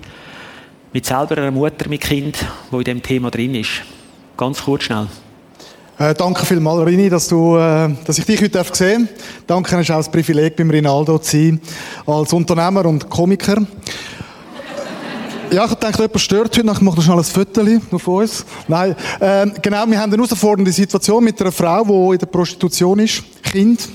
mit 0.93 1.05
selber 1.05 1.37
einer 1.37 1.51
Mutter 1.51 1.89
mit 1.89 2.01
Kind, 2.01 2.45
wo 2.69 2.77
in 2.79 2.83
dem 2.83 3.01
Thema 3.01 3.31
drin 3.31 3.55
ist. 3.55 3.81
Ganz 4.37 4.63
kurz 4.63 4.83
schnell. 4.83 5.07
Äh, 6.01 6.15
danke 6.15 6.47
vielmals, 6.47 6.83
Rini, 6.83 7.11
dass, 7.11 7.27
du, 7.27 7.57
äh, 7.57 7.87
dass 8.05 8.17
ich 8.17 8.25
dich 8.25 8.41
heute 8.41 8.63
sehen 8.73 9.07
darf. 9.07 9.43
Danke, 9.45 9.75
es 9.75 9.81
ist 9.83 9.91
auch 9.91 9.97
das 9.97 10.09
Privileg, 10.09 10.55
beim 10.55 10.71
Rinaldo 10.71 11.19
zu 11.19 11.37
sein, 11.37 11.61
als 12.07 12.33
Unternehmer 12.33 12.87
und 12.87 13.07
Komiker. 13.07 13.57
Ja, 15.51 15.65
ich 15.65 15.75
denke, 15.75 16.01
jemand 16.01 16.19
stört 16.19 16.57
heute, 16.57 16.61
ich 16.61 16.65
mache 16.65 16.83
noch 16.83 16.99
schnell 16.99 17.19
ein 17.19 17.23
Foto 17.23 17.63
von 17.99 18.15
uns. 18.15 18.43
Nein, 18.67 18.95
ähm, 19.21 19.53
genau, 19.61 19.85
wir 19.85 19.99
haben 19.99 20.11
eine 20.11 20.23
herausfordernde 20.23 20.71
Situation 20.71 21.23
mit 21.23 21.39
einer 21.39 21.51
Frau, 21.51 21.83
die 21.83 22.13
in 22.13 22.17
der 22.17 22.25
Prostitution 22.25 22.97
ist, 22.97 23.21
Kind. 23.43 23.87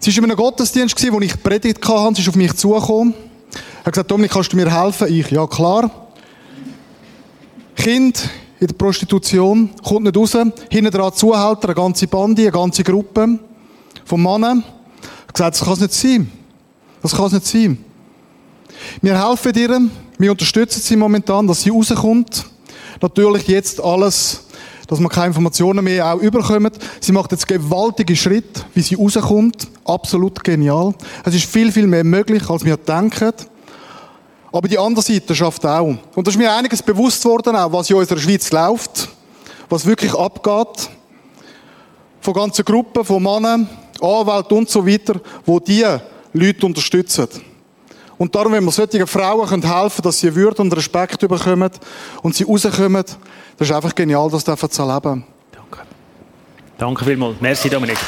Sie 0.00 0.14
war 0.14 0.18
in 0.18 0.24
einem 0.24 0.36
Gottesdienst, 0.36 1.12
wo 1.12 1.20
ich 1.20 1.42
Predigt 1.42 1.88
hatte, 1.88 2.16
sie 2.16 2.20
ist 2.20 2.28
auf 2.28 2.36
mich 2.36 2.52
zugekommen. 2.56 3.14
Er 3.54 3.86
hat 3.86 3.94
gesagt, 3.94 4.10
Dominik, 4.10 4.32
kannst 4.32 4.52
du 4.52 4.56
mir 4.58 4.70
helfen? 4.70 5.08
Ich, 5.08 5.30
ja 5.30 5.46
klar. 5.46 6.08
Kind 7.74 8.28
in 8.60 8.66
der 8.66 8.74
Prostitution, 8.74 9.70
kommt 9.82 10.04
nicht 10.04 10.16
raus, 10.16 10.36
hinten 10.70 10.90
dran 10.90 11.12
Zuhälter, 11.12 11.68
eine 11.68 11.74
ganze 11.74 12.06
Bande, 12.06 12.42
eine 12.42 12.52
ganze 12.52 12.84
Gruppe 12.84 13.38
von 14.04 14.22
Männern. 14.22 14.62
Er 15.26 15.32
gesagt, 15.32 15.54
das 15.54 15.64
kann 15.64 15.72
es 15.74 15.80
nicht 15.80 15.92
sein. 15.94 16.30
Das 17.02 17.14
kann 17.14 17.26
es 17.26 17.32
nicht 17.32 17.46
sein. 17.46 17.84
Wir 19.00 19.28
helfen 19.28 19.52
ihr, 19.54 19.80
wir 20.18 20.30
unterstützen 20.30 20.80
sie 20.80 20.96
momentan, 20.96 21.46
dass 21.46 21.62
sie 21.62 21.70
rauskommt. 21.70 22.46
Natürlich 23.00 23.48
jetzt 23.48 23.82
alles, 23.82 24.44
dass 24.86 25.00
man 25.00 25.10
keine 25.10 25.28
Informationen 25.28 25.84
mehr 25.84 26.14
auch 26.14 26.20
überkommen. 26.20 26.70
Sie 27.00 27.12
macht 27.12 27.32
jetzt 27.32 27.46
gewaltige 27.46 28.14
Schritte, 28.14 28.62
wie 28.74 28.82
sie 28.82 28.94
rauskommt. 28.94 29.68
Absolut 29.84 30.42
genial. 30.44 30.94
Es 31.24 31.34
ist 31.34 31.46
viel, 31.46 31.72
viel 31.72 31.86
mehr 31.86 32.04
möglich, 32.04 32.48
als 32.48 32.64
wir 32.64 32.76
denken. 32.76 33.32
Aber 34.54 34.68
die 34.68 34.78
andere 34.78 35.02
Seite 35.02 35.34
schafft 35.34 35.66
auch. 35.66 35.96
Und 36.14 36.24
da 36.24 36.30
ist 36.30 36.38
mir 36.38 36.54
einiges 36.54 36.80
bewusst 36.80 37.24
worden, 37.24 37.56
auch 37.56 37.72
was 37.72 37.90
in 37.90 37.96
unserer 37.96 38.20
Schweiz 38.20 38.52
läuft, 38.52 39.08
was 39.68 39.84
wirklich 39.84 40.14
abgeht. 40.14 40.90
Von 42.20 42.34
ganzen 42.34 42.64
Gruppen, 42.64 43.04
von 43.04 43.20
Männern, 43.20 43.68
Anwälten 44.00 44.58
und 44.58 44.70
so 44.70 44.86
weiter, 44.86 45.20
wo 45.44 45.58
die 45.58 45.84
Leute 46.32 46.66
unterstützen. 46.66 47.26
Und 48.16 48.32
darum, 48.32 48.52
wenn 48.52 48.64
wir 48.64 48.70
solchen 48.70 49.08
Frauen 49.08 49.48
helfen 49.48 49.64
können, 49.64 50.02
dass 50.04 50.20
sie 50.20 50.32
Würde 50.32 50.62
und 50.62 50.72
Respekt 50.72 51.18
bekommen 51.18 51.70
und 52.22 52.36
sie 52.36 52.44
rauskommen, 52.44 53.04
das 53.58 53.68
ist 53.68 53.74
einfach 53.74 53.92
genial, 53.92 54.30
das 54.30 54.44
zu 54.44 54.82
erleben. 54.82 55.24
Danke. 55.50 55.80
Danke 56.78 57.04
vielmals. 57.04 57.40
Merci, 57.40 57.68
Dominik. 57.68 57.98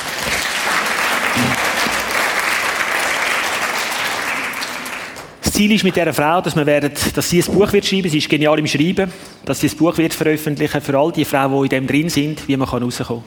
Ziel 5.56 5.72
ist 5.72 5.84
mit 5.84 5.96
dieser 5.96 6.12
Frau, 6.12 6.42
dass, 6.42 6.54
wir 6.54 6.66
werden, 6.66 6.92
dass 7.14 7.30
sie 7.30 7.42
ein 7.42 7.54
Buch 7.54 7.72
wird 7.72 7.86
schreiben 7.86 8.10
Sie 8.10 8.18
ist 8.18 8.28
genial 8.28 8.58
im 8.58 8.66
Schreiben. 8.66 9.10
Dass 9.46 9.60
sie 9.60 9.70
ein 9.70 9.76
Buch 9.78 9.96
wird 9.96 10.12
veröffentlichen 10.12 10.82
für 10.82 10.98
all 10.98 11.12
die 11.12 11.24
Frauen, 11.24 11.62
die 11.62 11.62
in 11.64 11.68
dem 11.70 11.86
drin 11.86 12.10
sind, 12.10 12.46
wie 12.46 12.58
man 12.58 12.68
rauskommen 12.68 13.22
kann. 13.22 13.24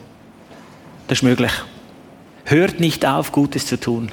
Das 1.07 1.17
ist 1.17 1.23
möglich. 1.23 1.51
Hört 2.45 2.79
nicht 2.79 3.03
auf, 3.03 3.31
Gutes 3.31 3.65
zu 3.65 3.79
tun. 3.79 4.11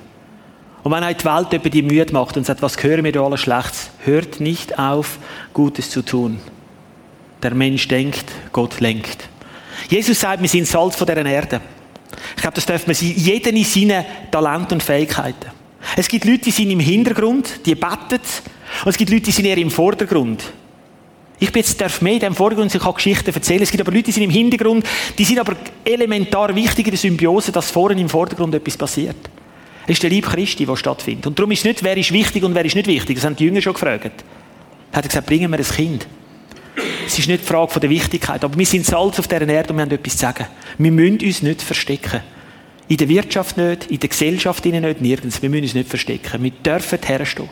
Und 0.82 0.92
wenn 0.92 1.04
euch 1.04 1.18
die 1.18 1.26
Welt 1.26 1.52
über 1.52 1.68
die 1.68 1.82
müde 1.82 2.10
macht 2.14 2.38
und 2.38 2.46
sagt, 2.46 2.62
was 2.62 2.82
hören 2.82 3.04
wir 3.04 3.12
da 3.12 3.22
alles 3.22 3.40
Schlechtes, 3.40 3.90
hört 4.06 4.40
nicht 4.40 4.78
auf, 4.78 5.18
Gutes 5.52 5.90
zu 5.90 6.00
tun. 6.00 6.38
Der 7.42 7.54
Mensch 7.54 7.86
denkt, 7.86 8.24
Gott 8.50 8.80
lenkt. 8.80 9.28
Jesus 9.90 10.20
sagt, 10.20 10.40
wir 10.40 10.48
sind 10.48 10.66
Salz 10.66 10.96
von 10.96 11.06
dieser 11.06 11.26
Erde. 11.26 11.60
Ich 12.34 12.40
glaube, 12.40 12.54
das 12.54 12.64
dürfen 12.64 12.86
wir 12.86 12.94
sein, 12.94 13.12
jeder 13.14 13.50
in 13.50 13.64
seinen 13.64 14.06
Talenten 14.30 14.74
und 14.74 14.82
Fähigkeiten. 14.82 15.55
Es 15.94 16.08
gibt 16.08 16.24
Leute, 16.24 16.40
die 16.40 16.50
sind 16.50 16.70
im 16.70 16.80
Hintergrund, 16.80 17.60
die 17.64 17.74
beten, 17.74 18.20
und 18.84 18.90
es 18.90 18.96
gibt 18.96 19.10
Leute, 19.10 19.22
die 19.22 19.30
sind 19.30 19.44
eher 19.44 19.58
im 19.58 19.70
Vordergrund. 19.70 20.42
Ich 21.38 21.52
bin 21.52 21.62
jetzt, 21.62 21.80
darf 21.80 22.00
mehr 22.00 22.14
in 22.14 22.20
dem 22.20 22.34
Vordergrund, 22.34 22.74
ich 22.74 22.80
kann 22.80 22.94
Geschichten 22.94 23.32
erzählen. 23.32 23.62
Es 23.62 23.70
gibt 23.70 23.82
aber 23.82 23.92
Leute, 23.92 24.04
die 24.04 24.12
sind 24.12 24.22
im 24.22 24.30
Hintergrund, 24.30 24.86
die 25.18 25.24
sind 25.24 25.38
aber 25.38 25.54
elementar 25.84 26.54
wichtig 26.54 26.86
in 26.86 26.92
der 26.92 26.98
Symbiose, 26.98 27.52
dass 27.52 27.70
vorne 27.70 28.00
im 28.00 28.08
Vordergrund 28.08 28.54
etwas 28.54 28.76
passiert. 28.76 29.16
Es 29.84 29.92
ist 29.92 30.02
der 30.02 30.10
Lieb 30.10 30.26
Christi, 30.26 30.64
der 30.66 30.76
stattfindet. 30.76 31.26
Und 31.26 31.38
darum 31.38 31.50
ist 31.52 31.60
es 31.60 31.64
nicht, 31.64 31.84
wer 31.84 31.96
ist 31.96 32.10
wichtig 32.10 32.42
und 32.42 32.54
wer 32.54 32.64
ist 32.64 32.74
nicht 32.74 32.88
wichtig. 32.88 33.16
Das 33.16 33.24
haben 33.24 33.36
die 33.36 33.44
Jünger 33.44 33.60
schon 33.60 33.74
gefragt. 33.74 34.24
Er 34.90 34.96
hat 34.96 35.04
gesagt, 35.06 35.26
bringen 35.26 35.50
wir 35.50 35.58
ein 35.58 35.64
Kind. 35.64 36.06
Es 37.06 37.18
ist 37.18 37.28
nicht 37.28 37.42
die 37.42 37.46
Frage 37.46 37.78
der 37.78 37.90
Wichtigkeit, 37.90 38.42
aber 38.42 38.58
wir 38.58 38.66
sind 38.66 38.84
Salz 38.84 39.18
auf 39.18 39.28
dieser 39.28 39.46
Erde 39.46 39.70
und 39.70 39.76
wir 39.76 39.82
haben 39.82 39.90
etwas 39.90 40.14
zu 40.14 40.18
sagen. 40.18 40.46
Wir 40.78 40.90
müssen 40.90 41.24
uns 41.24 41.42
nicht 41.42 41.62
verstecken. 41.62 42.20
In 42.88 42.96
der 42.96 43.08
Wirtschaft 43.08 43.56
nicht, 43.56 43.90
in 43.90 43.98
der 43.98 44.08
Gesellschaft 44.08 44.64
nicht, 44.64 45.00
nirgends. 45.00 45.42
Wir 45.42 45.50
müssen 45.50 45.64
uns 45.64 45.74
nicht 45.74 45.88
verstecken. 45.88 46.42
Wir 46.42 46.52
dürfen 46.52 46.98
herstehen. 47.04 47.48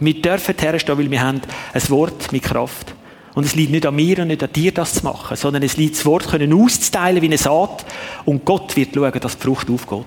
Wir 0.00 0.20
dürfen 0.20 0.54
herstehen, 0.58 0.98
weil 0.98 1.10
wir 1.10 1.20
haben 1.22 1.40
ein 1.72 1.88
Wort 1.88 2.30
mit 2.32 2.42
Kraft. 2.42 2.94
Und 3.34 3.44
es 3.44 3.54
liegt 3.54 3.70
nicht 3.70 3.86
an 3.86 3.94
mir 3.94 4.18
und 4.20 4.28
nicht 4.28 4.42
an 4.42 4.52
dir, 4.52 4.72
das 4.72 4.94
zu 4.94 5.04
machen, 5.04 5.36
sondern 5.36 5.62
es 5.62 5.76
liegt 5.76 5.96
das 5.96 6.06
Wort 6.06 6.26
können 6.26 6.52
auszuteilen 6.54 7.20
wie 7.20 7.26
eine 7.26 7.36
Saat 7.36 7.84
und 8.24 8.46
Gott 8.46 8.74
wird 8.76 8.94
schauen, 8.94 9.20
dass 9.20 9.36
die 9.36 9.42
Frucht 9.42 9.68
aufgeht. 9.68 10.06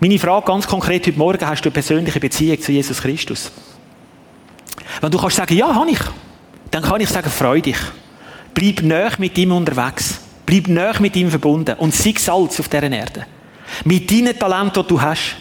Meine 0.00 0.18
Frage 0.18 0.46
ganz 0.46 0.66
konkret 0.66 1.06
heute 1.06 1.18
Morgen, 1.18 1.46
hast 1.46 1.62
du 1.62 1.68
eine 1.68 1.72
persönliche 1.72 2.20
Beziehung 2.20 2.60
zu 2.60 2.72
Jesus 2.72 3.00
Christus? 3.00 3.52
Wenn 5.00 5.10
du 5.10 5.18
kannst 5.18 5.36
sagen, 5.36 5.56
ja, 5.56 5.74
habe 5.74 5.90
ich, 5.90 5.98
dann 6.70 6.82
kann 6.82 7.00
ich 7.00 7.08
sagen, 7.08 7.30
freu 7.30 7.60
dich. 7.60 7.78
Bleib 8.52 8.82
näher 8.82 9.12
mit 9.18 9.36
ihm 9.38 9.52
unterwegs. 9.52 10.20
Bleib 10.46 10.68
näher 10.68 11.00
mit 11.00 11.16
ihm 11.16 11.30
verbunden 11.30 11.76
und 11.78 11.94
sei 11.94 12.14
Salz 12.16 12.58
auf 12.60 12.68
dieser 12.68 12.90
Erde. 12.90 13.26
Mit 13.84 14.10
deinen 14.10 14.38
Talenten, 14.38 14.82
die 14.82 14.88
du 14.88 15.00
hast. 15.00 15.36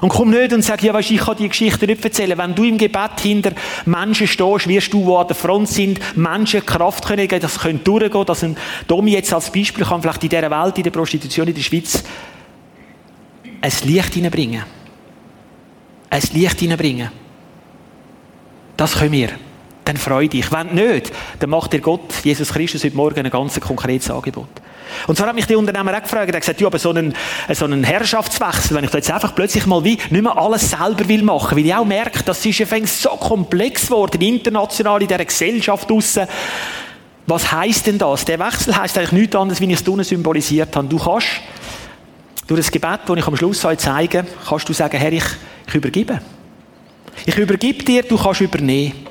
Und 0.00 0.10
komm 0.10 0.30
nicht 0.30 0.52
und 0.52 0.62
sag, 0.62 0.82
ja, 0.82 0.92
weißt, 0.92 1.10
ich 1.10 1.20
kann 1.20 1.36
die 1.38 1.48
Geschichte 1.48 1.86
nicht 1.86 2.04
erzählen. 2.04 2.36
Wenn 2.36 2.54
du 2.54 2.64
im 2.64 2.76
Gebet 2.76 3.20
hinter 3.20 3.52
Menschen 3.86 4.26
stehst, 4.26 4.68
wirst 4.68 4.92
du, 4.92 5.06
die 5.06 5.16
an 5.16 5.26
der 5.26 5.36
Front 5.36 5.68
sind, 5.68 6.16
Menschen 6.16 6.64
Kraft 6.66 7.06
können 7.06 7.26
geben, 7.26 7.40
das 7.40 7.58
können 7.58 7.82
durchgehen, 7.82 8.26
dass 8.26 8.44
ein 8.44 8.56
Domi 8.86 9.12
jetzt 9.12 9.32
als 9.32 9.50
Beispiel 9.50 9.86
kann 9.86 10.02
vielleicht 10.02 10.22
in 10.22 10.28
dieser 10.28 10.50
Welt, 10.50 10.76
in 10.76 10.84
der 10.84 10.90
Prostitution 10.90 11.48
in 11.48 11.54
der 11.54 11.62
Schweiz, 11.62 12.04
ein 13.62 13.72
Licht 13.84 14.14
hineinbringen. 14.14 14.64
Ein 16.10 16.22
Licht 16.34 16.60
hineinbringen. 16.60 17.10
Das 18.76 18.98
können 18.98 19.12
wir. 19.12 19.30
Dann 19.86 19.96
freu 19.96 20.26
dich. 20.26 20.50
Wenn 20.50 20.74
nicht, 20.74 21.12
dann 21.38 21.50
macht 21.50 21.72
dir 21.72 21.80
Gott, 21.80 22.12
Jesus 22.24 22.52
Christus, 22.52 22.82
heute 22.82 22.96
Morgen 22.96 23.24
ein 23.24 23.30
ganz 23.30 23.58
konkretes 23.60 24.10
Angebot. 24.10 24.48
Und 25.06 25.16
zwar 25.16 25.28
hat 25.28 25.36
mich 25.36 25.46
die 25.46 25.54
Unternehmer 25.54 25.96
auch 25.96 26.02
gefragt, 26.02 26.28
er 26.28 26.34
hat 26.34 26.40
gesagt, 26.40 26.60
ja, 26.60 26.66
aber 26.66 26.80
so 26.80 26.90
einen, 26.90 27.14
so 27.52 27.66
einen 27.66 27.84
Herrschaftswechsel, 27.84 28.76
wenn 28.76 28.82
ich 28.82 28.90
da 28.90 28.98
jetzt 28.98 29.12
einfach 29.12 29.32
plötzlich 29.36 29.64
mal 29.66 29.84
wie 29.84 29.96
nicht 30.10 30.10
mehr 30.10 30.36
alles 30.36 30.70
selber 30.70 31.06
will 31.06 31.22
machen, 31.22 31.56
weil 31.56 31.66
ich 31.66 31.72
auch 31.72 31.84
merke, 31.84 32.24
das 32.24 32.44
ist 32.44 32.58
ja 32.58 32.66
so 32.84 33.10
komplex 33.10 33.86
geworden, 33.86 34.20
international 34.20 35.02
in 35.02 35.08
dieser 35.08 35.24
Gesellschaft 35.24 35.88
draussen. 35.88 36.26
Was 37.28 37.52
heisst 37.52 37.86
denn 37.86 37.98
das? 37.98 38.24
Der 38.24 38.40
Wechsel 38.40 38.76
heisst 38.76 38.98
eigentlich 38.98 39.12
nichts 39.12 39.36
anderes, 39.36 39.60
wie 39.60 39.66
ich 39.66 39.80
es 39.80 39.86
unten 39.86 40.02
symbolisiert 40.02 40.74
habe. 40.74 40.88
Du 40.88 40.98
kannst 40.98 41.28
durch 42.48 42.60
das 42.60 42.72
Gebet, 42.72 43.00
das 43.06 43.16
ich 43.16 43.26
am 43.26 43.36
Schluss 43.36 43.64
euch 43.64 43.78
zeige, 43.78 44.26
kannst 44.48 44.68
du 44.68 44.72
sagen, 44.72 44.96
Herr, 44.98 45.12
ich, 45.12 45.24
ich 45.68 45.74
übergebe. 45.74 46.20
Ich 47.24 47.36
übergebe 47.36 47.84
dir, 47.84 48.02
du 48.02 48.16
kannst 48.16 48.40
übernehmen. 48.40 49.06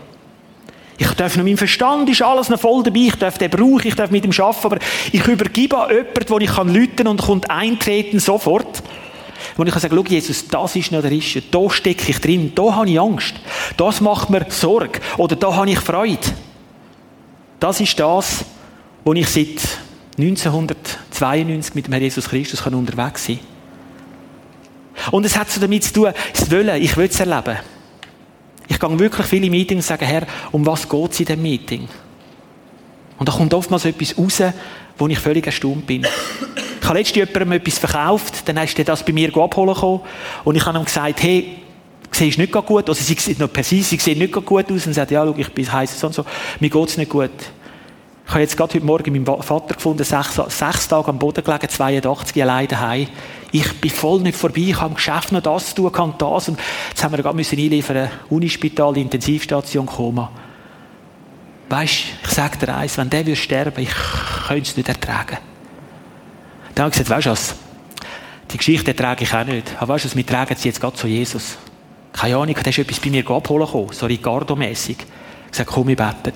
Ich 0.98 1.12
darf 1.12 1.36
noch, 1.36 1.44
mein 1.44 1.58
Verstand 1.58 2.10
ist 2.10 2.22
alles 2.22 2.50
noch 2.50 2.60
voll 2.60 2.82
dabei, 2.84 3.02
ich 3.02 3.16
darf 3.16 3.38
den 3.38 3.50
brauchen, 3.50 3.88
ich 3.88 3.96
darf 3.96 4.12
mit 4.12 4.24
ihm 4.24 4.32
arbeiten, 4.32 4.66
aber 4.66 4.78
ich 5.12 5.28
übergebe 5.28 5.78
an 5.78 5.90
jemanden, 5.90 6.30
wo 6.30 6.38
ich 6.40 6.50
kann 6.50 6.74
lüten 6.74 7.08
und 7.08 7.22
kommt 7.22 7.50
eintreten 7.50 8.20
sofort. 8.20 8.82
Wo 9.58 9.64
ich 9.64 9.72
kann 9.72 9.82
sagen, 9.82 9.96
schau 9.96 10.04
Jesus, 10.10 10.48
das 10.48 10.76
ist 10.76 10.92
noch 10.92 11.02
der 11.02 11.12
Rische, 11.12 11.42
da 11.42 11.70
stecke 11.70 12.10
ich 12.10 12.20
drin, 12.20 12.54
da 12.56 12.76
habe 12.76 12.90
ich 12.90 13.00
Angst, 13.00 13.36
das 13.78 14.00
macht 14.00 14.30
mir 14.30 14.46
Sorge 14.50 15.00
oder 15.18 15.36
da 15.36 15.54
habe 15.54 15.70
ich 15.70 15.80
Freude. 15.80 16.20
Das 17.60 17.80
ist 17.82 18.00
das, 18.00 18.46
wo 19.04 19.14
ich 19.14 19.28
seit 19.28 19.62
1992 20.18 21.76
mit 21.76 21.88
dem 21.88 21.94
Herrn 21.94 22.04
Jesus 22.04 22.30
Christus 22.30 22.64
kann 22.64 22.74
unterwegs 22.74 23.26
sein 23.26 23.40
Und 25.12 25.26
es 25.26 25.38
hat 25.38 25.50
so 25.50 25.60
damit 25.60 25.84
zu 25.84 25.94
tun, 25.94 26.14
das 26.34 26.50
Wollen, 26.52 26.82
ich 26.82 26.96
will 26.96 27.08
es 27.08 27.20
erleben. 27.20 27.58
Ich 28.68 28.80
gehe 28.80 29.00
wirklich 29.00 29.26
viele 29.28 29.50
Meetings 29.50 29.86
und 29.86 29.88
sage, 29.88 30.06
Herr, 30.06 30.26
um 30.52 30.66
was 30.66 30.88
geht 30.88 31.12
es 31.12 31.20
in 31.20 31.26
diesem 31.26 31.42
Meeting? 31.42 31.88
Und 33.18 33.30
da 33.30 33.34
kommt 33.34 33.54
oftmals 33.54 33.86
etwas 33.86 34.18
raus, 34.18 34.54
wo 34.98 35.08
ich 35.08 35.20
völlig 35.20 35.46
erstaunt 35.46 35.86
bin. 35.86 36.06
Ich 36.82 36.88
habe 36.88 37.00
letztens 37.00 37.28
jemandem 37.28 37.54
etwas 37.54 37.80
verkauft, 37.80 38.48
dann 38.48 38.58
ist 38.58 38.78
er 38.78 38.86
das 38.86 39.04
bei 39.04 39.14
mir 39.14 39.36
abholen 39.36 39.74
gekommen 39.74 40.02
und 40.44 40.56
ich 40.56 40.66
habe 40.66 40.78
ihm 40.78 40.86
gesagt, 40.86 41.24
hey, 41.24 41.58
siehst 42.12 42.38
nicht 42.38 42.52
gut 42.52 42.90
also 42.90 42.94
sie 42.94 43.14
sieht 43.14 43.40
noch 43.40 43.52
per 43.52 43.64
se, 43.64 43.82
sie 43.82 43.98
sieht 43.98 44.18
nicht 44.18 44.34
gut 44.34 44.72
aus 44.72 44.88
und 44.88 44.94
sagt, 44.94 45.12
ja, 45.12 45.26
schau, 45.26 45.36
ich 45.38 45.50
bin 45.50 45.72
heiß 45.72 46.04
und 46.04 46.14
so, 46.14 46.26
mir 46.60 46.70
geht 46.70 46.90
es 46.90 46.98
nicht 46.98 47.10
gut. 47.10 47.32
Ich 48.28 48.32
habe 48.32 48.42
jetzt 48.42 48.58
gerade 48.58 48.74
heute 48.74 48.86
Morgen 48.86 49.12
meinen 49.12 49.44
Vater 49.44 49.76
gefunden, 49.76 50.04
sechs, 50.04 50.36
sechs 50.48 50.88
Tage 50.88 51.10
am 51.10 51.20
Boden 51.20 51.44
gelegen, 51.44 51.70
82, 51.70 52.42
allein 52.42 52.68
daheim. 52.68 53.08
Ich 53.58 53.72
bin 53.80 53.90
voll 53.90 54.20
nicht 54.20 54.38
vorbei, 54.38 54.64
ich 54.68 54.82
habe 54.82 54.90
im 54.90 54.96
Geschäft 54.96 55.32
noch 55.32 55.42
das 55.42 55.74
tun, 55.74 55.90
kann 55.90 56.14
das. 56.18 56.50
Und 56.50 56.60
jetzt 56.90 57.02
haben 57.02 57.16
wir 57.16 57.24
gerade 57.24 57.38
einliefern, 57.38 58.10
Unispital, 58.30 58.98
Intensivstation, 58.98 59.86
Koma. 59.86 60.30
Weißt, 61.70 62.04
ich 62.22 62.30
sage 62.30 62.58
dir 62.58 62.76
eins, 62.76 62.98
wenn 62.98 63.10
der 63.10 63.26
würde 63.26 63.38
sterben, 63.38 63.82
ich 63.82 63.94
könnte 64.50 64.70
es 64.70 64.76
nicht 64.76 64.90
ertragen. 64.90 65.38
Dann 66.76 66.84
habe 66.84 66.94
ich 66.94 67.00
gesagt, 67.00 67.10
weißt 67.12 67.28
du 67.28 67.30
was? 67.30 67.56
Die 68.52 68.58
Geschichte 68.58 68.92
ertrage 68.92 69.24
ich 69.24 69.34
auch 69.34 69.46
nicht. 69.46 69.72
Aber 69.80 69.94
weißt 69.94 70.04
du 70.04 70.10
was, 70.10 70.18
wir 70.18 70.26
tragen 70.26 70.56
sie 70.58 70.68
jetzt 70.68 70.82
gerade 70.82 70.98
zu 70.98 71.08
Jesus. 71.08 71.58
Keine 72.12 72.36
Ahnung, 72.36 72.56
der 72.56 72.68
ist 72.68 72.78
etwas 72.78 73.00
bei 73.00 73.10
mir 73.10 73.26
abholen 73.30 73.68
gekommen, 73.68 73.94
so 73.94 74.06
Ricardo-mässig. 74.06 74.98
Ich 75.00 75.52
gesagt, 75.52 75.70
komm, 75.70 75.88
ich 75.88 75.96
bete. 75.96 76.34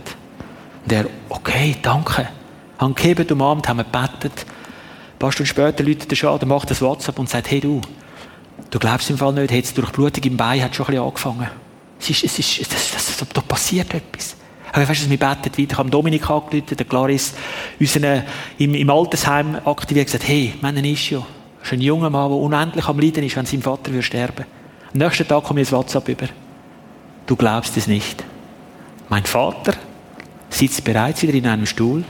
Und 0.85 0.93
er, 0.93 1.05
okay, 1.27 1.75
danke. 1.81 2.29
Haben 2.77 2.95
gegeben, 2.95 3.27
umarmt, 3.33 3.67
haben 3.67 3.79
gebetet. 3.79 4.45
Ein 5.19 5.27
paar 5.27 5.33
Stunden 5.33 5.49
später 5.49 5.83
läutet 5.83 6.09
er 6.09 6.15
schon, 6.15 6.39
dann 6.39 6.47
macht 6.47 6.71
das 6.71 6.81
WhatsApp 6.81 7.19
und 7.19 7.27
sagt, 7.27 7.51
hey 7.51 7.59
du, 7.59 7.81
du 8.69 8.79
glaubst 8.79 9.09
im 9.09 9.17
Fall 9.17 9.33
nicht, 9.33 9.51
jetzt 9.51 9.77
durch 9.77 9.91
Blutung 9.91 10.23
im 10.23 10.37
Bein 10.37 10.63
hat 10.63 10.73
schon 10.73 10.85
ein 10.85 10.91
bisschen 10.91 11.05
angefangen. 11.05 11.49
Es 11.99 12.09
ist, 12.09 12.23
es 12.23 12.39
ist, 12.39 12.73
das, 12.73 12.91
das, 12.91 13.17
das, 13.17 13.27
da 13.27 13.41
passiert 13.41 13.93
etwas. 13.93 14.37
Aber 14.71 14.87
weißt 14.87 15.03
du, 15.03 15.09
wir 15.09 15.17
beten 15.19 15.43
weiter. 15.43 15.71
Ich 15.73 15.77
habe 15.77 15.89
Dominik 15.89 16.29
angerufen, 16.29 16.63
der 16.69 16.85
Clarice, 16.85 17.33
unseren, 17.81 18.23
im, 18.57 18.73
im 18.75 18.89
Altersheim 18.89 19.57
aktiviert, 19.65 20.05
gesagt, 20.05 20.25
hey, 20.25 20.53
haben 20.63 20.77
ein 20.77 20.85
Issue. 20.85 21.25
Das 21.59 21.67
ist 21.67 21.73
ein 21.73 21.81
junger 21.81 22.09
Mann, 22.09 22.29
der 22.29 22.39
unendlich 22.39 22.87
am 22.87 22.97
Leiden 22.97 23.25
ist, 23.25 23.35
wenn 23.35 23.45
sein 23.45 23.61
Vater 23.61 23.91
würde 23.91 24.03
sterben. 24.03 24.45
Am 24.93 24.99
nächsten 24.99 25.27
Tag 25.27 25.43
kommt 25.43 25.59
mir 25.59 25.65
ein 25.65 25.71
WhatsApp 25.73 26.07
über. 26.07 26.27
Du 27.25 27.35
glaubst 27.35 27.75
es 27.75 27.87
nicht. 27.87 28.23
Mein 29.09 29.25
Vater 29.25 29.73
sitzt 30.49 30.85
bereits 30.85 31.21
wieder 31.23 31.33
in 31.33 31.45
einem 31.45 31.65
Stuhl 31.65 32.05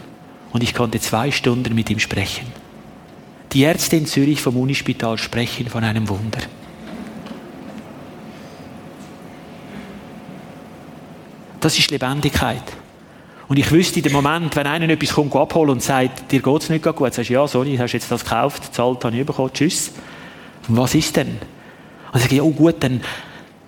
und 0.51 0.62
ich 0.62 0.76
konnte 0.76 0.99
zwei 0.99 1.32
Stunden 1.32 1.74
mit 1.74 1.89
ihm 1.89 1.97
sprechen. 1.97 2.59
Die 3.52 3.62
Ärzte 3.62 3.95
in 3.95 4.06
Zürich 4.06 4.41
vom 4.41 4.58
Unispital 4.58 5.18
sprechen 5.18 5.68
von 5.68 5.84
einem 5.84 6.08
Wunder. 6.08 6.39
Das 11.60 11.78
ist 11.78 11.91
Lebendigkeit. 11.91 12.64
Und 13.47 13.58
ich 13.58 13.72
wüsste 13.72 14.00
in 14.00 14.04
dem 14.04 14.14
Moment, 14.14 14.56
wenn 14.56 14.68
einer 14.68 14.88
etwas 14.89 15.14
kommt 15.14 15.36
abholen 15.36 15.72
und 15.72 15.84
sagt, 15.84 16.32
dir 16.32 16.41
geht 16.41 16.62
es 16.62 16.70
nicht 16.70 16.86
gut, 16.86 17.14
sagst 17.14 17.32
du, 17.32 17.34
ja, 17.34 17.47
sorry, 17.47 17.76
hast 17.78 17.93
jetzt 17.93 18.12
das 18.12 18.24
gekauft, 18.24 18.76
zahlt, 18.76 19.04
habe 19.04 19.18
ich 19.18 19.26
bekommen, 19.26 19.52
tschüss. 19.52 19.91
Und 20.68 20.78
was 20.78 20.93
ist 20.93 21.16
denn? 21.16 21.39
Und 22.14 22.20
sage 22.22 22.36
ich, 22.36 22.41
oh 22.41 22.52
gut, 22.52 22.76
dann 22.82 23.02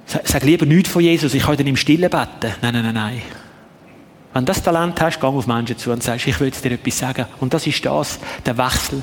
sag 0.05 0.43
lieber 0.43 0.67
nichts 0.67 0.89
von 0.89 1.01
Jesus, 1.01 1.34
ich 1.34 1.43
kann 1.43 1.57
dann 1.57 1.65
im 1.65 1.77
Stillen 1.77 2.09
beten. 2.09 2.53
Nein, 2.61 2.73
nein, 2.73 2.84
nein, 2.84 2.93
nein. 2.93 3.21
Wenn 4.34 4.45
du 4.45 4.53
das 4.53 4.61
Talent 4.61 5.01
hast, 5.01 5.19
geh 5.19 5.25
auf 5.25 5.47
Menschen 5.47 5.77
zu 5.77 5.91
und 5.91 6.03
sagst, 6.03 6.27
ich 6.27 6.39
will 6.39 6.51
dir 6.51 6.71
etwas 6.73 6.99
sagen. 6.99 7.25
Und 7.39 7.53
das 7.53 7.65
ist 7.65 7.84
das, 7.84 8.19
der 8.45 8.57
Wechsel. 8.57 9.01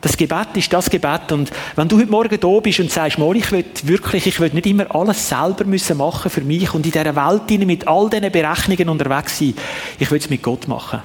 Das 0.00 0.16
Gebet 0.16 0.48
ist 0.54 0.72
das 0.72 0.88
Gebet. 0.88 1.32
Und 1.32 1.50
wenn 1.74 1.88
du 1.88 1.98
heute 1.98 2.10
Morgen 2.10 2.38
da 2.38 2.60
bist 2.60 2.78
und 2.78 2.90
sagst, 2.90 3.18
Mol, 3.18 3.36
ich 3.36 3.50
will 3.50 3.64
wirklich, 3.82 4.26
ich 4.26 4.38
will 4.38 4.50
nicht 4.50 4.66
immer 4.66 4.94
alles 4.94 5.28
selber 5.28 5.64
müssen 5.64 5.96
machen 5.96 6.30
für 6.30 6.42
mich 6.42 6.72
und 6.72 6.86
in 6.86 6.92
dieser 6.92 7.16
Welt 7.16 7.66
mit 7.66 7.88
all 7.88 8.08
diesen 8.08 8.30
Berechnungen 8.30 8.88
unterwegs 8.88 9.38
sein, 9.38 9.54
ich 9.98 10.10
will 10.10 10.18
es 10.18 10.30
mit 10.30 10.42
Gott 10.42 10.68
machen. 10.68 11.02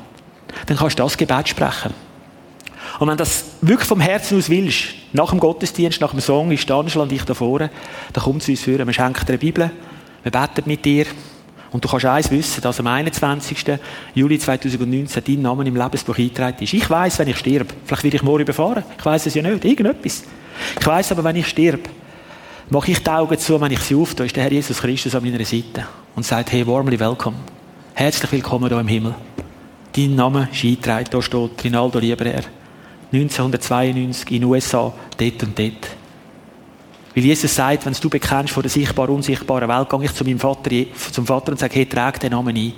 Dann 0.68 0.78
kannst 0.78 1.00
du 1.00 1.04
das 1.04 1.18
Gebet 1.18 1.50
sprechen. 1.50 1.94
Und 3.00 3.08
wenn 3.08 3.18
du 3.18 3.24
das 3.24 3.46
wirklich 3.62 3.88
vom 3.88 4.00
Herzen 4.00 4.38
aus 4.38 4.50
willst, 4.50 4.90
nach 5.14 5.32
dem 5.32 5.40
Gottesdienst, 5.40 6.00
nach 6.00 6.12
dem 6.12 6.20
Song, 6.20 6.52
ist 6.52 6.70
Angela 6.70 7.04
und 7.04 7.12
ich 7.12 7.24
da 7.24 7.34
vorne, 7.34 7.72
dann 8.14 8.24
komm 8.24 8.40
zu 8.40 8.52
uns 8.52 8.62
führen. 8.62 8.86
Wir 8.86 8.94
schenken 8.94 9.26
dir 9.26 9.30
eine 9.30 9.38
Bibel, 9.40 9.72
wir 10.22 10.32
beten 10.32 10.64
mit 10.66 10.86
dir. 10.86 11.06
Und 11.74 11.84
du 11.84 11.90
kannst 11.90 12.06
eins 12.06 12.30
wissen, 12.30 12.62
dass 12.62 12.80
am 12.80 12.86
21. 12.86 13.66
Juli 14.14 14.38
2019 14.38 15.24
dein 15.26 15.42
Name 15.42 15.66
im 15.66 15.76
Lebensbuch 15.76 16.16
eingetragen 16.16 16.64
ist. 16.64 16.74
Ich 16.74 16.88
weiß, 16.88 17.18
wenn 17.18 17.28
ich 17.30 17.38
sterbe, 17.38 17.74
vielleicht 17.86 18.04
werde 18.04 18.18
ich 18.18 18.24
morgen 18.24 18.44
überfahren. 18.44 18.84
Ich 18.96 19.04
weiß 19.04 19.26
es 19.26 19.34
ja 19.34 19.42
nicht, 19.42 19.66
irgendetwas. 19.66 20.24
Ich 20.80 20.86
weiß 20.86 21.12
aber, 21.14 21.24
wenn 21.24 21.36
ich 21.36 21.48
sterbe, 21.48 21.90
mache 22.70 22.92
ich 22.92 23.00
die 23.00 23.10
Augen 23.10 23.40
zu, 23.40 23.60
wenn 23.60 23.72
ich 23.72 23.80
sie 23.80 23.96
auftue, 23.96 24.28
ist 24.28 24.36
der 24.36 24.44
Herr 24.44 24.52
Jesus 24.52 24.80
Christus 24.80 25.16
an 25.16 25.24
meiner 25.24 25.44
Seite 25.44 25.88
und 26.16 26.24
sagt, 26.24 26.52
hey, 26.52 26.66
warmly 26.66 27.00
welcome. 27.00 27.38
Herzlich 27.96 28.32
willkommen 28.32 28.70
hier 28.70 28.80
im 28.80 28.88
Himmel. 28.88 29.16
Dein 29.96 30.14
Name 30.14 30.50
ist 30.52 30.64
eingetragen, 30.64 31.08
da 31.10 31.22
steht 31.24 31.64
Rinaldo 31.64 31.98
Lieberherr. 31.98 32.44
1992 33.12 34.32
in 34.32 34.42
den 34.42 34.44
USA, 34.44 34.94
dort 35.18 35.44
und 35.44 35.58
dort. 35.58 36.03
Weil 37.16 37.26
Jesus 37.26 37.56
sagt, 37.56 37.86
wenn 37.86 37.94
du 37.94 38.10
bekennst 38.10 38.54
von 38.54 38.64
der 38.64 38.72
sichtbaren, 38.72 39.16
unsichtbaren 39.16 39.70
Welt, 39.70 39.90
gehe 39.90 40.04
ich 40.04 40.14
zu 40.14 40.24
meinem 40.24 40.40
Vater, 40.40 40.72
zum 41.12 41.26
Vater 41.26 41.52
und 41.52 41.60
sage, 41.60 41.76
hey, 41.76 41.86
trag 41.86 42.20
den 42.20 42.32
Namen 42.32 42.56
ein. 42.56 42.74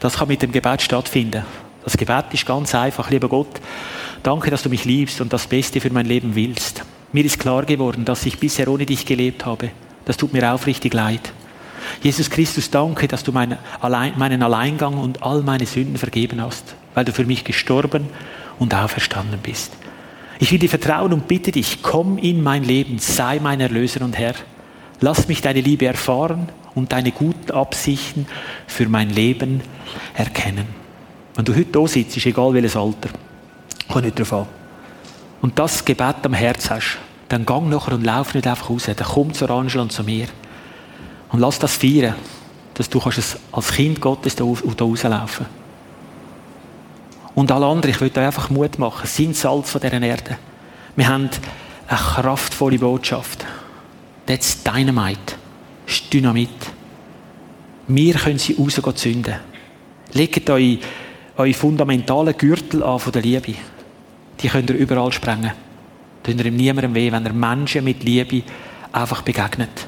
Das 0.00 0.16
kann 0.16 0.28
mit 0.28 0.42
dem 0.42 0.52
Gebet 0.52 0.82
stattfinden. 0.82 1.44
Das 1.82 1.96
Gebet 1.96 2.26
ist 2.32 2.46
ganz 2.46 2.74
einfach. 2.74 3.10
Lieber 3.10 3.28
Gott, 3.28 3.60
danke, 4.22 4.50
dass 4.50 4.62
du 4.62 4.68
mich 4.68 4.84
liebst 4.84 5.20
und 5.20 5.32
das 5.32 5.46
Beste 5.46 5.80
für 5.80 5.90
mein 5.92 6.06
Leben 6.06 6.34
willst. 6.34 6.84
Mir 7.12 7.24
ist 7.24 7.38
klar 7.38 7.64
geworden, 7.64 8.04
dass 8.04 8.26
ich 8.26 8.38
bisher 8.38 8.68
ohne 8.68 8.86
dich 8.86 9.06
gelebt 9.06 9.44
habe. 9.44 9.70
Das 10.04 10.16
tut 10.16 10.32
mir 10.32 10.52
aufrichtig 10.52 10.94
leid. 10.94 11.32
Jesus 12.02 12.30
Christus, 12.30 12.70
danke, 12.70 13.08
dass 13.08 13.22
du 13.22 13.32
meinen 13.32 13.58
Alleingang 13.80 14.98
und 14.98 15.22
all 15.22 15.42
meine 15.42 15.66
Sünden 15.66 15.96
vergeben 15.96 16.40
hast, 16.40 16.74
weil 16.94 17.04
du 17.04 17.12
für 17.12 17.24
mich 17.24 17.44
gestorben 17.44 18.08
und 18.58 18.74
auferstanden 18.74 19.40
bist. 19.42 19.72
Ich 20.38 20.50
will 20.50 20.58
dir 20.58 20.68
vertrauen 20.68 21.12
und 21.12 21.28
bitte 21.28 21.52
dich, 21.52 21.82
komm 21.82 22.18
in 22.18 22.42
mein 22.42 22.64
Leben, 22.64 22.98
sei 22.98 23.38
mein 23.40 23.60
Erlöser 23.60 24.02
und 24.02 24.18
Herr. 24.18 24.34
Lass 25.00 25.28
mich 25.28 25.40
deine 25.40 25.60
Liebe 25.60 25.86
erfahren 25.86 26.48
und 26.74 26.92
deine 26.92 27.12
guten 27.12 27.52
Absichten 27.52 28.26
für 28.66 28.88
mein 28.88 29.10
Leben 29.10 29.60
erkennen. 30.14 30.66
Wenn 31.34 31.44
du 31.44 31.54
heute 31.54 31.70
da 31.70 31.86
sitzt, 31.86 32.16
ist 32.16 32.26
egal 32.26 32.52
welches 32.54 32.76
Alter, 32.76 33.10
kommt 33.88 34.04
nicht 34.04 34.18
darauf 34.18 34.32
an. 34.32 34.46
Und 35.40 35.58
das 35.58 35.84
Gebet 35.84 36.16
am 36.24 36.32
Herz 36.32 36.70
hast, 36.70 36.98
dann 37.28 37.46
gang 37.46 37.68
nachher 37.68 37.94
und 37.94 38.04
lauf 38.04 38.34
nicht 38.34 38.46
einfach 38.46 38.70
raus. 38.70 38.84
Dann 38.86 38.96
komm 38.96 39.32
zu 39.34 39.48
Angela 39.48 39.82
und 39.82 39.92
zu 39.92 40.02
mir. 40.04 40.26
Und 41.30 41.40
lass 41.40 41.58
das 41.58 41.76
feiern, 41.76 42.14
dass 42.74 42.88
du 42.88 43.00
kannst 43.00 43.38
als 43.52 43.72
Kind 43.72 44.00
Gottes 44.00 44.36
da, 44.36 44.44
rauslaufen 44.44 45.46
Und 47.34 47.50
alle 47.50 47.66
anderen, 47.66 47.94
ich 47.94 48.00
will 48.00 48.10
euch 48.10 48.18
einfach 48.18 48.50
Mut 48.50 48.78
machen, 48.78 49.06
sind 49.06 49.36
Salz 49.36 49.70
von 49.70 49.80
dieser 49.80 50.00
Erde. 50.00 50.38
Wir 50.96 51.08
haben 51.08 51.28
eine 51.88 51.98
kraftvolle 51.98 52.78
Botschaft. 52.78 53.44
Das 54.26 54.38
ist 54.38 54.66
Dynamite. 54.66 55.34
Das 55.86 55.94
ist 55.94 56.12
Dynamit. 56.12 56.48
Wir 57.88 58.14
können 58.14 58.38
sie 58.38 58.54
rausgehen 58.54 58.96
zünden. 58.96 59.34
Legt 60.12 60.48
euch 60.48 60.78
eure 61.36 61.52
fundamentalen 61.52 62.36
Gürtel 62.36 62.82
an 62.82 63.00
von 63.00 63.12
der 63.12 63.22
Liebe. 63.22 63.54
Die 64.40 64.48
könnt 64.48 64.70
ihr 64.70 64.76
überall 64.76 65.12
sprengen. 65.12 65.52
Tun 66.22 66.38
ihr 66.38 66.50
niemandem 66.50 66.94
weh, 66.94 67.12
wenn 67.12 67.26
er 67.26 67.32
Menschen 67.32 67.84
mit 67.84 68.02
Liebe 68.04 68.42
einfach 68.92 69.22
begegnet. 69.22 69.86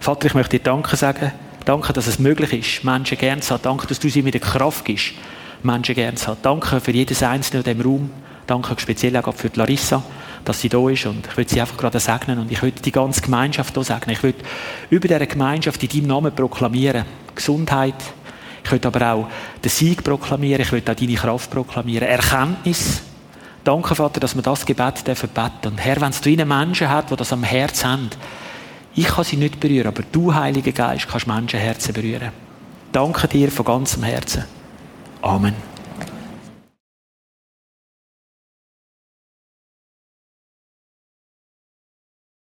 Vater, 0.00 0.26
ich 0.26 0.34
möchte 0.34 0.58
dir 0.58 0.64
Danke 0.64 0.96
sagen. 0.96 1.32
Danke, 1.64 1.92
dass 1.92 2.06
es 2.06 2.18
möglich 2.18 2.52
ist, 2.52 2.84
Menschen 2.84 3.18
gern 3.18 3.42
zu 3.42 3.52
haben. 3.52 3.62
Danke, 3.62 3.86
dass 3.86 3.98
du 3.98 4.08
sie 4.08 4.22
mit 4.22 4.34
der 4.34 4.40
Kraft 4.40 4.84
gibst, 4.86 5.12
Menschen 5.62 5.94
gern 5.94 6.16
zu 6.16 6.28
haben. 6.28 6.38
Danke 6.42 6.80
für 6.80 6.90
jedes 6.90 7.22
Einzelne 7.22 7.62
in 7.62 7.76
diesem 7.76 7.90
Raum. 7.90 8.10
Danke 8.46 8.74
speziell 8.78 9.16
auch 9.16 9.34
für 9.34 9.50
Larissa, 9.54 10.02
dass 10.44 10.60
sie 10.60 10.68
da 10.68 10.88
ist. 10.88 11.06
Und 11.06 11.26
ich 11.26 11.36
würde 11.36 11.50
sie 11.50 11.60
einfach 11.60 11.76
gerade 11.76 12.00
segnen. 12.00 12.38
Und 12.38 12.50
ich 12.50 12.62
würde 12.62 12.80
die 12.80 12.92
ganze 12.92 13.20
Gemeinschaft 13.20 13.74
hier 13.74 13.84
segnen. 13.84 14.16
Ich 14.16 14.22
würde 14.22 14.38
über 14.90 15.06
diese 15.08 15.26
Gemeinschaft 15.26 15.82
in 15.82 15.88
deinem 15.88 16.06
Namen 16.06 16.34
proklamieren. 16.34 17.04
Gesundheit. 17.34 17.94
Ich 18.64 18.72
würde 18.72 18.88
aber 18.88 19.12
auch 19.12 19.28
den 19.62 19.70
Sieg 19.70 20.02
proklamieren. 20.02 20.62
Ich 20.62 20.72
würde 20.72 20.92
auch 20.92 20.96
deine 20.96 21.14
Kraft 21.14 21.50
proklamieren. 21.50 22.08
Erkenntnis. 22.08 23.02
Danke, 23.64 23.94
Vater, 23.94 24.20
dass 24.20 24.34
wir 24.34 24.42
das 24.42 24.64
Gebet 24.64 25.04
beten. 25.04 25.72
Und 25.72 25.78
Herr, 25.78 26.00
wenn 26.00 26.10
es 26.10 26.26
einen 26.26 26.48
Menschen 26.48 26.88
hat, 26.88 27.10
die 27.10 27.16
das 27.16 27.32
am 27.32 27.42
Herz 27.42 27.84
haben, 27.84 28.08
ich 28.94 29.06
kann 29.06 29.24
sie 29.24 29.36
nicht 29.36 29.60
berühren, 29.60 29.88
aber 29.88 30.02
du, 30.10 30.34
Heiliger 30.34 30.72
Geist, 30.72 31.06
kannst 31.08 31.26
Menschenherzen 31.26 31.92
berühren. 31.92 32.32
Danke 32.90 33.28
dir 33.28 33.50
von 33.50 33.64
ganzem 33.64 34.02
Herzen. 34.02 34.57
Amen. 35.22 35.77